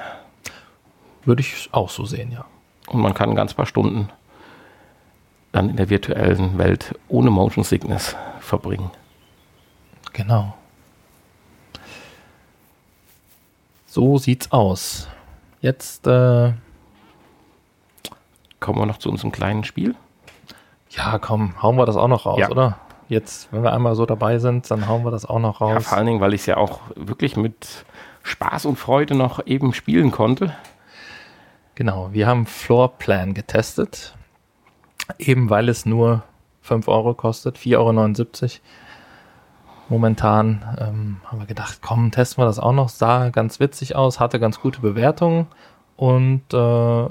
[1.26, 2.46] Würde ich auch so sehen, ja.
[2.88, 4.10] Und man kann ein ganz paar Stunden
[5.52, 8.92] dann in der virtuellen Welt ohne Motion Sickness verbringen.
[10.14, 10.54] Genau.
[13.86, 15.08] So sieht's aus.
[15.62, 16.54] Jetzt äh,
[18.60, 19.96] kommen wir noch zu unserem kleinen Spiel.
[20.92, 22.50] Ja, komm, hauen wir das auch noch raus, ja.
[22.50, 22.78] oder?
[23.08, 25.74] Jetzt, wenn wir einmal so dabei sind, dann hauen wir das auch noch raus.
[25.74, 27.86] Ja, vor allen Dingen, weil ich es ja auch wirklich mit
[28.22, 30.54] Spaß und Freude noch eben spielen konnte.
[31.74, 34.16] Genau, wir haben Floorplan getestet.
[35.18, 36.24] Eben weil es nur
[36.62, 38.52] 5 Euro kostet, 4,79 Euro.
[39.90, 42.90] Momentan ähm, haben wir gedacht, komm, testen wir das auch noch.
[42.90, 45.48] Sah ganz witzig aus, hatte ganz gute Bewertungen
[45.96, 47.08] und äh,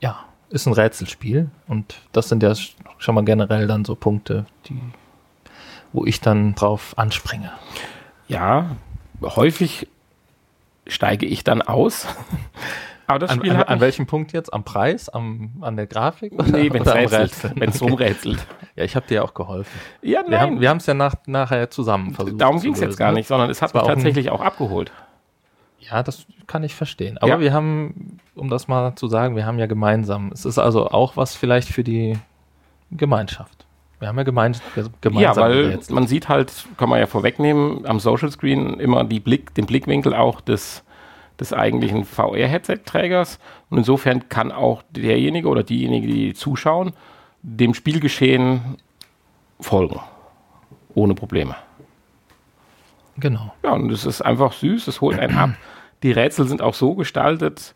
[0.00, 1.50] ja, ist ein Rätselspiel.
[1.66, 2.54] Und das sind ja
[2.98, 4.80] schon mal generell dann so Punkte, die,
[5.92, 7.50] wo ich dann drauf anspringe.
[8.28, 8.76] Ja,
[9.20, 9.88] häufig
[10.86, 12.06] steige ich dann aus.
[13.06, 14.52] Aber das Spiel an, an, an welchem Punkt jetzt?
[14.52, 15.08] Am Preis?
[15.08, 16.32] Am, an der Grafik?
[16.50, 16.82] Nee, wenn
[17.68, 18.46] es rumrätselt.
[18.74, 19.78] Ja, ich habe dir auch geholfen.
[20.02, 20.60] Ja, nein.
[20.60, 22.40] Wir haben es ja nach, nachher zusammen versucht.
[22.40, 24.92] Darum ging es jetzt gar nicht, sondern es hat mich tatsächlich auch abgeholt.
[25.78, 27.16] Ja, das kann ich verstehen.
[27.18, 27.40] Aber ja.
[27.40, 31.16] wir haben, um das mal zu sagen, wir haben ja gemeinsam, es ist also auch
[31.16, 32.18] was vielleicht für die
[32.90, 33.66] Gemeinschaft.
[33.98, 34.54] Wir haben ja gemein,
[35.00, 35.22] gemeinsam.
[35.22, 39.64] Ja, weil man sieht halt, kann man ja vorwegnehmen, am Social Screen immer Blick, den
[39.64, 40.84] Blickwinkel auch des
[41.40, 43.38] des eigentlichen VR-Headset-Trägers.
[43.70, 46.92] Und insofern kann auch derjenige oder diejenige, die zuschauen,
[47.42, 48.76] dem Spielgeschehen
[49.60, 50.00] folgen.
[50.94, 51.56] Ohne Probleme.
[53.18, 53.52] Genau.
[53.62, 55.50] Ja, und es ist einfach süß, es holt einen ab.
[56.02, 57.74] Die Rätsel sind auch so gestaltet,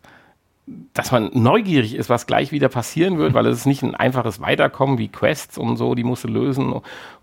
[0.93, 4.41] dass man neugierig ist, was gleich wieder passieren wird, weil es ist nicht ein einfaches
[4.41, 6.73] Weiterkommen wie Quests und so, die musst du lösen,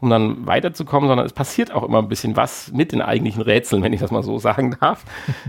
[0.00, 3.82] um dann weiterzukommen, sondern es passiert auch immer ein bisschen was mit den eigentlichen Rätseln,
[3.82, 5.04] wenn ich das mal so sagen darf.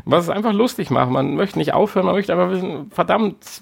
[0.05, 1.09] Was es einfach lustig macht.
[1.09, 3.61] Man möchte nicht aufhören, man möchte einfach wissen, verdammt,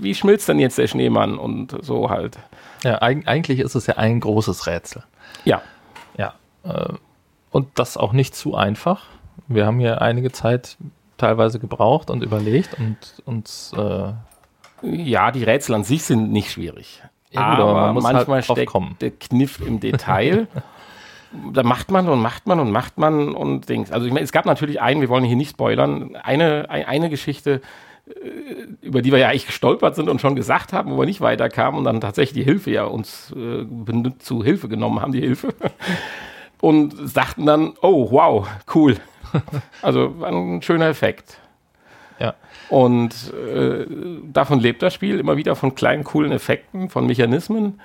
[0.00, 2.38] wie schmilzt denn jetzt der Schneemann und so halt.
[2.84, 5.02] Ja, eigentlich ist es ja ein großes Rätsel.
[5.44, 5.62] Ja.
[6.16, 6.34] Ja.
[6.64, 6.92] Äh,
[7.50, 9.06] und das auch nicht zu einfach.
[9.48, 10.76] Wir haben hier einige Zeit
[11.18, 12.96] teilweise gebraucht und überlegt und
[13.26, 13.72] uns.
[13.76, 14.12] Äh
[14.82, 17.02] ja, die Rätsel an sich sind nicht schwierig.
[17.30, 18.96] Ja, aber, aber manchmal halt steckt kommen.
[19.00, 20.46] der Kniff im Detail.
[21.52, 23.92] da macht man und macht man und macht man und Dings.
[23.92, 27.10] Also ich meine, es gab natürlich einen, wir wollen hier nicht spoilern, eine, ein, eine
[27.10, 27.60] Geschichte,
[28.06, 28.12] äh,
[28.80, 31.78] über die wir ja eigentlich gestolpert sind und schon gesagt haben, wo wir nicht weiterkamen
[31.78, 33.66] und dann tatsächlich die Hilfe ja uns äh,
[34.18, 35.54] zu Hilfe genommen haben, die Hilfe.
[36.60, 38.96] und sagten dann, oh wow, cool.
[39.82, 41.38] also ein schöner Effekt.
[42.18, 42.34] Ja.
[42.68, 43.86] Und äh,
[44.24, 47.80] davon lebt das Spiel immer wieder von kleinen, coolen Effekten, von Mechanismen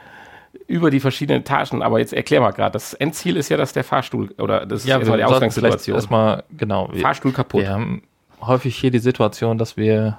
[0.68, 1.82] über die verschiedenen Etagen.
[1.82, 4.96] Aber jetzt erklär mal gerade, das Endziel ist ja, dass der Fahrstuhl oder das ja,
[4.96, 5.96] ist erstmal die Ausgangssituation.
[5.96, 6.90] Erstmal, genau.
[7.00, 7.62] Fahrstuhl kaputt.
[7.62, 8.04] Wir haben
[8.42, 10.18] häufig hier die Situation, dass wir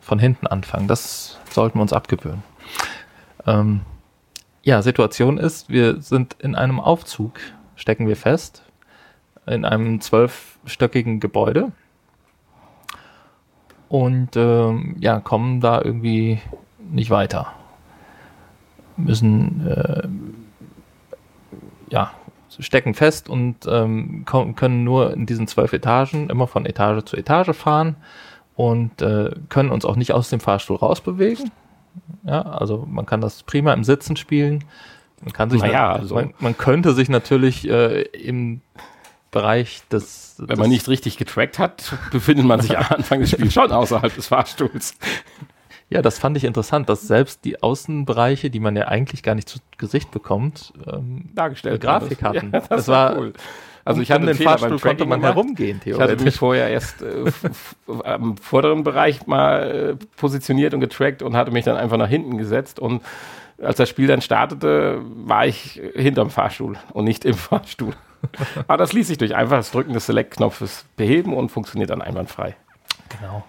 [0.00, 0.86] von hinten anfangen.
[0.86, 2.42] Das sollten wir uns abgewöhnen.
[3.46, 3.80] Ähm,
[4.62, 7.40] ja, Situation ist, wir sind in einem Aufzug,
[7.76, 8.62] stecken wir fest,
[9.46, 10.00] in einem
[10.64, 11.72] zwölfstöckigen Gebäude
[13.88, 16.40] und ähm, ja, kommen da irgendwie
[16.90, 17.52] nicht weiter.
[18.96, 20.08] Müssen äh,
[21.90, 22.12] ja
[22.60, 27.52] stecken fest und ähm, können nur in diesen zwölf Etagen immer von Etage zu Etage
[27.52, 27.96] fahren
[28.54, 31.50] und äh, können uns auch nicht aus dem Fahrstuhl rausbewegen.
[32.22, 34.62] Ja, also man kann das prima im Sitzen spielen.
[35.20, 36.14] Man kann sich, naja, also.
[36.14, 38.60] man, man, könnte sich natürlich äh, im
[39.34, 40.36] Bereich des.
[40.38, 44.14] Wenn man nicht richtig getrackt hat, befindet man sich am Anfang des Spiels schon außerhalb
[44.14, 44.96] des Fahrstuhls.
[45.90, 49.48] Ja, das fand ich interessant, dass selbst die Außenbereiche, die man ja eigentlich gar nicht
[49.48, 52.28] zu Gesicht bekommt, ähm, dargestellt Grafik das.
[52.28, 52.50] hatten.
[52.52, 53.32] Ja, das, das war cool.
[53.84, 55.34] Also ich hatte den Fahrstuhl konnte man gemacht.
[55.34, 56.06] herumgehen, theoretisch.
[56.06, 57.30] Ich hatte mich vorher erst äh,
[58.04, 62.38] am vorderen Bereich mal äh, positioniert und getrackt und hatte mich dann einfach nach hinten
[62.38, 63.02] gesetzt und
[63.62, 67.92] als das Spiel dann startete, war ich hinterm Fahrstuhl und nicht im Fahrstuhl.
[68.66, 72.56] Aber das ließ sich durch einfaches Drücken des Select-Knopfes beheben und funktioniert dann einwandfrei.
[73.08, 73.44] Genau.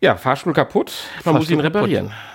[0.00, 2.08] Ja, Fahrstuhl kaputt, man Fahrstuhl muss ihn reparieren.
[2.08, 2.33] Kaputt.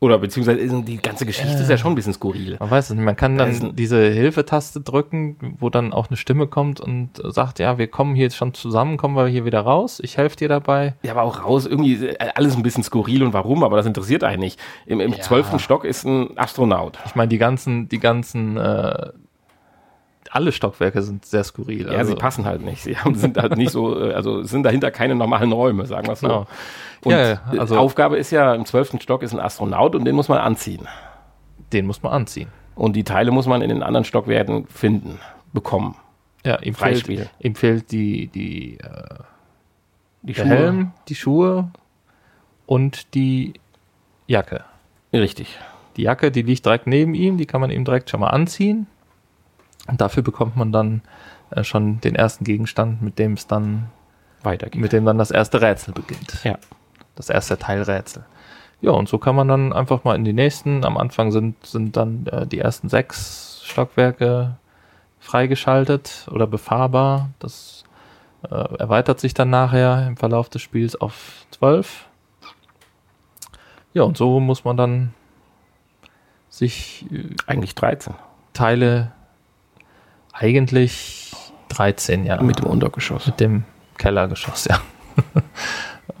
[0.00, 2.56] Oder beziehungsweise die ganze Geschichte äh, ist ja schon ein bisschen skurril.
[2.58, 3.04] Man weiß es nicht.
[3.04, 7.58] Man kann dann also, diese Hilfetaste drücken, wo dann auch eine Stimme kommt und sagt,
[7.58, 10.00] ja, wir kommen hier jetzt schon zusammen, kommen wir hier wieder raus.
[10.02, 10.94] Ich helfe dir dabei.
[11.02, 14.40] Ja, aber auch raus, irgendwie alles ein bisschen skurril und warum, aber das interessiert einen
[14.40, 14.60] nicht.
[14.84, 15.58] Im, im zwölften ja.
[15.58, 16.98] Stock ist ein Astronaut.
[17.06, 19.10] Ich meine, die ganzen, die ganzen äh,
[20.34, 21.86] alle Stockwerke sind sehr skurril.
[21.86, 22.10] Ja, also.
[22.10, 22.82] sie passen halt nicht.
[22.82, 26.14] Sie haben, sind halt nicht so, äh, also sind dahinter keine normalen Räume, sagen wir
[26.14, 26.26] es so.
[26.26, 26.46] Genau.
[27.04, 30.28] Und ja, also Aufgabe ist ja, im zwölften Stock ist ein Astronaut und den muss
[30.28, 30.88] man anziehen.
[31.72, 32.48] Den muss man anziehen.
[32.74, 35.20] Und die Teile muss man in den anderen Stockwerken finden,
[35.52, 35.94] bekommen.
[36.44, 37.08] Ja, ihm fehlt,
[37.38, 39.14] ihm fehlt die, die, äh,
[40.22, 40.46] die Schuhe.
[40.46, 41.70] Helm, die Schuhe
[42.66, 43.54] und die
[44.26, 44.64] Jacke.
[45.12, 45.58] Richtig.
[45.96, 48.88] Die Jacke, die liegt direkt neben ihm, die kann man ihm direkt schon mal anziehen.
[49.88, 51.02] Und dafür bekommt man dann
[51.50, 53.90] äh, schon den ersten Gegenstand, mit dem es dann
[54.42, 54.80] weitergeht.
[54.80, 56.42] Mit dem dann das erste Rätsel beginnt.
[56.44, 56.58] Ja.
[57.16, 58.24] Das erste Teilrätsel.
[58.80, 60.84] Ja, und so kann man dann einfach mal in die nächsten.
[60.84, 64.56] Am Anfang sind, sind dann äh, die ersten sechs Stockwerke
[65.20, 67.30] freigeschaltet oder befahrbar.
[67.38, 67.84] Das
[68.42, 72.06] äh, erweitert sich dann nachher im Verlauf des Spiels auf zwölf.
[73.94, 75.14] Ja, und so muss man dann
[76.48, 78.14] sich äh, eigentlich 13
[78.52, 79.12] Teile
[80.34, 81.32] eigentlich
[81.68, 82.42] 13, ja.
[82.42, 83.26] Mit dem Untergeschoss.
[83.26, 83.64] Mit dem
[83.96, 84.80] Kellergeschoss, ja.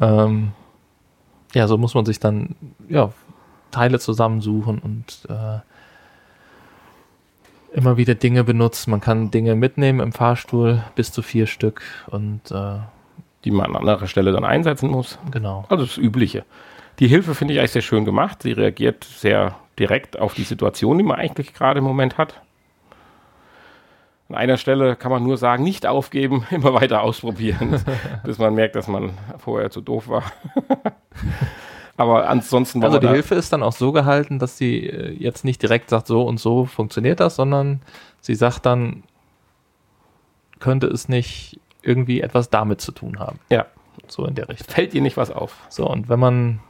[0.00, 0.52] ähm,
[1.52, 2.56] ja, so muss man sich dann
[2.88, 3.12] ja,
[3.70, 5.60] Teile zusammensuchen und äh,
[7.76, 8.90] immer wieder Dinge benutzen.
[8.90, 12.78] Man kann Dinge mitnehmen im Fahrstuhl, bis zu vier Stück und äh,
[13.44, 15.18] die man an anderer Stelle dann einsetzen muss.
[15.30, 15.66] Genau.
[15.68, 16.44] Also das Übliche.
[17.00, 18.42] Die Hilfe finde ich eigentlich sehr schön gemacht.
[18.42, 22.40] Sie reagiert sehr direkt auf die Situation, die man eigentlich gerade im Moment hat.
[24.28, 27.82] An einer Stelle kann man nur sagen, nicht aufgeben, immer weiter ausprobieren,
[28.24, 30.24] bis man merkt, dass man vorher zu doof war.
[31.96, 35.44] Aber ansonsten war Also die Hilfe ist dann auch so gehalten, dass sie äh, jetzt
[35.44, 37.82] nicht direkt sagt, so und so funktioniert das, sondern
[38.20, 39.04] sie sagt dann,
[40.58, 43.38] könnte es nicht irgendwie etwas damit zu tun haben.
[43.50, 43.66] Ja.
[44.08, 44.66] So in der Richtung.
[44.68, 45.56] Fällt dir nicht was auf?
[45.68, 46.60] So, und wenn man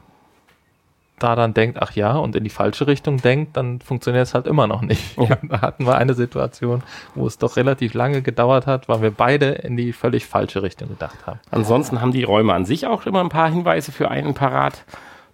[1.24, 4.46] da dann denkt, ach ja, und in die falsche Richtung denkt, dann funktioniert es halt
[4.46, 5.16] immer noch nicht.
[5.16, 5.38] Ja.
[5.42, 6.82] Da hatten wir eine Situation,
[7.14, 10.88] wo es doch relativ lange gedauert hat, weil wir beide in die völlig falsche Richtung
[10.88, 11.40] gedacht haben.
[11.50, 14.84] Ansonsten haben die Räume an sich auch immer ein paar Hinweise für einen parat.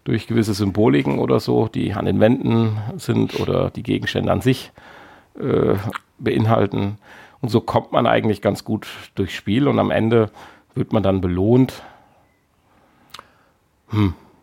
[0.05, 4.73] Durch gewisse Symboliken oder so, die an den Wänden sind oder die Gegenstände an sich
[5.39, 5.75] äh,
[6.19, 6.99] beinhalten.
[7.41, 10.31] Und so kommt man eigentlich ganz gut durchs Spiel und am Ende
[10.75, 11.83] wird man dann belohnt.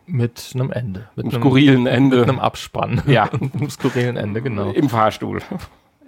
[0.08, 1.08] Mit einem Ende.
[1.16, 2.20] Mit Einem skurrilen Ende.
[2.20, 3.02] Mit einem Abspann.
[3.06, 3.28] Ja.
[3.38, 4.70] mit einem skurrilen Ende, genau.
[4.70, 5.40] Im Fahrstuhl.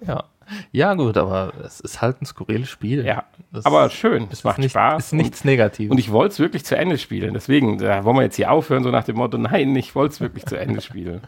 [0.06, 0.24] Ja.
[0.72, 3.04] Ja, gut, aber es ist halt ein skurriles Spiel.
[3.04, 3.24] Ja.
[3.52, 5.06] Das Aber schön, es macht nicht, Spaß.
[5.06, 5.92] Ist nichts Negatives.
[5.92, 7.34] Und ich wollte es wirklich zu Ende spielen.
[7.34, 10.20] Deswegen, da wollen wir jetzt hier aufhören, so nach dem Motto, nein, ich wollte es
[10.20, 11.20] wirklich zu Ende spielen.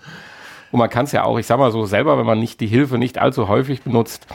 [0.73, 2.67] Und man kann es ja auch, ich sag mal so, selber, wenn man nicht die
[2.67, 4.27] Hilfe nicht allzu häufig benutzt,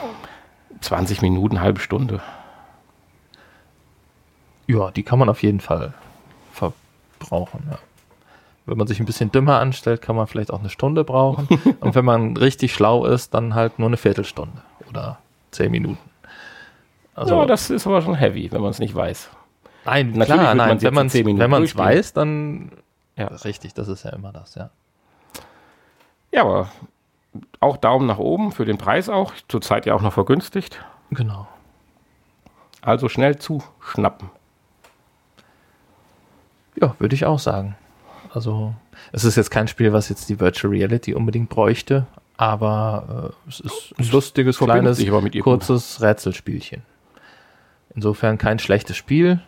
[0.80, 2.22] 20 Minuten, halbe Stunde.
[4.66, 5.94] Ja, die kann man auf jeden Fall
[6.52, 7.78] verbrauchen, ja.
[8.68, 11.48] Wenn man sich ein bisschen dümmer anstellt, kann man vielleicht auch eine Stunde brauchen.
[11.80, 15.18] Und wenn man richtig schlau ist, dann halt nur eine Viertelstunde oder
[15.50, 15.98] zehn Minuten.
[17.14, 19.30] Also, ja, das ist aber schon heavy, wenn man es nicht weiß.
[19.84, 22.70] nein, natürlich klar, nein, man's wenn man es wenn man's weiß, dann
[23.16, 23.26] Ja.
[23.26, 24.70] richtig, das ist ja immer das, ja.
[26.30, 26.68] Ja, aber
[27.60, 29.32] auch Daumen nach oben für den Preis auch.
[29.48, 30.84] Zurzeit ja auch noch vergünstigt.
[31.10, 31.48] Genau.
[32.82, 34.30] Also schnell zuschnappen.
[36.80, 37.76] Ja, würde ich auch sagen.
[38.32, 38.74] Also,
[39.12, 42.06] es ist jetzt kein Spiel, was jetzt die Virtual Reality unbedingt bräuchte,
[42.36, 46.82] aber äh, es ist ein lustiges, verbindet kleines, kurzes Rätselspielchen.
[47.94, 49.40] Insofern kein schlechtes Spiel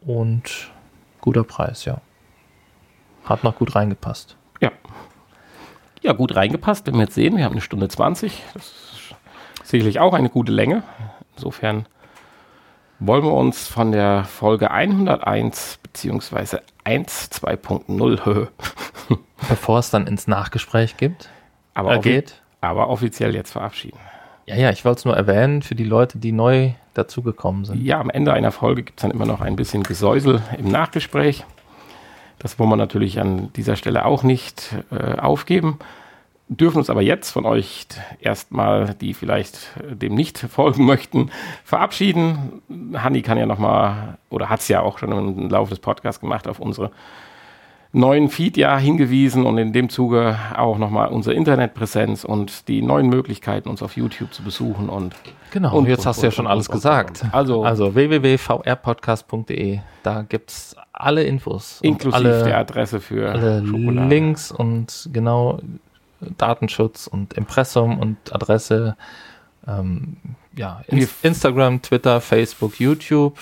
[0.00, 0.70] und
[1.20, 2.00] guter Preis, ja.
[3.24, 4.36] Hat noch gut reingepasst.
[4.60, 4.72] Ja.
[6.02, 8.42] Ja, gut reingepasst, wenn wir jetzt sehen, wir haben eine Stunde 20.
[8.54, 9.14] Das ist
[9.64, 10.82] sicherlich auch eine gute Länge.
[11.36, 11.86] Insofern
[13.00, 18.48] wollen wir uns von der Folge 101 beziehungsweise 1 2.0
[19.48, 21.28] Bevor es dann ins Nachgespräch gibt,
[21.74, 22.40] aber, äh, geht.
[22.62, 23.98] aber offiziell jetzt verabschieden.
[24.46, 27.82] Ja, ja, ich wollte es nur erwähnen für die Leute, die neu dazugekommen sind.
[27.82, 31.44] Ja, am Ende einer Folge gibt es dann immer noch ein bisschen Gesäusel im Nachgespräch.
[32.38, 35.78] Das wollen wir natürlich an dieser Stelle auch nicht äh, aufgeben.
[36.50, 37.86] Dürfen uns aber jetzt von euch
[38.20, 39.58] erstmal, die vielleicht
[39.90, 41.30] äh, dem nicht folgen möchten,
[41.64, 42.62] verabschieden.
[42.94, 46.48] Hanni kann ja nochmal, oder hat es ja auch schon im Laufe des Podcasts gemacht,
[46.48, 46.90] auf unsere
[47.92, 53.08] neuen Feed ja hingewiesen und in dem Zuge auch nochmal unsere Internetpräsenz und die neuen
[53.08, 55.14] Möglichkeiten, uns auf YouTube zu besuchen und
[55.50, 57.24] Genau, Und- und jetzt und- hast du ja schon alles gesagt.
[57.32, 61.78] also- also www.vrpodcast.de, da gibt es alle Infos.
[61.82, 64.08] inklusive alle, der Adresse für alle Schokolade.
[64.08, 65.58] Links und genau
[66.20, 68.96] Datenschutz und Impressum und Adresse.
[69.66, 70.16] Ähm,
[70.56, 73.38] ja, Ins Instagram, Twitter, Facebook, YouTube,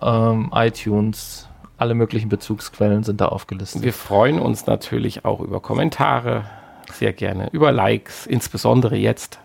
[0.00, 1.48] ähm, iTunes,
[1.78, 3.82] alle möglichen Bezugsquellen sind da aufgelistet.
[3.82, 6.44] Wir freuen uns natürlich auch über Kommentare,
[6.92, 9.38] sehr gerne, über Likes, insbesondere jetzt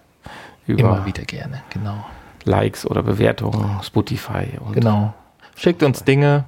[0.67, 2.05] über Immer wieder gerne, genau.
[2.43, 5.13] Likes oder Bewertungen, Spotify und Genau.
[5.55, 6.45] Schickt uns Dinge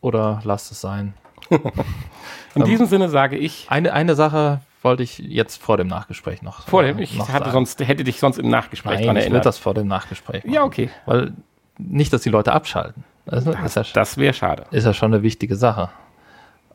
[0.00, 1.14] oder lasst es sein.
[2.58, 6.42] in Ähm, diesem Sinne sage ich, Eine, eine Sache wollte ich jetzt vor dem Nachgespräch
[6.42, 6.66] noch.
[6.68, 7.52] vor äh, dem, ich noch hatte sagen.
[7.52, 9.46] sonst, hätte dich sonst im Nachgespräch Nein, dran ich will erinnert.
[9.46, 10.54] das vor dem Nachgespräch machen.
[10.54, 10.90] ja, okay.
[11.06, 11.32] Weil
[11.78, 13.04] nicht, dass die Leute abschalten.
[13.26, 14.64] Das ist, ja, Das wäre schade.
[14.70, 15.90] ist ja schon eine wichtige Sache.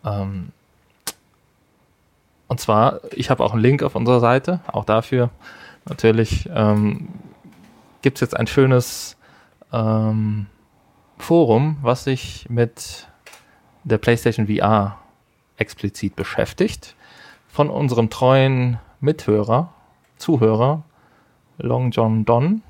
[0.05, 0.49] Ähm,
[2.47, 5.30] und zwar, ich habe auch einen Link auf unserer Seite, auch dafür.
[5.85, 7.10] Natürlich ähm,
[8.01, 9.18] gibt es jetzt ein schönes
[9.72, 10.45] ähm,
[11.18, 13.07] Forum, was sich mit
[13.84, 14.99] der PlayStation VR
[15.64, 16.95] explizit beschäftigt.
[17.48, 19.73] Von unserem treuen Mithörer,
[20.18, 20.84] Zuhörer,
[21.57, 22.61] Long John Don.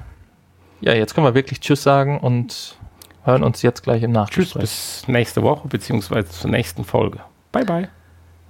[0.80, 2.76] Ja, jetzt können wir wirklich Tschüss sagen und
[3.24, 4.60] hören uns jetzt gleich im Tschüss, Nachgespräch.
[4.60, 7.20] bis nächste Woche, beziehungsweise zur nächsten Folge.
[7.52, 7.88] Bye, bye.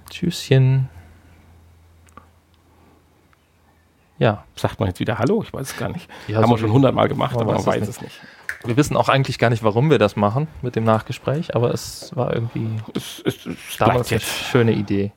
[0.09, 0.89] Tschüsschen.
[4.19, 4.43] Ja.
[4.55, 5.43] Sagt man jetzt wieder Hallo?
[5.43, 6.09] Ich weiß es gar nicht.
[6.27, 8.19] Ja, Haben so wir schon hundertmal gemacht, aber man weiß es es nicht.
[8.65, 12.15] Wir wissen auch eigentlich gar nicht, warum wir das machen mit dem Nachgespräch, aber es
[12.15, 15.11] war irgendwie Es, es, es damals eine schöne Idee.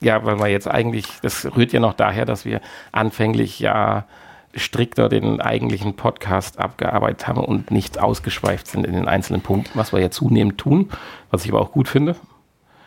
[0.00, 2.60] Ja, weil wir jetzt eigentlich, das rührt ja noch daher, dass wir
[2.92, 4.04] anfänglich ja
[4.54, 9.92] strikter den eigentlichen Podcast abgearbeitet haben und nicht ausgeschweift sind in den einzelnen Punkten, was
[9.92, 10.88] wir ja zunehmend tun,
[11.30, 12.16] was ich aber auch gut finde.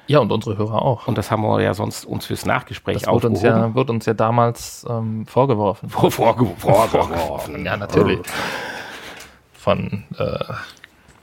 [0.07, 1.07] Ja, und unsere Hörer auch.
[1.07, 4.05] Und das haben wir ja sonst uns fürs Nachgespräch Das wurde uns, ja, wurde uns
[4.05, 5.87] ja damals ähm, vorgeworfen.
[5.89, 7.63] Vor- vorge- vorgeworfen.
[7.65, 8.19] Ja, natürlich.
[9.53, 10.39] Von äh,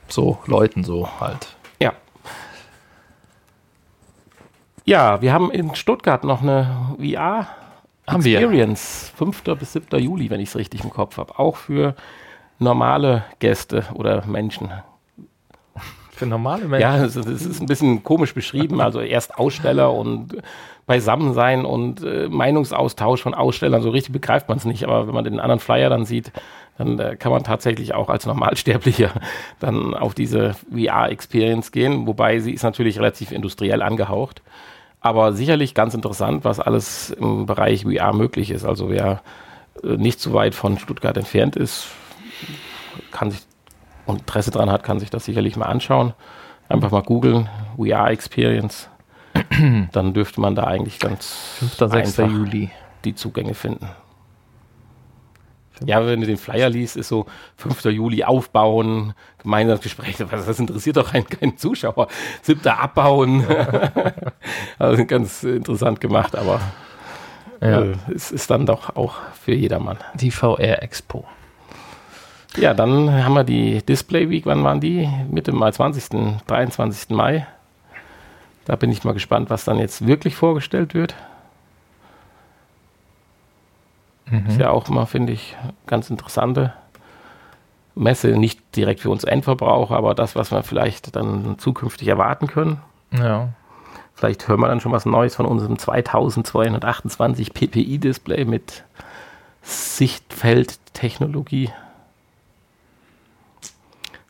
[0.09, 1.49] so Leuten so halt.
[4.91, 5.23] Ja.
[5.23, 7.47] Wir haben in Stuttgart noch eine VR
[8.09, 8.41] Haben wir.
[8.41, 9.45] Experience, 5.
[9.57, 10.01] bis 7.
[10.01, 11.39] Juli, wenn ich es richtig im Kopf habe.
[11.39, 11.95] Auch für
[12.59, 14.73] normale Gäste oder Menschen.
[16.11, 16.81] Für normale Menschen.
[16.81, 18.81] Ja, es, es ist ein bisschen komisch beschrieben.
[18.81, 20.43] Also erst Aussteller und
[20.87, 23.83] Beisammensein und äh, Meinungsaustausch von Ausstellern.
[23.83, 24.83] So richtig begreift man es nicht.
[24.83, 26.33] Aber wenn man den anderen Flyer dann sieht,
[26.79, 29.13] dann äh, kann man tatsächlich auch als Normalsterblicher
[29.61, 32.09] dann auf diese VR-Experience gehen.
[32.09, 34.43] Wobei sie ist natürlich relativ industriell angehaucht.
[35.01, 38.65] Aber sicherlich ganz interessant, was alles im Bereich VR möglich ist.
[38.65, 39.23] Also wer
[39.83, 41.89] äh, nicht so weit von Stuttgart entfernt ist,
[43.11, 43.41] kann sich
[44.07, 46.15] und Interesse dran hat, kann sich das sicherlich mal anschauen.
[46.69, 48.89] Einfach mal googeln, VR Experience.
[49.93, 51.93] Dann dürfte man da eigentlich ganz 5.
[51.93, 51.93] 6.
[52.21, 52.71] einfach Juli.
[53.05, 53.89] die Zugänge finden.
[55.87, 57.27] Ja, wenn du den Flyer liest, ist so
[57.57, 57.85] 5.
[57.87, 62.09] Juli aufbauen, gemeinsames Gespräch, das das interessiert doch keinen, keinen Zuschauer.
[62.43, 62.67] 7.
[62.69, 63.45] abbauen.
[64.79, 66.61] also ganz interessant gemacht, aber
[67.61, 67.83] Ja.
[67.83, 69.99] äh, es ist dann doch auch für jedermann.
[70.15, 71.25] Die VR Expo.
[72.57, 74.45] Ja, dann haben wir die Display Week.
[74.45, 75.09] Wann waren die?
[75.31, 77.11] Mitte Mai, 20., 23.
[77.11, 77.47] Mai.
[78.65, 81.15] Da bin ich mal gespannt, was dann jetzt wirklich vorgestellt wird.
[84.49, 86.75] Ist ja auch mal, finde ich, ganz interessante
[87.95, 88.37] Messe.
[88.37, 92.81] Nicht direkt für uns Endverbraucher, aber das, was wir vielleicht dann zukünftig erwarten können.
[93.13, 93.49] Ja.
[94.15, 98.85] Vielleicht hören wir dann schon was Neues von unserem 2228 PPI-Display mit
[99.63, 101.71] Sichtfeldtechnologie.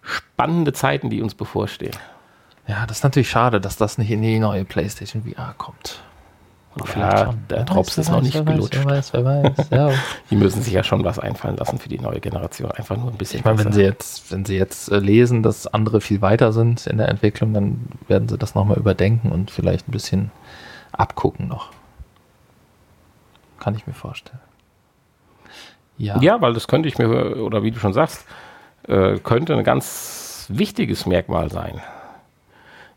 [0.03, 1.97] Spannende Zeiten, die uns bevorstehen.
[2.67, 6.03] Ja, das ist natürlich schade, dass das nicht in die neue PlayStation VR kommt.
[6.77, 8.77] Oder Ja, der Wer Drops ist noch weiß, nicht wer gelutscht.
[8.77, 9.71] Wer weiß, wer weiß.
[9.71, 9.91] Ja.
[10.31, 12.71] Die müssen sich ja schon was einfallen lassen für die neue Generation.
[12.71, 13.41] Einfach nur ein bisschen.
[13.41, 16.87] Ich meine, wenn sie jetzt, wenn sie jetzt äh, lesen, dass andere viel weiter sind
[16.87, 20.31] in der Entwicklung, dann werden sie das nochmal überdenken und vielleicht ein bisschen
[20.93, 21.71] abgucken noch.
[23.59, 24.41] Kann ich mir vorstellen.
[25.99, 26.19] Ja.
[26.21, 28.25] Ja, weil das könnte ich mir, oder wie du schon sagst,
[28.89, 31.81] äh, könnte ein ganz wichtiges Merkmal sein.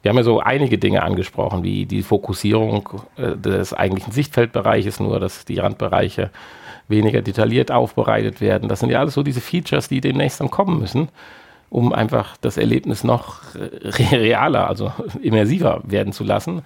[0.04, 5.20] Wir haben ja so einige Dinge angesprochen, wie die Fokussierung äh, des eigentlichen Sichtfeldbereiches, nur
[5.20, 6.30] dass die Randbereiche
[6.90, 8.68] weniger detailliert aufbereitet werden.
[8.70, 11.08] Das sind ja alles so diese Features, die demnächst dann kommen müssen,
[11.70, 14.92] um einfach das Erlebnis noch äh, re- realer, also
[15.24, 16.62] immersiver werden zu lassen.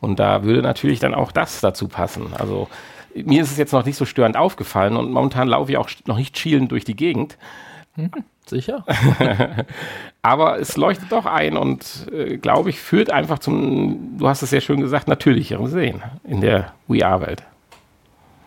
[0.00, 2.28] Und da würde natürlich dann auch das dazu passen.
[2.38, 2.68] Also
[3.14, 6.16] mir ist es jetzt noch nicht so störend aufgefallen und momentan laufe ich auch noch
[6.16, 7.36] nicht schielend durch die Gegend.
[8.48, 8.84] Sicher?
[10.22, 14.50] Aber es leuchtet doch ein und, äh, glaube ich, führt einfach zum, du hast es
[14.50, 17.42] sehr schön gesagt, natürlicheren Sehen in der VR-Welt.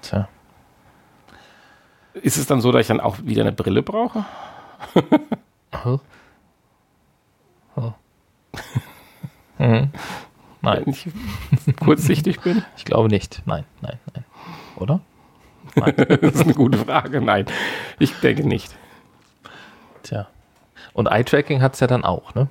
[0.02, 0.28] Tja.
[2.14, 4.26] Ist es dann so, dass ich dann auch wieder eine Brille brauche?
[5.86, 6.00] Oh.
[7.76, 7.94] Oh.
[9.58, 9.92] mhm.
[10.62, 11.08] Nein, Wenn ich
[11.80, 12.64] kurzsichtig bin?
[12.78, 13.42] ich glaube nicht.
[13.46, 14.26] Nein, nein, nein.
[14.76, 15.00] Oder?
[15.76, 17.22] Das ist eine gute Frage.
[17.22, 17.46] Nein,
[18.00, 18.76] ich denke nicht.
[20.94, 22.48] Und Eye-Tracking hat es ja dann auch, ne?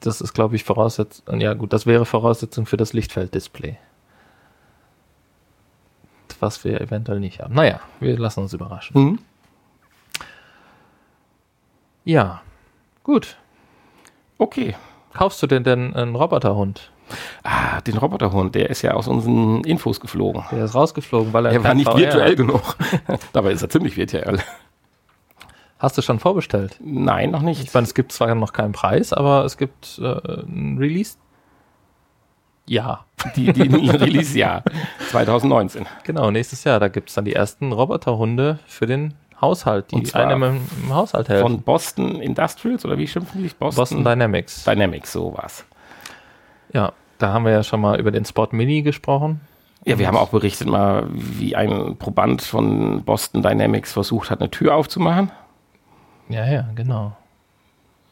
[0.00, 1.40] Das ist, glaube ich, Voraussetzung.
[1.40, 3.76] Ja, gut, das wäre Voraussetzung für das Lichtfelddisplay.
[6.38, 7.54] Was wir eventuell nicht haben.
[7.54, 8.98] Naja, wir lassen uns überraschen.
[8.98, 9.18] Mhm.
[12.04, 12.40] Ja,
[13.02, 13.36] gut.
[14.38, 14.74] Okay.
[15.12, 16.90] Kaufst du denn denn einen Roboterhund?
[17.42, 20.44] Ah, den Roboterhund, der ist ja aus unseren Infos geflogen.
[20.52, 22.36] Der ist rausgeflogen, weil er, Er war nicht VR virtuell hat.
[22.36, 22.76] genug.
[23.32, 24.38] Dabei ist er ziemlich virtuell.
[25.80, 26.76] Hast du schon vorbestellt?
[26.84, 27.62] Nein, noch nicht.
[27.64, 31.16] Ich meine, es gibt zwar noch keinen Preis, aber es gibt äh, ein Release.
[32.66, 34.62] Ja, Die, die Release-Jahr
[35.10, 35.86] 2019.
[36.04, 36.80] genau, nächstes Jahr.
[36.80, 41.30] Da gibt es dann die ersten Roboterhunde für den Haushalt, die einem im, im Haushalt
[41.30, 41.42] helfen.
[41.42, 43.56] Von Boston Industrials oder wie schimpfen die sich?
[43.56, 44.64] Boston Dynamics.
[44.64, 45.64] Dynamics, so war's.
[46.74, 49.40] Ja, da haben wir ja schon mal über den Spot Mini gesprochen.
[49.86, 54.50] Ja, wir haben auch berichtet mal, wie ein Proband von Boston Dynamics versucht hat, eine
[54.50, 55.30] Tür aufzumachen.
[56.30, 57.16] Ja, ja, genau.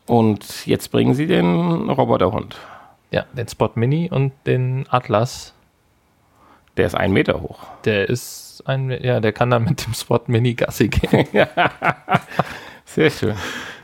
[0.06, 2.56] Und jetzt bringen sie den Roboterhund.
[3.10, 5.54] Ja, den Spot Mini und den Atlas.
[6.76, 7.58] Der ist einen Meter hoch.
[7.84, 11.26] Der ist ein, ja, der kann dann mit dem Spot Mini Gassi gehen.
[12.84, 13.34] Sehr schön.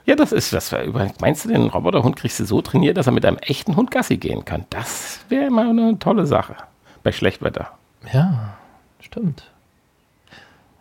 [0.06, 0.74] Ja, das ist das.
[1.20, 4.16] Meinst du, den Roboterhund kriegst du so trainiert, dass er mit einem echten Hund Gassi
[4.16, 4.64] gehen kann?
[4.70, 6.56] Das wäre immer eine tolle Sache
[7.02, 7.70] bei Schlechtwetter.
[8.12, 8.56] Ja,
[9.00, 9.50] stimmt.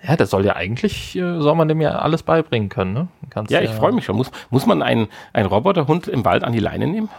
[0.05, 3.07] Ja, das soll ja eigentlich, äh, soll man dem ja alles beibringen können, ne?
[3.47, 4.17] Ja, ich freue mich schon.
[4.17, 7.09] Muss, muss man einen, einen Roboterhund im Wald an die Leine nehmen?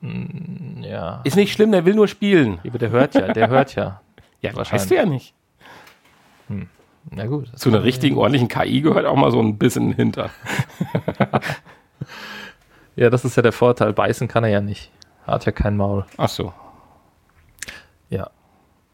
[0.00, 1.20] Mm, ja.
[1.24, 2.58] Ist nicht schlimm, der will nur spielen.
[2.66, 4.00] Aber der hört ja, der hört ja.
[4.40, 5.34] ja, weißt du ja nicht.
[6.48, 6.68] Hm.
[7.10, 7.50] Na gut.
[7.58, 8.22] Zu einer richtigen, ja.
[8.22, 10.30] ordentlichen KI gehört auch mal so ein bisschen hinter.
[12.96, 13.92] ja, das ist ja der Vorteil.
[13.92, 14.90] Beißen kann er ja nicht.
[15.26, 16.06] Hat ja kein Maul.
[16.16, 16.52] Ach so.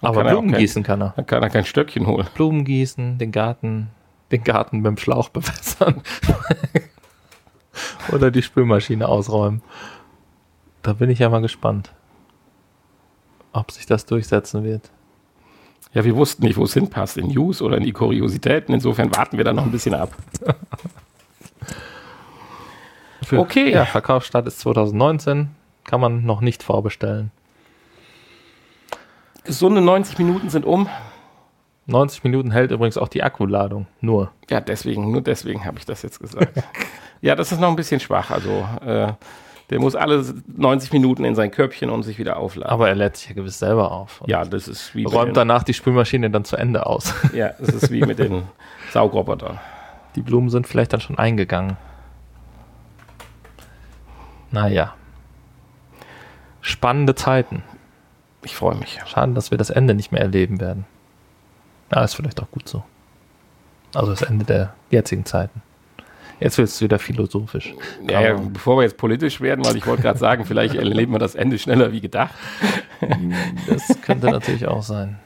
[0.06, 1.14] Aber Blumen kein, gießen kann er.
[1.16, 2.26] Dann kann er kein Stöckchen holen.
[2.34, 3.90] Blumen gießen, den Garten,
[4.30, 6.02] den Garten mit dem Schlauch bewässern.
[8.12, 9.62] Oder die Spülmaschine ausräumen.
[10.82, 11.92] Da bin ich ja mal gespannt,
[13.52, 14.90] ob sich das durchsetzen wird.
[15.94, 18.74] Ja, wir wussten nicht, wo es hinpasst, in News oder in die Kuriositäten.
[18.74, 20.12] Insofern warten wir da noch ein bisschen ab.
[23.22, 23.72] Für, okay.
[23.72, 25.50] Ja, Verkaufsstart ist 2019.
[25.84, 27.30] Kann man noch nicht vorbestellen.
[29.44, 30.88] Gesunde 90 Minuten sind um.
[31.86, 33.86] 90 Minuten hält übrigens auch die Akkuladung.
[34.00, 34.30] Nur.
[34.48, 36.62] Ja, deswegen, nur deswegen habe ich das jetzt gesagt.
[37.20, 38.30] ja, das ist noch ein bisschen schwach.
[38.30, 39.12] Also, äh,
[39.70, 42.72] der muss alle 90 Minuten in sein Körbchen und sich wieder aufladen.
[42.72, 44.22] Aber er lädt sich ja gewiss selber auf.
[44.26, 45.04] Ja, das ist wie.
[45.04, 47.14] Räumt danach die Spülmaschine dann zu Ende aus.
[47.34, 48.44] Ja, das ist wie mit den
[48.92, 49.58] Saugrobotern.
[50.14, 51.76] Die Blumen sind vielleicht dann schon eingegangen.
[54.50, 54.94] Naja.
[56.60, 57.64] Spannende Zeiten.
[58.44, 58.98] Ich freue mich.
[59.06, 60.84] Schade, dass wir das Ende nicht mehr erleben werden.
[61.92, 62.82] Ja, ist vielleicht auch gut so.
[63.94, 65.62] Also das Ende der jetzigen Zeiten.
[66.40, 67.74] Jetzt wird es wieder philosophisch.
[68.08, 71.20] Ja, ja, bevor wir jetzt politisch werden, weil ich wollte gerade sagen, vielleicht erleben wir
[71.20, 72.34] das Ende schneller wie gedacht.
[73.68, 75.18] Das könnte natürlich auch sein.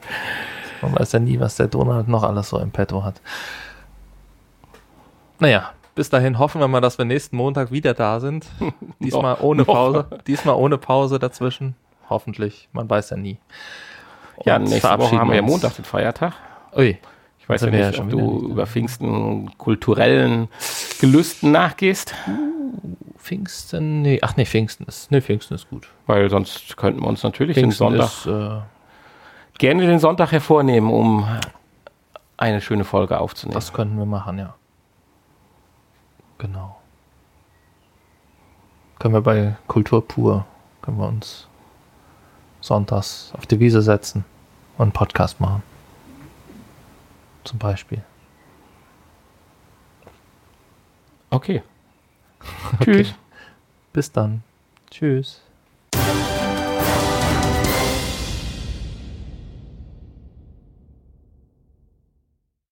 [0.81, 3.21] Man weiß ja nie, was der Donald noch alles so im Petto hat.
[5.39, 8.45] Naja, bis dahin hoffen wir mal, dass wir nächsten Montag wieder da sind.
[8.99, 10.07] Diesmal ohne Pause.
[10.27, 11.75] Diesmal ohne Pause dazwischen.
[12.09, 12.69] Hoffentlich.
[12.71, 13.37] Man weiß ja nie.
[14.37, 16.33] Und ja, nächste Woche haben wir ja Montag den Feiertag.
[16.75, 16.97] Ui.
[17.39, 20.49] Ich weiß ja nicht, ja ob du über Pfingsten kulturellen
[21.01, 22.13] Gelüsten nachgehst.
[22.27, 25.87] Uh, Pfingsten, nee, ach nee, Pfingsten ist, nee, Pfingsten ist gut.
[26.05, 28.61] Weil sonst könnten wir uns natürlich Pfingsten den Sonntag ist, äh,
[29.57, 31.27] gerne den Sonntag hervornehmen, um
[32.37, 33.55] eine schöne Folge aufzunehmen.
[33.55, 34.55] Das könnten wir machen, ja.
[36.37, 36.77] Genau.
[38.99, 40.45] Können wir bei Kultur pur,
[40.81, 41.48] können wir uns
[42.61, 44.25] sonntags auf die Wiese setzen
[44.77, 45.63] und einen Podcast machen
[47.43, 48.03] zum Beispiel.
[51.31, 51.63] Okay.
[52.73, 53.03] okay.
[53.03, 53.13] Tschüss.
[53.93, 54.43] Bis dann.
[54.91, 55.41] Tschüss.